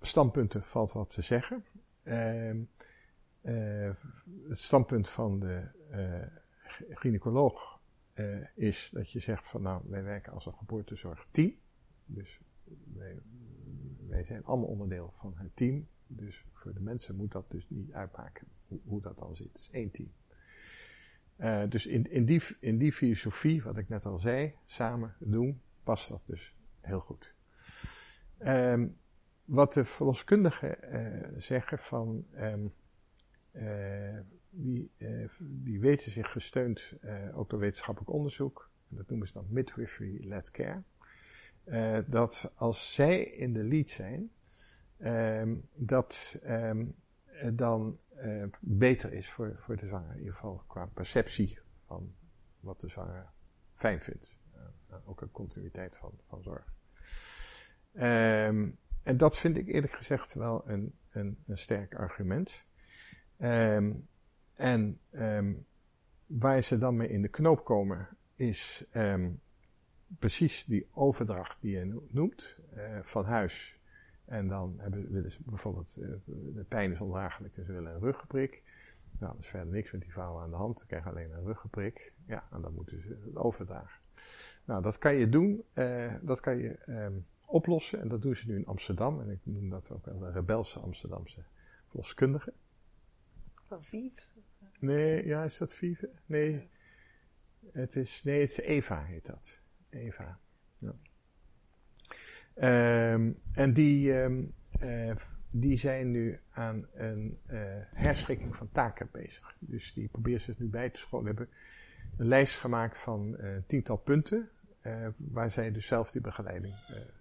[0.00, 1.64] standpunten valt wat te zeggen.
[2.04, 2.54] Uh,
[3.42, 3.90] uh,
[4.48, 7.78] het standpunt van de uh, gynaecoloog
[8.54, 11.54] is dat je zegt van nou, wij werken als een geboortezorgteam.
[12.04, 12.40] Dus
[12.94, 13.18] wij,
[14.08, 15.88] wij, zijn allemaal onderdeel van het team.
[16.06, 18.46] Dus voor de mensen moet dat dus niet uitmaken
[18.84, 19.46] hoe, dat dan zit.
[19.46, 20.10] Het is één team.
[21.70, 26.08] dus in, in, die, in die filosofie, wat ik net al zei, samen doen, past
[26.08, 27.34] dat dus heel goed.
[28.38, 28.96] Um,
[29.50, 32.70] wat de verloskundigen uh, zeggen van, um, uh,
[34.50, 36.94] die, uh, die weten zich gesteund
[37.34, 40.82] ook door wetenschappelijk onderzoek, dat noemen ze dan midwifery-led care,
[42.08, 44.32] dat als zij in de lead zijn,
[44.98, 46.38] um, dat
[47.52, 47.98] dan
[48.60, 52.14] beter is voor, voor de zwanger, in ieder geval qua perceptie van
[52.60, 53.30] wat de zwanger
[53.74, 54.38] fijn vindt.
[55.04, 56.74] ook een continuïteit van, van zorg.
[57.94, 62.66] Um, en dat vind ik eerlijk gezegd wel een, een, een sterk argument.
[63.42, 64.08] Um,
[64.54, 65.66] en um,
[66.26, 69.40] waar ze dan mee in de knoop komen, is um,
[70.18, 73.78] precies die overdracht die je noemt, uh, van huis.
[74.24, 76.08] En dan hebben, willen ze bijvoorbeeld, uh,
[76.54, 78.62] de pijn is ondraaglijk en ze willen een ruggenprik.
[79.18, 81.44] Nou, er is verder niks met die vrouwen aan de hand, ze krijgen alleen een
[81.44, 82.12] ruggenprik.
[82.26, 84.00] Ja, en dan moeten ze het overdragen.
[84.64, 86.78] Nou, dat kan je doen, uh, dat kan je
[87.46, 88.00] oplossen.
[88.00, 89.20] En dat doen ze nu in Amsterdam.
[89.20, 91.42] En ik noem dat ook wel de rebelse Amsterdamse
[91.88, 92.52] verloskundige.
[93.70, 94.22] Van Vive?
[94.78, 96.10] Nee, ja, is dat Vive?
[96.26, 96.68] Nee.
[97.72, 99.60] Het is, nee, het is Eva heet dat.
[99.90, 100.38] Eva.
[100.78, 100.94] Ja.
[103.12, 105.16] Um, en die, um, uh,
[105.50, 107.58] die zijn nu aan een uh,
[107.94, 109.56] herschikking van taken bezig.
[109.58, 111.26] Dus die proberen ze nu bij te scholen.
[111.26, 111.48] Hebben
[112.16, 114.50] een lijst gemaakt van uh, tiental punten.
[115.16, 116.74] Waar zij dus zelf die begeleiding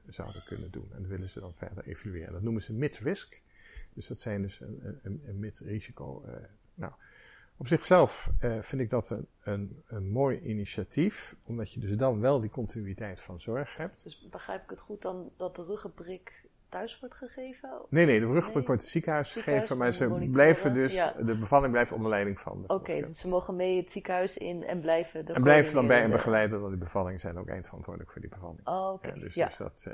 [0.08, 0.94] zouden kunnen doen.
[0.94, 2.34] En dat willen ze dan verder evalueren.
[2.34, 3.42] Dat noemen ze mid-risk.
[3.94, 6.24] Dus dat zijn dus een, een, een mid-risico.
[6.28, 6.34] Uh,
[6.74, 6.94] nou,
[7.58, 12.40] op zichzelf vind ik dat een, een, een mooi initiatief, omdat je dus dan wel
[12.40, 14.04] die continuïteit van zorg hebt.
[14.04, 17.70] Dus begrijp ik het goed dan dat de ruggenprik thuis wordt gegeven?
[17.90, 18.66] Nee, nee, de ruggenprik nee.
[18.66, 21.12] wordt het ziekenhuis, ziekenhuis gegeven, maar ze blijven dus, ja.
[21.12, 24.64] de bevalling blijft onder leiding van de Oké, dus ze mogen mee het ziekenhuis in
[24.64, 28.12] en blijven de En blijven dan bij een begeleider, want die bevalling zijn ook eindverantwoordelijk
[28.12, 28.68] voor die bevalling.
[28.68, 29.08] Oh, oké.
[29.08, 29.46] Ja, dus, ja.
[29.46, 29.86] dus dat...
[29.88, 29.94] Uh,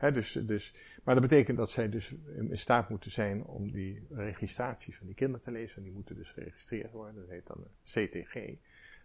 [0.00, 0.74] Dus, dus,
[1.04, 5.14] maar dat betekent dat zij dus in staat moeten zijn om die registratie van die
[5.14, 5.76] kinderen te lezen.
[5.76, 7.14] En die moeten dus geregistreerd worden.
[7.14, 8.58] Dat heet dan een CTG.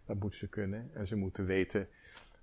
[0.06, 0.90] Dat moeten ze kunnen.
[0.92, 1.88] En ze moeten weten,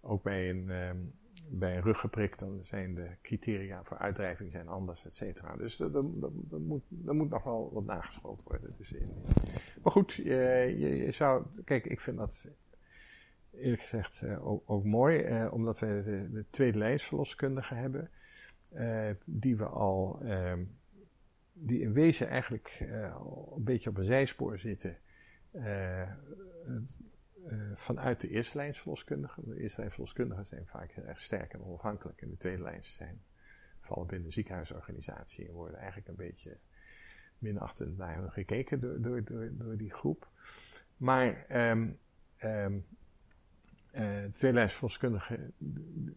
[0.02, 1.14] ook bij een, um,
[1.48, 5.56] bij een ruggeprik, dan zijn de criteria voor uitdrijving zijn anders, et cetera.
[5.56, 8.76] Dus dat, dat, dat, moet, dat moet nog wel wat nageschold worden.
[8.78, 9.12] Dus in,
[9.84, 12.48] maar goed, je, je, je, zou, kijk, ik vind dat
[13.52, 18.10] eerlijk gezegd uh, ook, ook, mooi, uh, omdat we de, de tweede lijnsverloskundigen hebben.
[18.76, 20.54] Uh, die we al, uh,
[21.54, 23.16] die in wezen eigenlijk uh,
[23.56, 24.98] een beetje op een zijspoor zitten.
[27.74, 29.44] vanuit de eerste lijns verloskundigen.
[29.50, 32.22] De eerste lijn verloskundigen zijn vaak heel erg sterk en onafhankelijk.
[32.22, 33.24] En de tweede lijns zijn,
[33.80, 36.58] vallen binnen de ziekenhuisorganisatie en worden eigenlijk een beetje
[37.38, 40.30] minachtend naar hun gekeken door, door, door, die groep.
[40.98, 42.00] Maar um,
[43.94, 45.54] uh, de tweelijnsverloskundigen,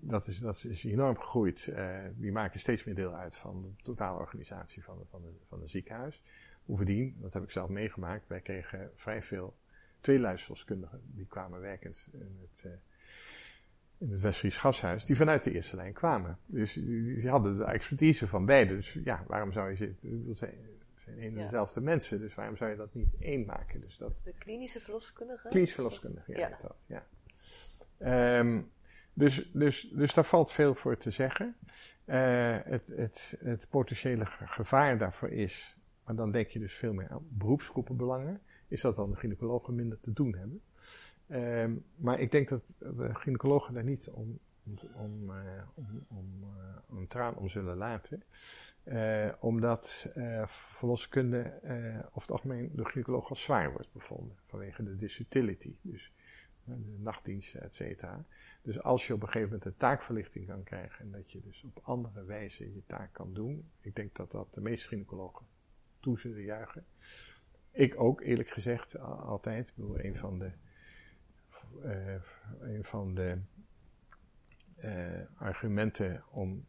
[0.01, 1.67] dat is, dat is enorm gegroeid.
[1.67, 5.29] Uh, die maken steeds meer deel uit van de totale organisatie van, de, van, de,
[5.49, 6.23] van een ziekenhuis.
[6.65, 9.57] Bovendien, dat heb ik zelf meegemaakt, wij kregen vrij veel
[10.01, 11.01] tweelijnsverloskundigen.
[11.05, 12.73] Die kwamen werkend in het, uh,
[13.99, 16.39] in het Westfries Gashuis, die vanuit de eerste lijn kwamen.
[16.47, 18.77] Dus die, die hadden de expertise van beide.
[18.77, 20.27] Dus ja, waarom zou je zitten?
[20.29, 23.81] Het zijn een en dezelfde mensen, dus waarom zou je dat niet één maken?
[23.81, 25.49] Dus dat, de klinische verloskundige?
[25.49, 26.59] Klinische verloskundige, ja, ja.
[26.61, 27.07] dat, ja.
[27.99, 28.71] Um,
[29.13, 31.57] dus, dus, dus daar valt veel voor te zeggen.
[32.07, 37.09] Uh, het, het, het potentiële gevaar daarvoor is, maar dan denk je dus veel meer
[37.09, 40.63] aan beroepsgroepenbelangen, is dat dan de gynaecologen minder te doen hebben.
[41.29, 45.63] Um, maar ik denk dat de gynaecologen daar niet om, om, om, uh,
[46.09, 48.23] om, uh, een traan om zullen laten.
[48.85, 50.11] Uh, omdat
[50.47, 51.59] verloskunde
[52.09, 55.77] over het algemeen door gynaecologen als zwaar wordt bevonden vanwege de disutility.
[55.83, 56.13] Dus
[56.67, 58.25] de nachtdiensten, et cetera.
[58.63, 61.65] Dus als je op een gegeven moment een taakverlichting kan krijgen en dat je dus
[61.65, 65.47] op andere wijze je taak kan doen, ik denk dat dat de meeste gynaecologen
[66.01, 66.85] toe zullen juichen.
[67.71, 69.69] Ik ook, eerlijk gezegd, altijd.
[69.69, 70.51] Ik bedoel, een van de,
[71.85, 72.15] uh,
[72.61, 73.39] een van de
[75.37, 76.67] argumenten om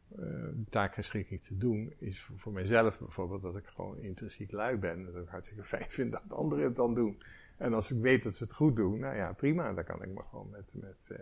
[0.70, 5.04] taakherschikking te doen, is voor, voor mijzelf bijvoorbeeld dat ik gewoon intrinsiek lui ben.
[5.04, 7.22] Dat ik hartstikke fijn vind dat anderen het dan doen.
[7.58, 9.74] En als ik weet dat ze het goed doen, nou ja, prima.
[9.74, 11.18] Dan kan ik me gewoon met, met, uh,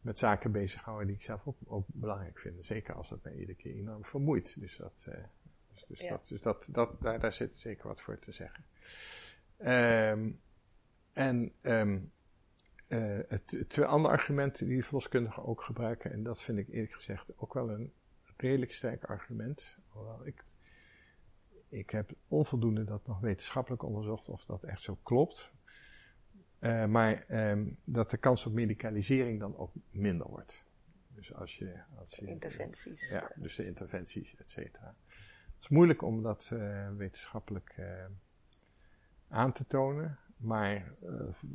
[0.00, 2.64] met zaken bezighouden die ik zelf ook, ook, belangrijk vind.
[2.64, 4.60] Zeker als dat mij iedere keer enorm vermoeit.
[4.60, 5.14] Dus, dat, uh,
[5.72, 8.64] dus, dus, dat, dus dat, dat, daar, daar zit zeker wat voor te zeggen.
[9.58, 10.40] Um,
[11.12, 12.12] en um,
[12.88, 17.26] uh, het twee andere argumenten die verloskundigen ook gebruiken, en dat vind ik eerlijk gezegd
[17.36, 17.92] ook wel een
[18.36, 19.76] redelijk sterk argument.
[19.88, 20.44] Hoewel ik
[21.74, 25.52] ik heb onvoldoende dat nog wetenschappelijk onderzocht of dat echt zo klopt.
[26.60, 30.64] Uh, maar um, dat de kans op medicalisering dan ook minder wordt.
[31.08, 31.80] Dus als je.
[31.96, 33.10] Als je interventies.
[33.10, 34.94] Ja, dus de interventies, et cetera.
[35.06, 38.04] Het is moeilijk om dat uh, wetenschappelijk uh,
[39.28, 40.94] aan te tonen, maar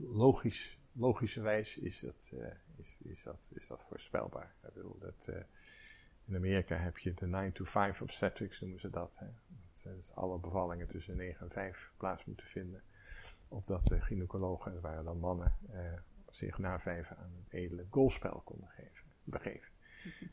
[0.02, 2.32] logisch, logischerwijs is dat,
[2.78, 4.56] is, is, dat, is dat voorspelbaar.
[4.64, 5.30] Ik bedoel, dat,
[6.26, 9.20] in Amerika heb je de 9 to 5 obstetrics, noemen ze dat.
[9.20, 9.28] Hè.
[9.84, 12.84] Dus alle bevallingen tussen 9 en 5 plaats moeten vinden.
[13.47, 15.93] Of dat de gynaecologen, dat waren dan mannen, eh,
[16.30, 19.72] zich na vijf aan het edele golfspel konden geven, begeven.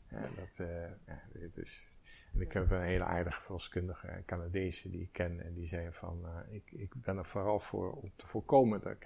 [0.09, 1.21] Ja, dat, uh, ja,
[1.53, 1.91] dus,
[2.33, 6.25] en ik heb een hele aardige verloskundige Canadezen die ik ken en die zei van,
[6.25, 8.97] uh, ik, ik ben er vooral voor om te voorkomen dat,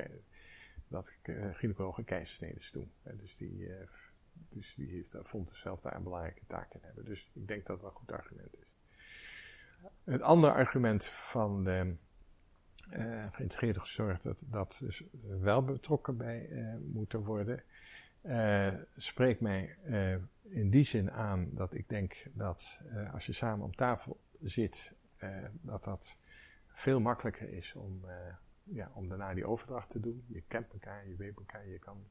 [0.87, 2.91] dat uh, gynaecologen keizersneden doen.
[3.03, 3.69] dus die,
[4.49, 7.05] dus die heeft, vond zelf daar een belangrijke taak in hebben.
[7.05, 8.70] Dus ik denk dat dat een goed argument is.
[10.03, 11.95] Het andere argument van de
[12.91, 15.03] uh, geïntegreerde zorg, dat, dat dus
[15.39, 17.63] wel betrokken bij uh, moeten worden,
[18.21, 19.75] uh, spreekt mij
[20.43, 22.79] in die zin aan dat ik denk dat
[23.13, 24.91] als je samen om tafel zit,
[25.61, 26.17] dat dat
[26.67, 28.05] veel makkelijker is om,
[28.63, 30.23] ja, om daarna die overdracht te doen.
[30.27, 32.03] Je kent elkaar, je weet elkaar, je kan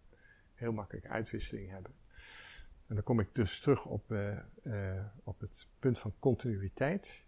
[0.55, 1.93] heel makkelijk uitwisseling hebben.
[2.87, 4.15] En dan kom ik dus terug op,
[5.25, 7.25] op het punt van continuïteit.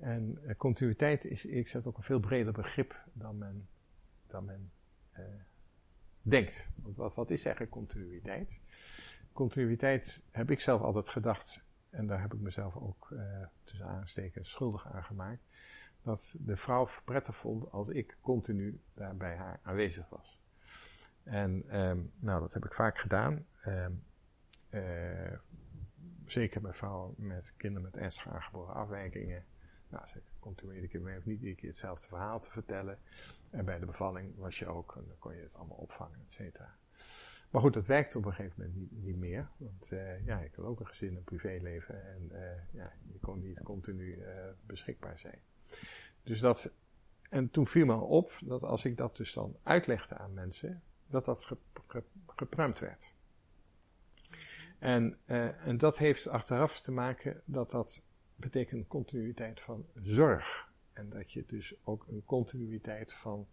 [0.00, 3.68] En uh, continuïteit is ik gezegd ook een veel breder begrip dan men,
[4.26, 4.72] dan men
[5.18, 5.24] uh,
[6.22, 6.68] denkt.
[6.82, 8.60] Want wat, wat is eigenlijk continuïteit?
[9.32, 14.46] Continuïteit heb ik zelf altijd gedacht, en daar heb ik mezelf ook uh, tussen aansteken
[14.46, 15.42] schuldig aan gemaakt,
[16.02, 20.40] dat de vrouw prettig vond als ik continu daar bij haar aanwezig was.
[21.22, 23.46] En um, nou, dat heb ik vaak gedaan.
[23.66, 24.02] Um,
[26.26, 29.44] zeker bij vrouwen met kinderen met ernstig aangeboren afwijkingen
[29.88, 32.98] nou, ze continueerde keer mee of niet iedere keer hetzelfde verhaal te vertellen.
[33.50, 36.32] En bij de bevalling was je ook, en dan kon je het allemaal opvangen, et
[36.32, 36.76] cetera.
[37.50, 39.48] Maar goed, dat werkte op een gegeven moment niet, niet meer.
[39.56, 42.06] Want uh, ja, ik had ook een gezin, een privéleven.
[42.06, 42.38] En uh,
[42.72, 44.26] ja, je kon niet continu uh,
[44.66, 45.40] beschikbaar zijn.
[46.22, 46.70] Dus dat,
[47.30, 51.24] en toen viel me op dat als ik dat dus dan uitlegde aan mensen, dat
[51.24, 51.56] dat ge,
[51.86, 53.14] ge, gepruimd werd.
[54.78, 55.18] En,
[55.64, 58.02] en dat heeft achteraf te maken dat dat
[58.38, 60.72] betekent continuïteit van zorg.
[60.92, 63.48] En dat je dus ook een continuïteit van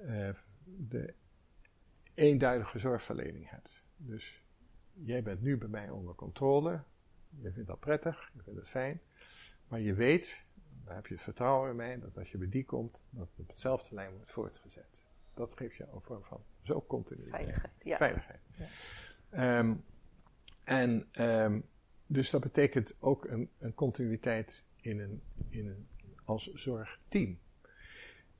[0.00, 0.30] uh,
[0.64, 1.14] de
[2.14, 3.82] eenduidige zorgverlening hebt.
[3.96, 4.42] Dus
[4.92, 6.82] jij bent nu bij mij onder controle.
[7.40, 9.00] Je vindt dat prettig, je vindt het fijn.
[9.68, 10.46] Maar je weet,
[10.84, 13.48] daar heb je vertrouwen in mij, dat als je bij die komt, dat het op
[13.48, 15.04] hetzelfde lijn wordt voortgezet.
[15.34, 17.42] Dat geeft je een vorm van zo continuïteit.
[17.42, 17.96] Veiligheid, ja.
[17.96, 18.40] Veiligheid.
[19.30, 19.58] Ja.
[19.58, 19.84] Um,
[20.64, 21.64] en um,
[22.06, 25.88] dus dat betekent ook een, een continuïteit in een, in een,
[26.24, 27.38] als zorgteam.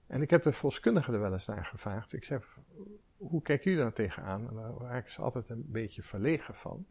[0.06, 2.12] En ik heb de volkskundigen er wel eens naar gevraagd.
[2.12, 2.58] Ik zeg,
[3.16, 4.48] hoe kijken jullie daar tegenaan?
[4.48, 6.86] En daar raken ze altijd een beetje verlegen van.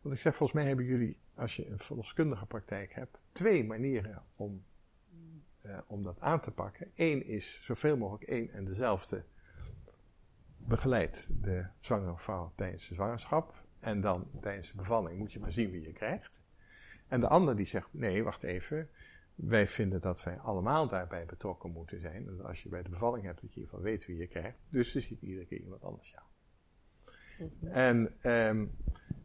[0.00, 4.22] Want ik zeg, volgens mij hebben jullie, als je een verloskundige praktijk hebt, twee manieren
[4.36, 4.64] om,
[5.62, 6.90] uh, om dat aan te pakken.
[6.94, 9.24] Eén is zoveel mogelijk één en dezelfde
[10.56, 13.66] begeleid de zwangere vrouw tijdens de zwangerschap.
[13.80, 16.42] En dan tijdens de bevalling moet je maar zien wie je krijgt.
[17.08, 18.88] En de ander die zegt, nee, wacht even.
[19.34, 22.26] Wij vinden dat wij allemaal daarbij betrokken moeten zijn.
[22.28, 24.58] En als je bij de bevalling hebt, dat je geval weet wie je krijgt.
[24.68, 26.24] Dus er ziet iedere keer iemand anders jou.
[27.38, 27.72] Mhm.
[27.72, 28.70] En, um,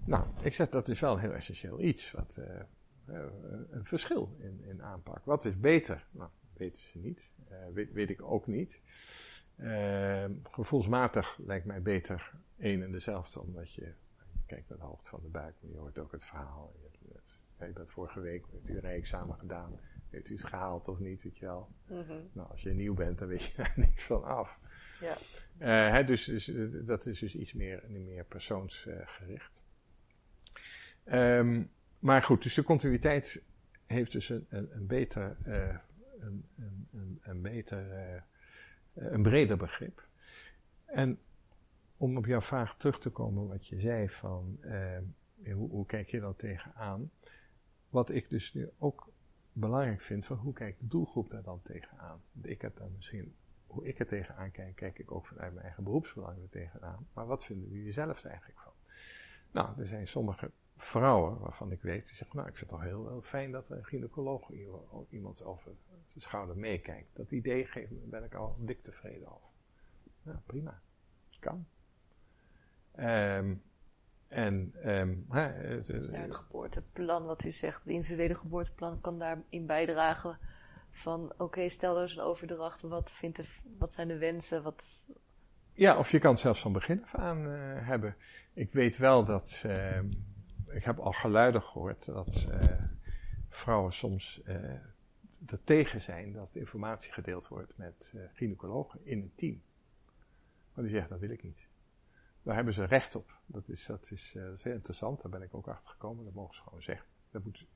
[0.05, 2.11] nou, ik zeg dat is wel een heel essentieel iets.
[2.11, 2.61] Wat, uh,
[3.69, 5.25] een verschil in, in aanpak.
[5.25, 6.05] Wat is beter?
[6.11, 7.31] Nou, weten ze niet.
[7.51, 8.80] Uh, weet, weet, ik ook niet.
[9.57, 13.93] Uh, gevoelsmatig lijkt mij beter één en dezelfde, omdat je
[14.53, 16.73] kijkt naar de hoogte van de buik, maar je hoort ook het verhaal.
[16.75, 19.80] Je hebt, het, je vorige week met u een examen gedaan.
[20.09, 21.69] Heeft u het gehaald of niet, weet je wel.
[21.88, 24.59] Mm Nou, als je nieuw bent, dan weet je daar niks van af.
[24.99, 25.17] Ja.
[25.59, 26.51] Uh, hè, dus, dus
[26.85, 29.61] dat is dus iets meer, meer persoonsgericht.
[31.05, 33.43] Um, maar goed, dus de continuïteit
[33.85, 35.75] heeft dus een, een, een beter, uh,
[36.19, 36.45] een,
[36.91, 38.23] een, een, beter,
[38.93, 40.07] een breder begrip.
[40.85, 41.19] En
[42.03, 44.97] om op jouw vraag terug te komen, wat je zei van, uh,
[45.53, 47.11] hoe, hoe kijk je dan tegenaan?
[47.89, 49.11] Wat ik dus nu ook
[49.53, 52.21] belangrijk vind, van hoe kijkt de doelgroep daar dan tegenaan?
[52.41, 53.35] Ik heb dan misschien,
[53.67, 57.07] hoe ik er tegenaan kijk, kijk ik ook vanuit mijn eigen beroepsbelang er tegenaan.
[57.13, 58.73] Maar wat vinden jullie zelf eigenlijk van?
[59.51, 62.89] Nou, er zijn sommige vrouwen waarvan ik weet, die zeggen, nou, ik vind het toch
[62.89, 64.51] heel, fijn dat een gynaecoloog
[65.09, 65.71] iemand over
[66.13, 67.15] de schouder meekijkt.
[67.15, 69.49] Dat idee geeft ben ik al dik tevreden over.
[70.23, 70.81] Nou, prima.
[71.39, 71.65] Kan.
[72.99, 73.63] Um,
[74.27, 80.37] en, um, het, dus het geboorteplan, wat u zegt, het individuele geboorteplan kan daarin bijdragen.
[80.91, 83.45] Van oké, stel er is een overdracht, wat, vindt de,
[83.77, 84.63] wat zijn de wensen?
[84.63, 85.01] Wat...
[85.73, 88.15] Ja, of je kan het zelfs van begin af aan uh, hebben.
[88.53, 89.99] Ik weet wel dat, uh,
[90.67, 92.63] ik heb al geluiden gehoord dat uh,
[93.49, 94.41] vrouwen soms
[95.45, 99.61] er tegen zijn dat informatie gedeeld wordt met gynaecologen in een team.
[100.73, 101.67] Maar die zeggen dat wil ik niet.
[102.43, 103.39] Daar hebben ze recht op.
[103.45, 105.21] Dat is, dat is, uh, dat is heel interessant.
[105.21, 106.25] Daar ben ik ook achter gekomen.
[106.25, 107.05] Dat mogen ze gewoon zeggen.
[107.31, 107.67] Dat moet,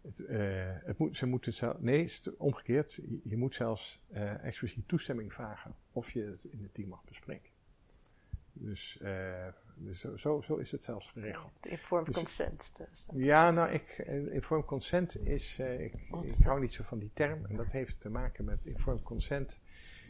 [0.00, 2.94] het, uh, het moet, ze moeten zelf, nee, omgekeerd.
[2.94, 7.04] Je, je moet zelfs uh, expliciet toestemming vragen of je het in het team mag
[7.04, 7.50] bespreken.
[8.52, 8.98] Dus,
[9.74, 11.52] dus zo, zo, is het zelfs geregeld.
[11.60, 12.76] Informed dus, consent.
[12.76, 13.98] Dus ja, nou, ik,
[14.30, 17.46] informed consent is, ik, ik hou niet zo van die term.
[17.46, 19.58] En dat heeft te maken met informed consent.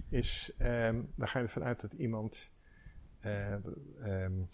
[0.09, 2.51] Is, um, daar ga je ervan uit dat iemand
[3.23, 4.49] um,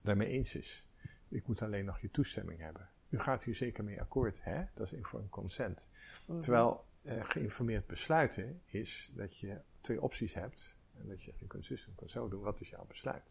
[0.00, 0.86] daarmee eens is.
[1.28, 2.88] Ik moet alleen nog je toestemming hebben.
[3.08, 4.64] U gaat hier zeker mee akkoord, hè?
[4.74, 5.90] Dat is informed consent.
[6.26, 6.40] Mhm.
[6.40, 10.76] Terwijl uh, geïnformeerd besluiten is dat je twee opties hebt.
[11.00, 12.42] En dat je, kunt zus en kunt zo doen.
[12.42, 13.30] Wat is jouw besluit?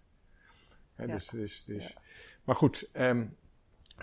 [0.95, 1.13] Hè, ja.
[1.13, 2.01] Dus, dus, dus, ja.
[2.43, 3.35] Maar goed, um,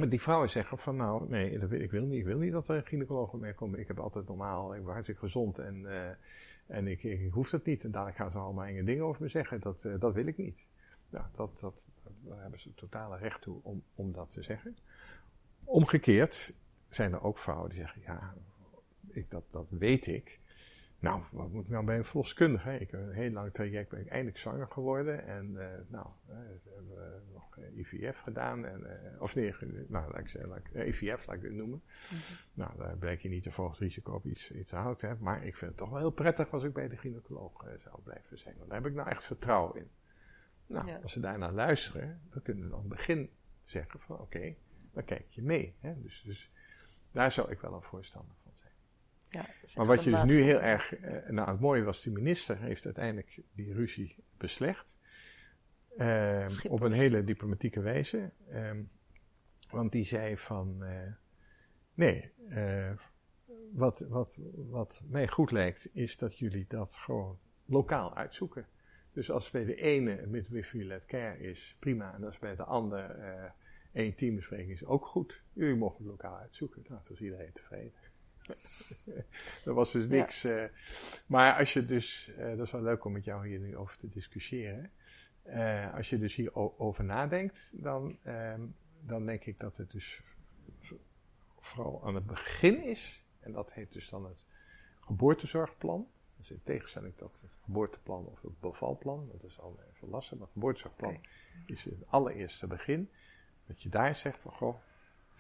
[0.09, 1.51] die vrouwen zeggen van nou, nee,
[1.83, 2.19] ik wil niet.
[2.19, 3.79] Ik wil niet dat er een gynaecoloog mee komt.
[3.79, 6.11] Ik heb altijd normaal, ik ben hartstikke gezond en, uh,
[6.67, 7.85] en ik, ik, hoef dat niet.
[7.85, 9.61] En dadelijk gaan ze allemaal enge dingen over me zeggen.
[9.61, 10.67] Dat, uh, dat wil ik niet.
[11.11, 11.75] Ja, dat, dat,
[12.21, 14.77] daar hebben ze totale recht toe om, om dat te zeggen.
[15.65, 16.53] Omgekeerd
[16.89, 18.35] zijn er ook vrouwen die zeggen, ja,
[19.09, 20.41] ik, dat, dat weet ik.
[21.05, 22.79] Nou, wat moet ik nou bij een verloskundige?
[22.81, 25.27] Ik heb een heel lang traject, ben ik eindelijk zwanger geworden.
[25.27, 26.37] En uh, nou, uh,
[26.75, 28.65] hebben we nog IVF gedaan.
[28.65, 29.55] En, uh, of nee,
[29.89, 31.83] nou, laat ik zeggen, laat ik, IVF laat ik het noemen.
[31.85, 32.37] Mm -hmm.
[32.55, 35.17] Nou, daar blijkt je niet te volgens risico op iets, iets te houden.
[35.21, 38.39] Maar ik vind het toch wel heel prettig als ik bij de gynaecoloog zou blijven
[38.39, 38.55] zijn.
[38.57, 39.91] Want daar heb ik nou echt vertrouwen in.
[40.67, 43.31] Nou, als ze daarnaar luisteren, dan kunnen we dan begin
[43.65, 44.55] zeggen van oké,
[44.93, 45.77] dan kijk je mee.
[45.81, 46.01] Hè?
[46.03, 46.51] Dus, dus
[47.13, 48.44] daar zou ik wel een voorstander van zijn.
[49.35, 49.47] Ja,
[49.77, 52.85] maar wat je dus nu heel erg, eh, nou het mooie was, de minister heeft
[52.85, 54.95] uiteindelijk die ruzie beslecht.
[55.97, 58.31] Eh, op een hele diplomatieke wijze.
[58.49, 58.71] Eh,
[59.71, 61.13] want die zei van, uh,
[61.95, 62.91] nee, uh,
[63.73, 68.67] wat, wat, wat mij goed lijkt is dat jullie dat gewoon lokaal uitzoeken.
[69.13, 72.15] Dus als bij de ene midwifery-led care is, prima.
[72.15, 73.17] En als bij de ander
[73.93, 75.43] één teambespreking is, ook goed.
[75.53, 76.85] Jullie mogen het lokaal uitzoeken.
[76.89, 77.93] Nou, toen was iedereen tevreden.
[79.65, 80.43] er was dus niks.
[80.43, 80.63] Ja.
[80.63, 80.69] Uh,
[81.27, 83.97] maar als je dus, uh, dat is wel leuk om met jou hier nu over
[83.97, 84.91] te discussiëren.
[85.47, 90.21] Uh, als je dus hierover nadenkt, dan, um, dan denk ik dat het dus
[91.61, 93.25] vooral aan het begin is.
[93.41, 94.45] En dat heet dus dan het
[95.01, 96.09] geboortezorgplan.
[96.37, 100.47] Dus in tegenstelling tot het geboorteplan of het bevalplan, dat is al even lastig, maar
[100.47, 101.21] het geboortezorgplan
[101.67, 103.11] is het allereerste begin.
[103.67, 104.77] Dat je daar zegt van, goh,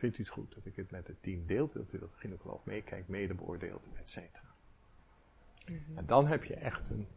[0.05, 1.71] vindt u het goed dat ik het met het team deel?
[1.73, 4.55] Wilt u dat de gynaecoloog meekijkt, mede beoordeelt, et cetera.
[5.67, 5.99] Mhm.
[5.99, 7.09] En dan heb je echt een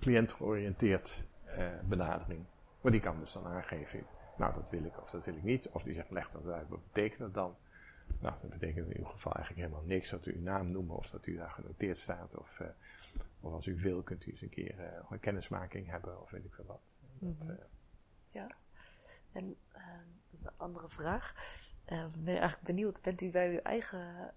[0.00, 2.44] cliëntgeoriënteerd uh, benadering.
[2.80, 5.68] Maar die kan dus dan aangeven, nou dat wil ik of dat wil ik niet.
[5.68, 7.56] Of die zegt, leg dat uit, wat betekent dat dan?
[8.20, 11.10] Nou, dat betekent in uw geval eigenlijk helemaal niks dat u uw naam noemt of
[11.10, 12.36] dat u daar genoteerd staat.
[12.36, 12.68] Of, uh,
[13.40, 16.44] of als u wil, kunt u eens een keer uh, een kennismaking hebben of weet
[16.44, 16.80] ik veel wat.
[17.00, 17.58] Dat, mm -hmm.
[18.30, 18.50] ja.
[19.32, 19.56] En
[20.30, 21.34] een andere vraag.
[21.90, 24.34] Ik ben eigenlijk benieuwd, bent u bij uw eigen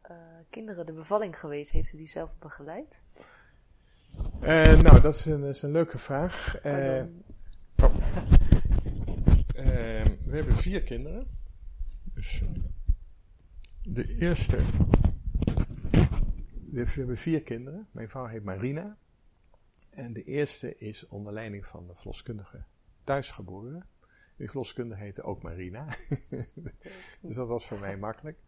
[0.50, 1.72] kinderen de bevalling geweest?
[1.72, 3.02] Heeft u die zelf begeleid?
[4.82, 6.56] nou, dat is, een, dat is een leuke vraag.
[6.56, 7.04] Oh.
[10.26, 11.28] we hebben vier kinderen.
[12.14, 12.44] Dus
[13.84, 14.66] de eerste.
[16.72, 17.88] We hebben vier kinderen.
[17.92, 18.98] Mijn vrouw heet Marina.
[19.90, 22.64] En de eerste is onder leiding van de verloskundige
[23.04, 23.88] thuisgeboren.
[24.36, 25.86] Die verloskundige heette ook Marina.
[27.22, 28.40] dus dat was voor mij makkelijk.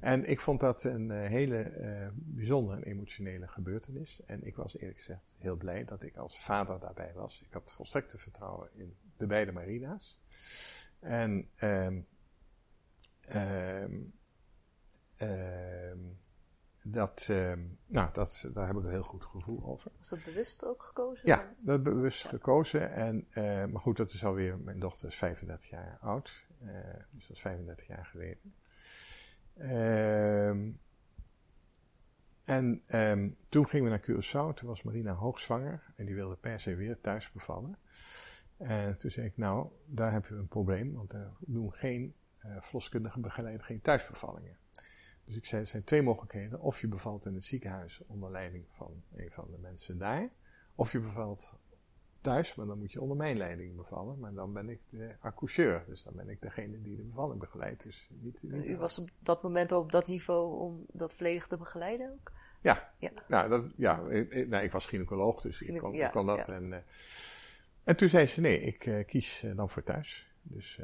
[0.00, 4.20] En ik vond dat een uh, hele uh, bijzondere en emotionele gebeurtenis.
[4.26, 7.42] En ik was eerlijk gezegd heel blij dat ik als vader daarbij was.
[7.42, 10.20] Ik had volstrekte vertrouwen in de beide Marina's.
[11.00, 12.06] En um,
[13.34, 14.06] um,
[15.22, 15.94] Uh,
[16.86, 17.52] dat, uh,
[17.86, 19.90] nou, dat, daar heb ik een heel goed gevoel over.
[19.98, 21.28] Was dat bewust ook gekozen?
[21.28, 22.28] Ja, dat bewust ja.
[22.28, 22.90] gekozen.
[22.90, 26.46] En, uh, maar goed, dat is alweer, mijn dochter is 35 jaar oud.
[27.10, 28.54] dus dat is 35 jaar geleden.
[29.56, 30.72] Ehm,
[32.44, 34.54] en ehm, toen gingen we naar Curaçao.
[34.54, 35.92] Toen was Marina hoogzwanger.
[35.96, 37.78] En die wilde per se weer thuis bevallen.
[38.56, 40.92] En toen zei ik, nou, daar hebben we een probleem.
[40.92, 44.56] Want we doen geen uh, verloskundige begeleiding, geen thuisbevallingen.
[45.24, 46.60] Dus ik zei, er zijn twee mogelijkheden.
[46.60, 50.28] Of je bevalt in het ziekenhuis onder leiding van een van de mensen daar.
[50.74, 51.58] Of je bevalt
[52.20, 54.18] thuis, maar dan moet je onder mijn leiding bevallen.
[54.18, 55.84] Maar dan ben ik de accoucheur.
[55.86, 57.82] Dus dan ben ik degene die de bevalling begeleidt.
[57.82, 61.56] Dus niet, niet U was op dat moment op dat niveau om dat volledig te
[61.56, 62.32] begeleiden ook?
[62.60, 63.10] Ja, ja.
[63.28, 66.48] Nou, dat, ja ik, nou, ik was gynaecoloog, dus ik kon, ik kon dat.
[66.48, 66.76] En, uh,
[67.84, 70.32] en toen zei ze, nee, ik uh, kies uh, dan voor thuis.
[70.42, 70.80] Dus,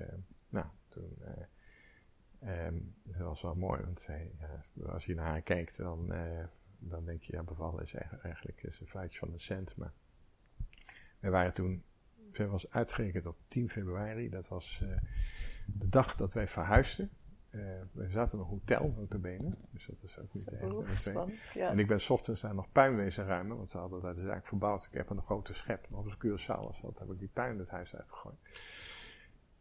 [0.48, 1.18] nou, toen...
[2.44, 4.32] Um, dat was wel mooi, want zij,
[4.86, 6.12] als je naar haar kijkt, dan,
[6.78, 9.76] dan denk je, ja, bevallen is eigenlijk is een fluitje van een cent.
[9.76, 9.92] Maar
[11.18, 11.84] we waren toen,
[12.32, 14.96] ze was uitgerekend op 10 februari, dat was uh,
[15.66, 17.10] de dag dat wij verhuisden.
[17.50, 20.72] Uh, we zaten in een hotel, benen, dus dat is ook niet erg.
[21.54, 21.70] Ja.
[21.70, 24.16] En ik ben s ochtends daar nog puin wezen ruimen, want ze hadden dat is
[24.16, 24.84] eigenlijk verbouwd.
[24.84, 27.70] Ik heb een grote schep, nog eens Curaçao was dat, heb ik die puin het
[27.70, 28.38] huis uitgegooid.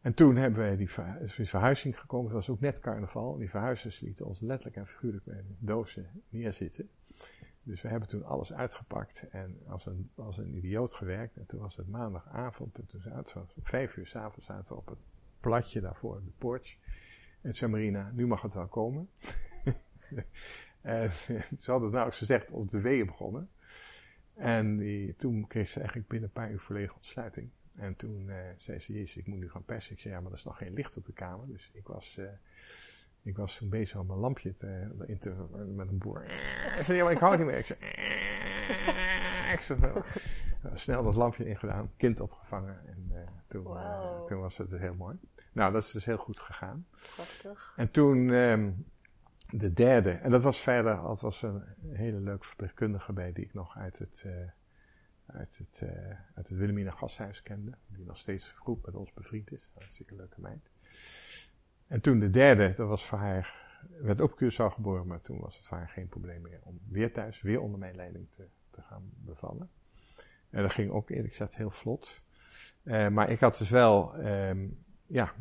[0.01, 3.37] En toen hebben wij die, verhuizing gekomen, het was ook net carnaval.
[3.37, 6.89] Die verhuizers lieten ons letterlijk en figuurlijk bij de dozen neerzitten.
[7.63, 11.37] Dus we hebben toen alles uitgepakt en als een, als een idioot gewerkt.
[11.37, 14.87] En toen was het maandagavond en toen zaten we, vijf uur s'avonds zaten we op
[14.87, 14.99] het
[15.39, 16.77] platje daarvoor, de porch.
[17.41, 19.09] En zei Marina, nu mag het wel komen.
[20.81, 21.11] en
[21.59, 23.49] ze hadden nou gezegd, ons de weeën begonnen.
[24.33, 24.79] En
[25.17, 27.49] toen kreeg ze eigenlijk binnen een paar uur volledige ontsluiting.
[27.79, 29.93] En toen uh, zei ze, jezus, ik moet nu gaan persen.
[29.93, 31.47] Ik zei, ja, maar er is nog geen licht op de kamer.
[31.47, 32.17] Dus ik was...
[32.19, 32.29] Uh,
[33.23, 35.33] ik was toen bezig om een lampje te, in te,
[35.75, 36.23] met een boer.
[36.77, 37.59] Ik zei, ja, maar ik hou het niet meer.
[37.59, 37.79] Ik zei,
[39.53, 40.03] ik zei nou,
[40.77, 42.79] snel dat lampje ingedaan, kind opgevangen.
[42.87, 43.11] En
[43.47, 43.77] toen,
[44.25, 45.17] toen was het heel mooi.
[45.51, 46.87] Nou, dat is dus heel goed gegaan.
[47.15, 47.73] Prachtig.
[47.75, 48.85] En toen um,
[49.49, 53.53] de derde, en dat was verder, dat was een hele leuke verpleegkundige bij die ik
[53.53, 54.33] nog uit het, uh,
[55.33, 55.81] uit het,
[56.35, 57.77] uit het Wilhelmina Gashuis kende.
[57.87, 59.69] Die nog steeds goed met ons bevriend is.
[59.73, 60.69] Hartstikke leuke meid.
[61.87, 65.57] En toen de derde, dat was voor haar, werd op Curaçao geboren, maar toen was
[65.57, 68.81] het voor haar geen probleem meer om weer thuis, weer onder mijn leiding te, te
[68.81, 69.69] gaan bevallen.
[70.49, 72.21] En dat ging ook eerlijk gezegd heel vlot.
[72.83, 75.33] Uh, maar ik had dus wel, um, ja,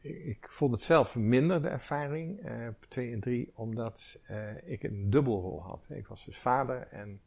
[0.00, 5.10] ik, vond het zelf minder de ervaring, uh, twee en drie, omdat uh, ik een
[5.10, 5.88] dubbelrol had.
[5.90, 7.20] Ik was dus vader en,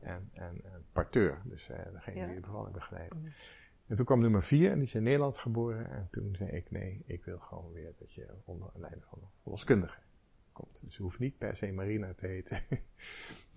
[0.00, 2.26] en, en, en parteur, dus degene ja.
[2.26, 3.16] die de bevalling begeleidde.
[3.16, 3.32] Mm.
[3.86, 5.90] En toen kwam nummer vier en die is in Nederland geboren.
[5.90, 9.18] En toen zei ik, nee, ik wil gewoon weer dat je onder een leiding van
[9.22, 10.00] een verloskundige
[10.52, 10.80] komt.
[10.84, 12.62] Dus je hoeft niet per se Marina te heten.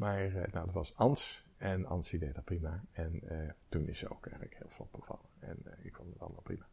[0.01, 1.45] maar uh, nou, dat was Ans.
[1.57, 2.83] En Ans die deed dat prima.
[2.91, 5.29] En uh, toen is ze ook eigenlijk heel vlot bevallen.
[5.39, 6.67] En ik vond het allemaal prima.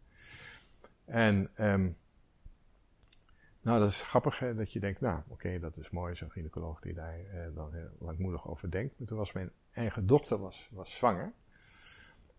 [1.05, 1.97] En um,
[3.69, 6.81] nou, dat is grappig hè, dat je denkt, nou oké, dat is mooi, zo'n gynaecoloog
[6.81, 7.19] die daar
[7.55, 8.99] dan heel langmoedig over denkt.
[8.99, 11.33] Maar toen was mijn eigen dochter was, was zwanger.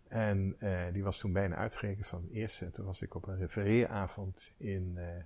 [0.10, 2.72] En uh, die was toen bijna uitgerekend van de eerste.
[2.72, 5.22] Toen was ik op een refereeravond in, uh,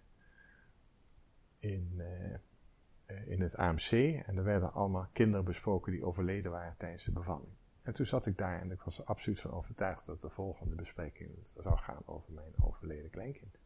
[1.58, 3.92] in, uh, in het AMC.
[4.26, 7.54] En er werden allemaal kinderen besproken die overleden waren tijdens de bevalling.
[7.82, 10.76] En toen zat ik daar en ik was er absoluut van overtuigd dat de volgende
[10.76, 13.58] bespreking zou gaan over mijn overleden kleinkind.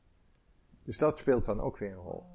[0.87, 2.25] Dus dat speelt dan ook weer een rol.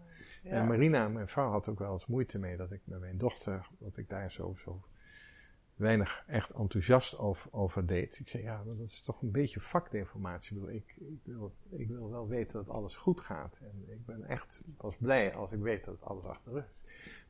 [0.43, 0.51] Ja.
[0.51, 3.69] En Marina, mijn vrouw, had ook wel eens moeite mee dat ik met mijn dochter,
[3.79, 4.83] dat ik daar zo, zo
[5.74, 8.19] weinig echt enthousiast over, over deed.
[8.19, 10.73] Ik zei, ja, dat is toch een beetje vakdeinformatie.
[10.73, 13.61] Ik, ik, wil, ik wil wel weten dat alles goed gaat.
[13.62, 16.74] En ik ben echt pas blij als ik weet dat alles achter is.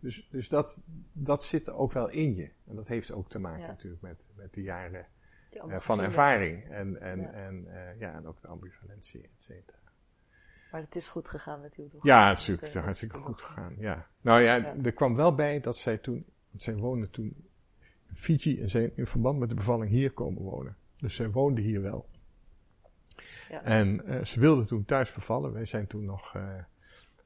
[0.01, 0.83] Dus, dus dat,
[1.13, 2.51] dat zit ook wel in je.
[2.65, 5.07] En dat heeft ook te maken natuurlijk met, met de jaren
[5.53, 6.65] uh, van ervaring.
[6.65, 7.33] En, en, ja.
[7.33, 9.81] En, uh, ja, en ook de ambivalentie, et cetera.
[10.73, 12.11] Maar het is goed gegaan met uw dochter.
[12.11, 12.61] Ja, natuurlijk.
[12.61, 14.07] Het is hartstikke goed gegaan, ja.
[14.21, 17.51] Nou ja, ja, er kwam wel bij dat zij toen, want zij woonde toen
[18.13, 20.77] Fiji en zijn in verband met de bevalling hier komen wonen.
[20.97, 22.09] Dus zij woonde hier wel.
[23.49, 23.63] Ja.
[23.63, 25.53] En uh, ze wilde toen thuis bevallen.
[25.53, 26.59] Wij zijn toen nog uh,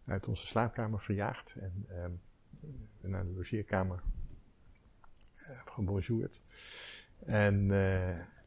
[0.07, 2.05] uit onze slaapkamer verjaagd en uh,
[3.11, 4.03] naar de logeerkamer
[5.65, 6.43] gebonjourd.
[7.25, 7.71] En,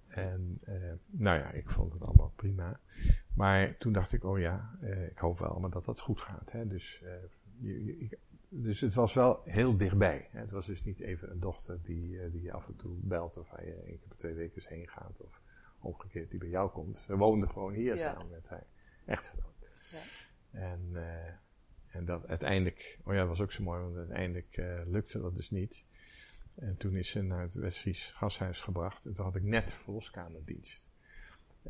[0.07, 0.59] en
[1.05, 2.79] nou ja, ik vond het allemaal prima.
[3.39, 4.79] Maar toen dacht ik, oh ja,
[5.09, 6.51] ik hoop wel maar dat dat goed gaat.
[6.51, 6.67] Hè?
[6.67, 7.03] Dus
[7.59, 8.17] je, je,
[8.49, 10.27] dus het was wel heel dichtbij.
[10.31, 13.49] Het was dus niet even een dochter die, uh, die af en toe belt of
[13.49, 15.21] waar je één keer per twee weken heen gaat.
[15.21, 15.41] Of
[15.79, 16.97] omgekeerd die bij jou komt.
[16.97, 18.13] Ze woonde gewoon hier ja.
[18.13, 18.65] samen met haar
[19.05, 19.69] echtgenoot.
[19.91, 19.99] Ja.
[20.59, 20.89] En,
[21.87, 25.49] en dat uiteindelijk, oh ja, dat was ook zo mooi, want uiteindelijk lukte dat dus
[25.49, 25.83] niet.
[26.55, 29.05] En toen is ze naar het Westfries gashuis gebracht.
[29.05, 30.88] En toen had ik net verloskamerdienst.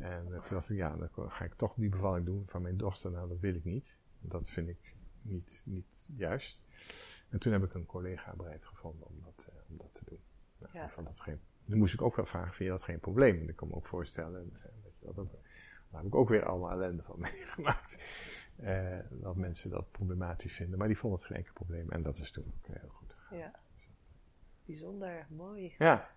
[0.00, 3.10] En toen dacht ik, ja, dan ga ik toch die bevalling doen van mijn dochter.
[3.10, 3.96] Nou, dat wil ik niet.
[4.20, 6.64] Dat vind ik niet, niet juist.
[7.28, 10.20] En toen heb ik een collega bereid gevonden om dat, uh, om dat te doen.
[10.58, 10.88] Nou, ja.
[10.88, 13.40] vond dat geen, dan moest ik ook wel vragen, vind je dat geen probleem?
[13.40, 15.32] En ik kan me ook voorstellen, uh, dat je dat ook,
[15.90, 17.98] daar heb ik ook weer allemaal ellende van meegemaakt.
[19.10, 20.78] Dat mensen dat problematisch vinden.
[20.78, 21.90] Maar die vonden het geen enkel probleem.
[21.90, 23.38] En dat is toen ook heel goed gegaan.
[23.38, 23.50] Ja.
[23.74, 23.96] Dus dat,
[24.64, 25.74] Bijzonder, mooi.
[25.78, 26.10] Ja.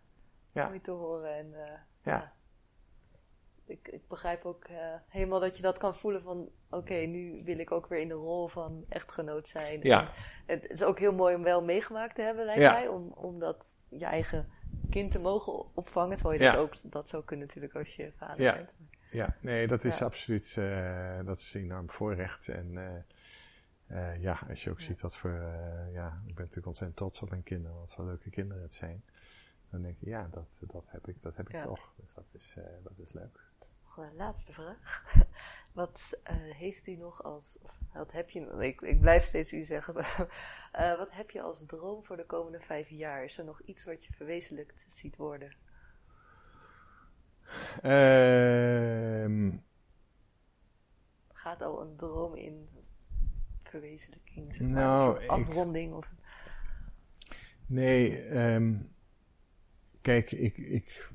[0.52, 0.68] ja.
[0.68, 1.36] Mooi te horen.
[1.36, 1.54] En,
[2.02, 2.34] ja
[3.66, 4.78] ik, ik begrijp ook uh,
[5.08, 6.50] helemaal dat je dat kan voelen van...
[6.70, 9.80] Oké, nu wil ik ook weer in de rol van echtgenoot zijn.
[9.82, 10.12] Ja.
[10.46, 12.88] het is ook heel mooi om wel meegemaakt te hebben, lijkt mij.
[12.88, 14.50] Om, om dat je eigen
[14.90, 16.18] kind te mogen opvangen.
[16.18, 18.56] Terwijl je dat ook dat zou kunnen natuurlijk als je vader ja.
[18.56, 18.72] bent.
[19.10, 20.56] Ja, nee, dat is absoluut...
[20.60, 22.48] Uh, dat is een enorm voorrecht.
[22.48, 22.72] En
[23.88, 25.32] uh, ja, als je ook ziet wat voor...
[25.92, 27.78] ja, ik ben natuurlijk ontzettend trots op mijn kinderen.
[27.78, 29.04] Wat voor leuke kinderen het zijn.
[29.70, 31.94] Dan denk je, ja, dat, dat heb ik, dat heb ik toch.
[31.96, 33.53] Dus dat is, dat is leuk
[33.96, 35.04] nog een laatste vraag.
[35.72, 36.00] Wat
[36.32, 37.58] uh, heeft u nog als,
[37.94, 42.04] wat heb je, ik, ik blijf steeds u zeggen, uh, wat heb je als droom
[42.04, 43.24] voor de komende vijf jaar?
[43.24, 45.56] Is er nog iets wat je verwezenlijkt ziet worden?
[47.84, 49.64] Um,
[51.34, 52.70] Gaat al een droom in
[53.64, 54.56] verwezenlijking?
[54.56, 55.94] Zeg nou, een afronding?
[55.94, 56.12] of...
[57.66, 58.94] Nee, um,
[60.02, 61.10] kijk, ik, ik,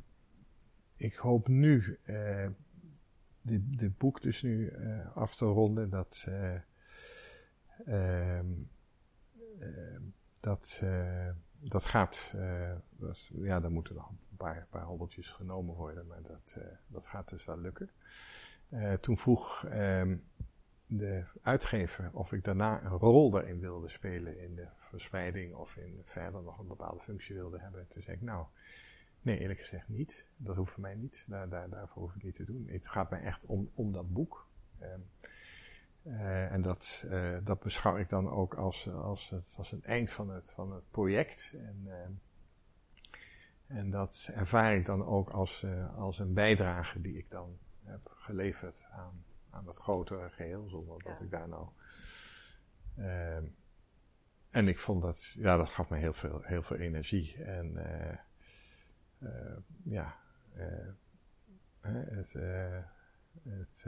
[0.96, 2.46] ik hoop nu uh,
[3.48, 5.90] dit boek dus nu uh, af te ronden.
[5.90, 6.60] Dat, uh,
[10.40, 10.82] dat,
[11.60, 12.32] dat gaat,
[12.90, 17.28] dat, ja, dan moeten nog een paar, paar hobbeltjes genomen worden, maar dat, dat gaat
[17.28, 17.90] dus wel lukken.
[19.00, 20.24] toen vroeg um,
[20.88, 26.02] de uitgever of ik daarna een rol daarin wilde spelen in de verspreiding of in
[26.04, 27.88] verder nog een bepaalde functie wilde hebben.
[27.88, 28.46] Toen zei ik, nou,
[29.22, 30.26] Nee, eerlijk gezegd niet.
[30.36, 31.24] Dat hoeft voor mij niet.
[31.26, 32.68] Daar, daar, daarvoor hoef ik niet te doen.
[32.68, 34.48] Het gaat mij echt om, om dat boek.
[34.82, 35.10] Um,
[36.02, 40.10] uh, en dat, uh, dat beschouw ik dan ook als, als, het, als een eind
[40.10, 41.52] van het, van het project.
[41.54, 45.66] En, uh, en dat ervaar ik dan ook als,
[45.96, 51.20] als een bijdrage die ik dan heb geleverd aan, aan dat grotere geheel, zonder dat
[51.20, 51.68] ik daar nou.
[52.96, 53.44] Ehm,
[54.50, 57.44] en ik vond dat, ja, dat gaf me heel veel, heel veel energie.
[57.44, 57.76] En
[59.82, 60.16] ja,
[60.56, 60.88] uh,
[61.80, 62.82] het, uh,
[63.42, 63.84] het,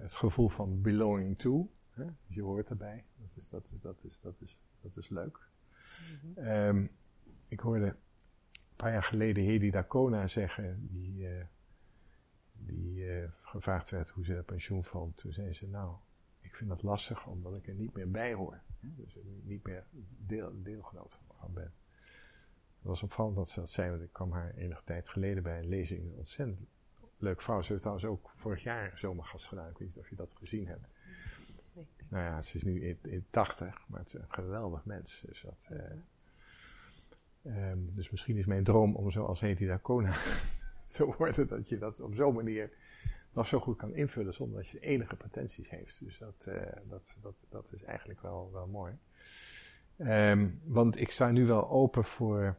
[0.00, 1.70] het gevoel van belonging to.
[1.90, 2.04] Hè?
[2.26, 3.04] Je hoort erbij.
[3.16, 5.48] Dat is, dat is, dat is, dat is, dat is leuk.
[6.22, 6.46] Mm -hmm.
[6.46, 6.90] um,
[7.48, 11.28] ik hoorde een paar jaar geleden Hedy Dacona zeggen, die,
[12.52, 13.06] die
[13.42, 15.16] gevraagd werd hoe ze pensioen vond.
[15.16, 15.96] Toen zei ze, nou,
[16.40, 18.60] ik vind dat lastig omdat ik er niet meer bij hoor.
[18.80, 19.84] Dus niet meer
[20.26, 21.72] deel, deelgenoot van ben.
[22.82, 25.58] Het was opvallend dat ze dat zei, want ik kwam haar enige tijd geleden bij
[25.58, 26.02] een lezing.
[26.02, 26.58] Een ontzettend
[27.18, 27.62] leuk vrouw.
[27.62, 29.70] Ze heeft trouwens ook vorig jaar zomergast gedaan.
[29.70, 30.86] Ik weet niet of je dat gezien hebt.
[31.72, 31.86] Nee.
[32.08, 35.24] Nou ja, ze is nu in, in 80, maar het is een geweldig mens.
[35.26, 35.68] Dus, dat,
[37.42, 40.16] uh, um, dus misschien is mijn droom om zoals Hedy Dacona
[40.92, 42.72] te worden, dat je dat op zo'n manier
[43.32, 46.04] nog zo goed kan invullen zonder dat je enige pretenties heeft.
[46.04, 48.98] Dus dat, uh, dat, dat, dat is eigenlijk wel, wel mooi.
[49.98, 52.56] Um, want ik sta nu wel open voor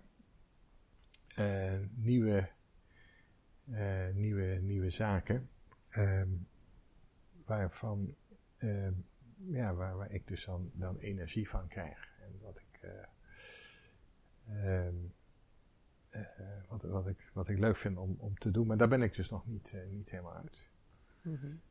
[1.39, 2.49] uh, nieuwe,
[3.69, 5.49] uh, nieuwe, nieuwe zaken.
[5.89, 6.47] Um,
[7.45, 8.15] waarvan,
[8.57, 9.05] um,
[9.35, 12.11] ja, waar, waar ik dus dan, dan energie van krijg.
[12.21, 13.05] En wat ik, uh,
[16.67, 18.67] wat, wat, ik, wat ik leuk vind om, om te doen.
[18.67, 20.69] Maar daar ben ik dus nog niet, niet helemaal uit.
[21.21, 21.61] Mm -hmm.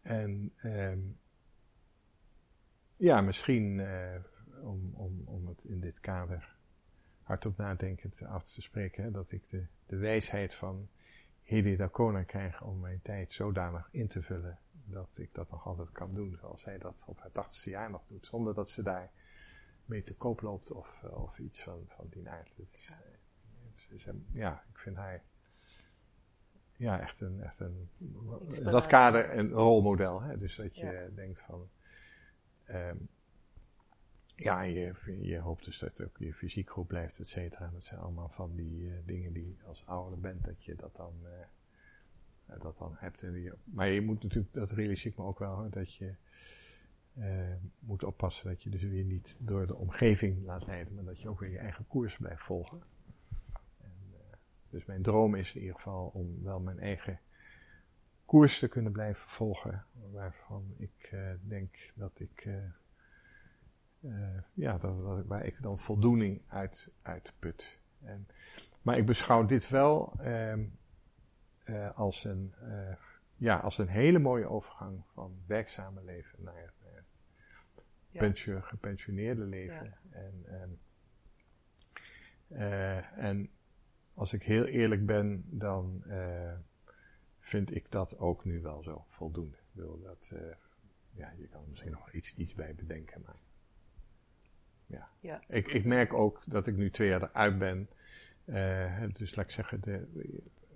[0.00, 0.52] en
[2.96, 3.86] ja, misschien
[4.62, 6.53] om, om, om het in dit kader
[7.24, 10.88] hardop nadenkend af te spreken, hè, dat ik de, de wijsheid van
[11.42, 15.92] Hedy Dacona krijg om mijn tijd zodanig in te vullen dat ik dat nog altijd
[15.92, 19.10] kan doen zoals zij dat op haar tachtigste jaar nog doet, zonder dat ze daar
[19.84, 22.56] mee te koop loopt of, uh, of iets van, van die aard.
[22.56, 22.74] Het
[23.90, 25.22] is, ja, ik vind haar
[26.76, 27.90] ja, echt een, echt een
[28.62, 30.22] dat kader een rolmodel.
[30.22, 30.38] Hè?
[30.38, 31.08] Dus dat je ja.
[31.14, 31.68] denkt van,
[32.68, 33.08] um,
[34.36, 37.70] ja, je, je hoopt dus dat ook je fysiek goed blijft, et cetera.
[37.72, 41.14] Dat zijn allemaal van die uh, dingen die als ouder bent, dat je dat dan,
[41.22, 43.24] uh, dat dan hebt.
[43.64, 46.14] Maar je moet natuurlijk, dat realiseer ik me ook wel, hoor, dat je
[47.78, 51.28] moet oppassen dat je dus weer niet door de omgeving laat leiden, maar dat je
[51.28, 52.82] ook weer je eigen koers blijft volgen.
[53.80, 53.92] En,
[54.70, 57.20] dus mijn droom is in ieder geval om wel mijn eigen
[58.24, 62.48] koers te kunnen blijven volgen, waarvan ik denk dat ik
[64.04, 67.80] uh, ja, dat, waar ik dan voldoening uit, uit put.
[68.00, 68.26] En
[68.82, 70.64] maar ik beschouw dit wel ehm,
[71.94, 72.54] als, een,
[73.36, 76.72] ja, als een hele mooie overgang van werkzame leven naar
[78.08, 78.60] ja.
[78.60, 79.98] gepensioneerde leven.
[80.10, 80.78] En, en,
[83.16, 83.50] en
[84.14, 86.04] als ik heel eerlijk ben, dan
[87.44, 89.56] vind ik dat ook nu wel zo voldoende.
[89.56, 90.40] Ik wil dat, uh,
[91.10, 93.36] ja, je kan er misschien nog iets, iets bij bedenken, maar
[94.86, 95.08] ja.
[95.20, 95.40] ja.
[95.48, 97.88] Ik, ik merk ook dat ik nu twee jaar eruit ben.
[98.44, 100.06] Uh, dus laat ik zeggen, de,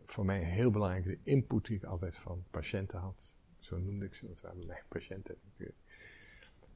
[0.07, 3.33] voor mij heel belangrijk de input die ik altijd van patiënten had.
[3.59, 5.79] Zo noemde ik ze, dat waren mijn patiënten natuurlijk.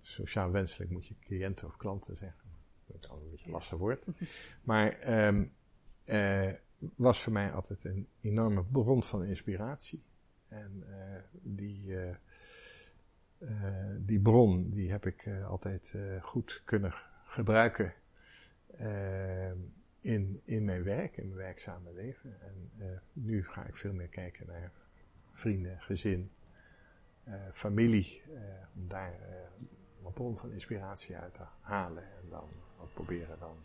[0.00, 2.50] Sociaal wenselijk moet je cliënten of klanten zeggen.
[2.86, 4.04] Dat is al een beetje een lastig woord.
[4.62, 5.52] Maar um,
[6.04, 10.02] uh, was voor mij altijd een enorme bron van inspiratie.
[10.48, 11.96] En uh, die,
[13.98, 16.94] die bron die heb ik altijd goed kunnen
[17.32, 17.94] gebruiken
[20.00, 22.36] in, in mijn werk, in mijn werkzame leven.
[22.40, 22.70] En
[23.12, 24.72] nu ga ik veel meer kijken naar
[25.32, 26.32] vrienden, gezin,
[27.52, 28.22] familie,
[28.74, 29.14] om daar
[30.04, 32.48] een bron van inspiratie uit te halen en dan
[32.80, 33.56] ook proberen dan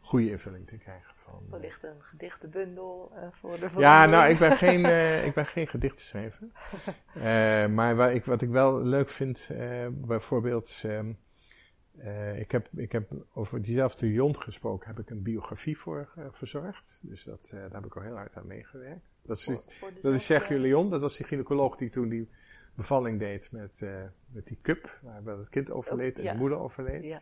[0.00, 1.12] goede invulling te krijgen.
[1.16, 5.46] Van, Wellicht een gedichtenbundel uh, voor de Ja, nou, ik ben geen, uh, ik ben
[5.46, 6.46] geen gedichtenschrijver.
[7.70, 9.48] maar waar ik, wat ik wel leuk vind,
[9.90, 11.18] bijvoorbeeld, um,
[12.36, 17.00] ik, heb, ik heb over diezelfde Jont gesproken, heb ik een biografie voor verzorgd.
[17.02, 19.08] Dus dat, daar heb ik al heel hard aan meegewerkt.
[19.22, 22.28] Dat is, voor, voor dat is Sergio Leon, dat was die gynaecoloog die toen die
[22.74, 23.82] bevalling deed met,
[24.26, 27.04] met die cup, waar het kind overleed en de moeder overleed.
[27.04, 27.20] Ja.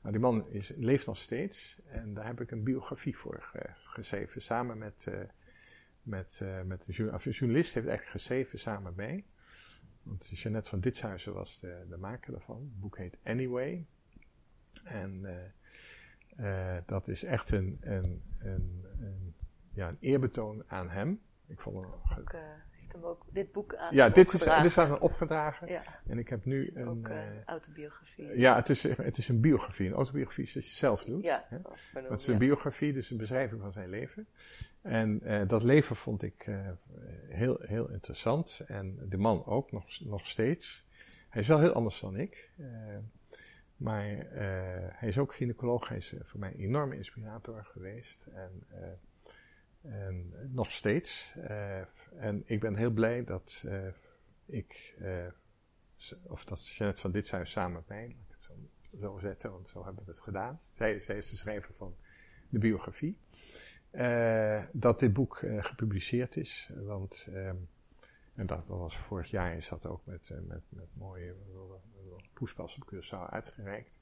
[0.00, 4.42] Nou, die man is, leeft nog steeds en daar heb ik een biografie voor geschreven.
[4.42, 5.10] Samen met,
[6.02, 6.92] met, met de
[7.30, 9.26] journalist heeft eigenlijk geschreven samen mee.
[10.06, 12.60] Want Jeannette van Ditshuizen was de, de maker daarvan.
[12.60, 13.86] Het boek heet Anyway.
[14.86, 15.26] En
[16.36, 19.34] uh, dat is echt een, een, een, een,
[19.72, 21.20] ja, een eerbetoon aan hem.
[21.46, 22.34] Ik vond hem ook,
[23.04, 25.68] ook dit boek aan Ja, dit is, dit is aan me opgedragen.
[25.68, 25.82] Ja.
[26.06, 26.88] En ik heb nu een...
[26.88, 28.38] Ook, uh, autobiografie.
[28.38, 29.86] Ja, het is, het is een biografie.
[29.86, 31.22] Een autobiografie is dat je het zelf doet.
[31.22, 31.58] Ja, hè?
[31.92, 34.26] het is een biografie, dus een beschrijving van zijn leven.
[34.82, 36.68] En uh, dat leven vond ik uh,
[37.28, 38.60] heel, heel interessant.
[38.66, 40.84] En de man ook, nog, nog steeds.
[41.28, 42.50] Hij is wel heel anders dan ik.
[43.76, 44.04] Maar
[44.92, 45.88] hij is ook gynaecoloog.
[45.88, 48.26] Hij is voor mij een enorme inspirator geweest.
[48.26, 48.66] En
[49.82, 51.34] en nog steeds.
[52.16, 53.64] En ik ben heel blij dat
[54.46, 54.96] ik,
[56.22, 58.52] of dat Jeannette van Ditshuis samen met mij, laat ik het zo,
[59.00, 60.60] zo zetten, want zo hebben we het gedaan.
[60.70, 61.96] Zij, zij is de schrijver van
[62.48, 63.18] de biografie.
[64.72, 66.70] dat dit boek gepubliceerd is.
[66.74, 67.68] Want, um,
[68.36, 71.34] en dat, was vorig jaar, is dat ook met, met, met mooie
[72.32, 74.00] poespas op Curaçao uitgereikt.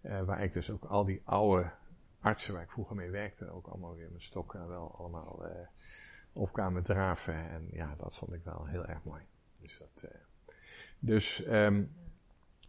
[0.00, 1.72] waar ik dus ook al die oude
[2.20, 5.66] artsen waar ik vroeger mee werkte ook allemaal weer met stokken wel allemaal uh,
[6.32, 7.50] op kwamen draven.
[7.50, 9.22] En ja, dat vond ik wel heel erg mooi.
[9.58, 10.08] Dus, dat,
[10.98, 11.94] dus um,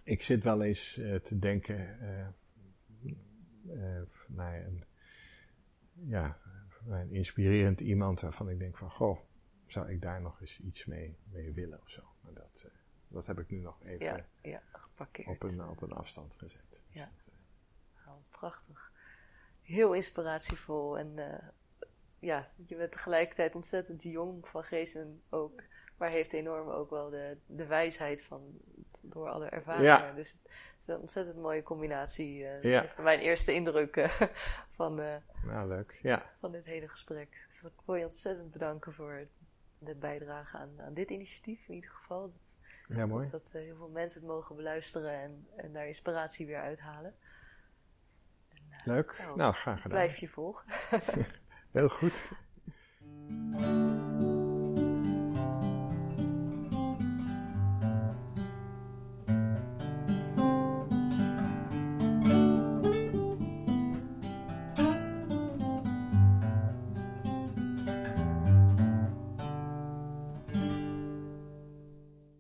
[0.03, 0.93] ik zit wel eens
[1.23, 1.97] te denken
[4.27, 4.83] naar een,
[5.93, 6.37] ja,
[6.87, 9.19] een inspirerend iemand waarvan ik denk van, goh,
[9.73, 12.01] zou ik daar nog eens iets mee, mee willen of zo.
[12.21, 12.65] Maar dat,
[13.07, 14.61] dat heb ik nu nog even ja, ja,
[15.25, 16.69] op, een, op een afstand gezet.
[16.69, 17.11] Dus ja.
[18.05, 18.91] Nou, prachtig
[19.63, 20.97] heel inspiratievol.
[20.97, 21.33] En uh,
[22.19, 25.61] ja, je bent tegelijkertijd ontzettend jong van geest en ook,
[25.97, 28.59] maar heeft enorm ook wel de, de wijsheid van
[29.01, 29.85] door alle ervaringen.
[29.85, 30.13] Ja.
[30.13, 30.51] Dus het
[30.81, 32.39] is een ontzettend mooie combinatie.
[32.39, 32.85] Uh, ja.
[33.01, 34.21] mijn eerste indruk uh,
[34.77, 34.95] van,
[35.45, 35.99] nou, leuk.
[36.01, 36.31] Ja.
[36.39, 37.45] van dit hele gesprek.
[37.49, 39.27] Dus ik wil je ontzettend bedanken voor
[39.83, 42.33] de bijdrage aan, aan dit initiatief in ieder geval.
[42.87, 43.29] Ja, mooi.
[43.29, 47.15] Dat heel veel mensen het mogen beluisteren en, en daar inspiratie weer uithalen.
[48.85, 49.17] Leuk.
[49.17, 49.97] Nou, nou graag gedaan.
[49.97, 50.65] Blijf je volgen.
[51.71, 52.31] Heel goed.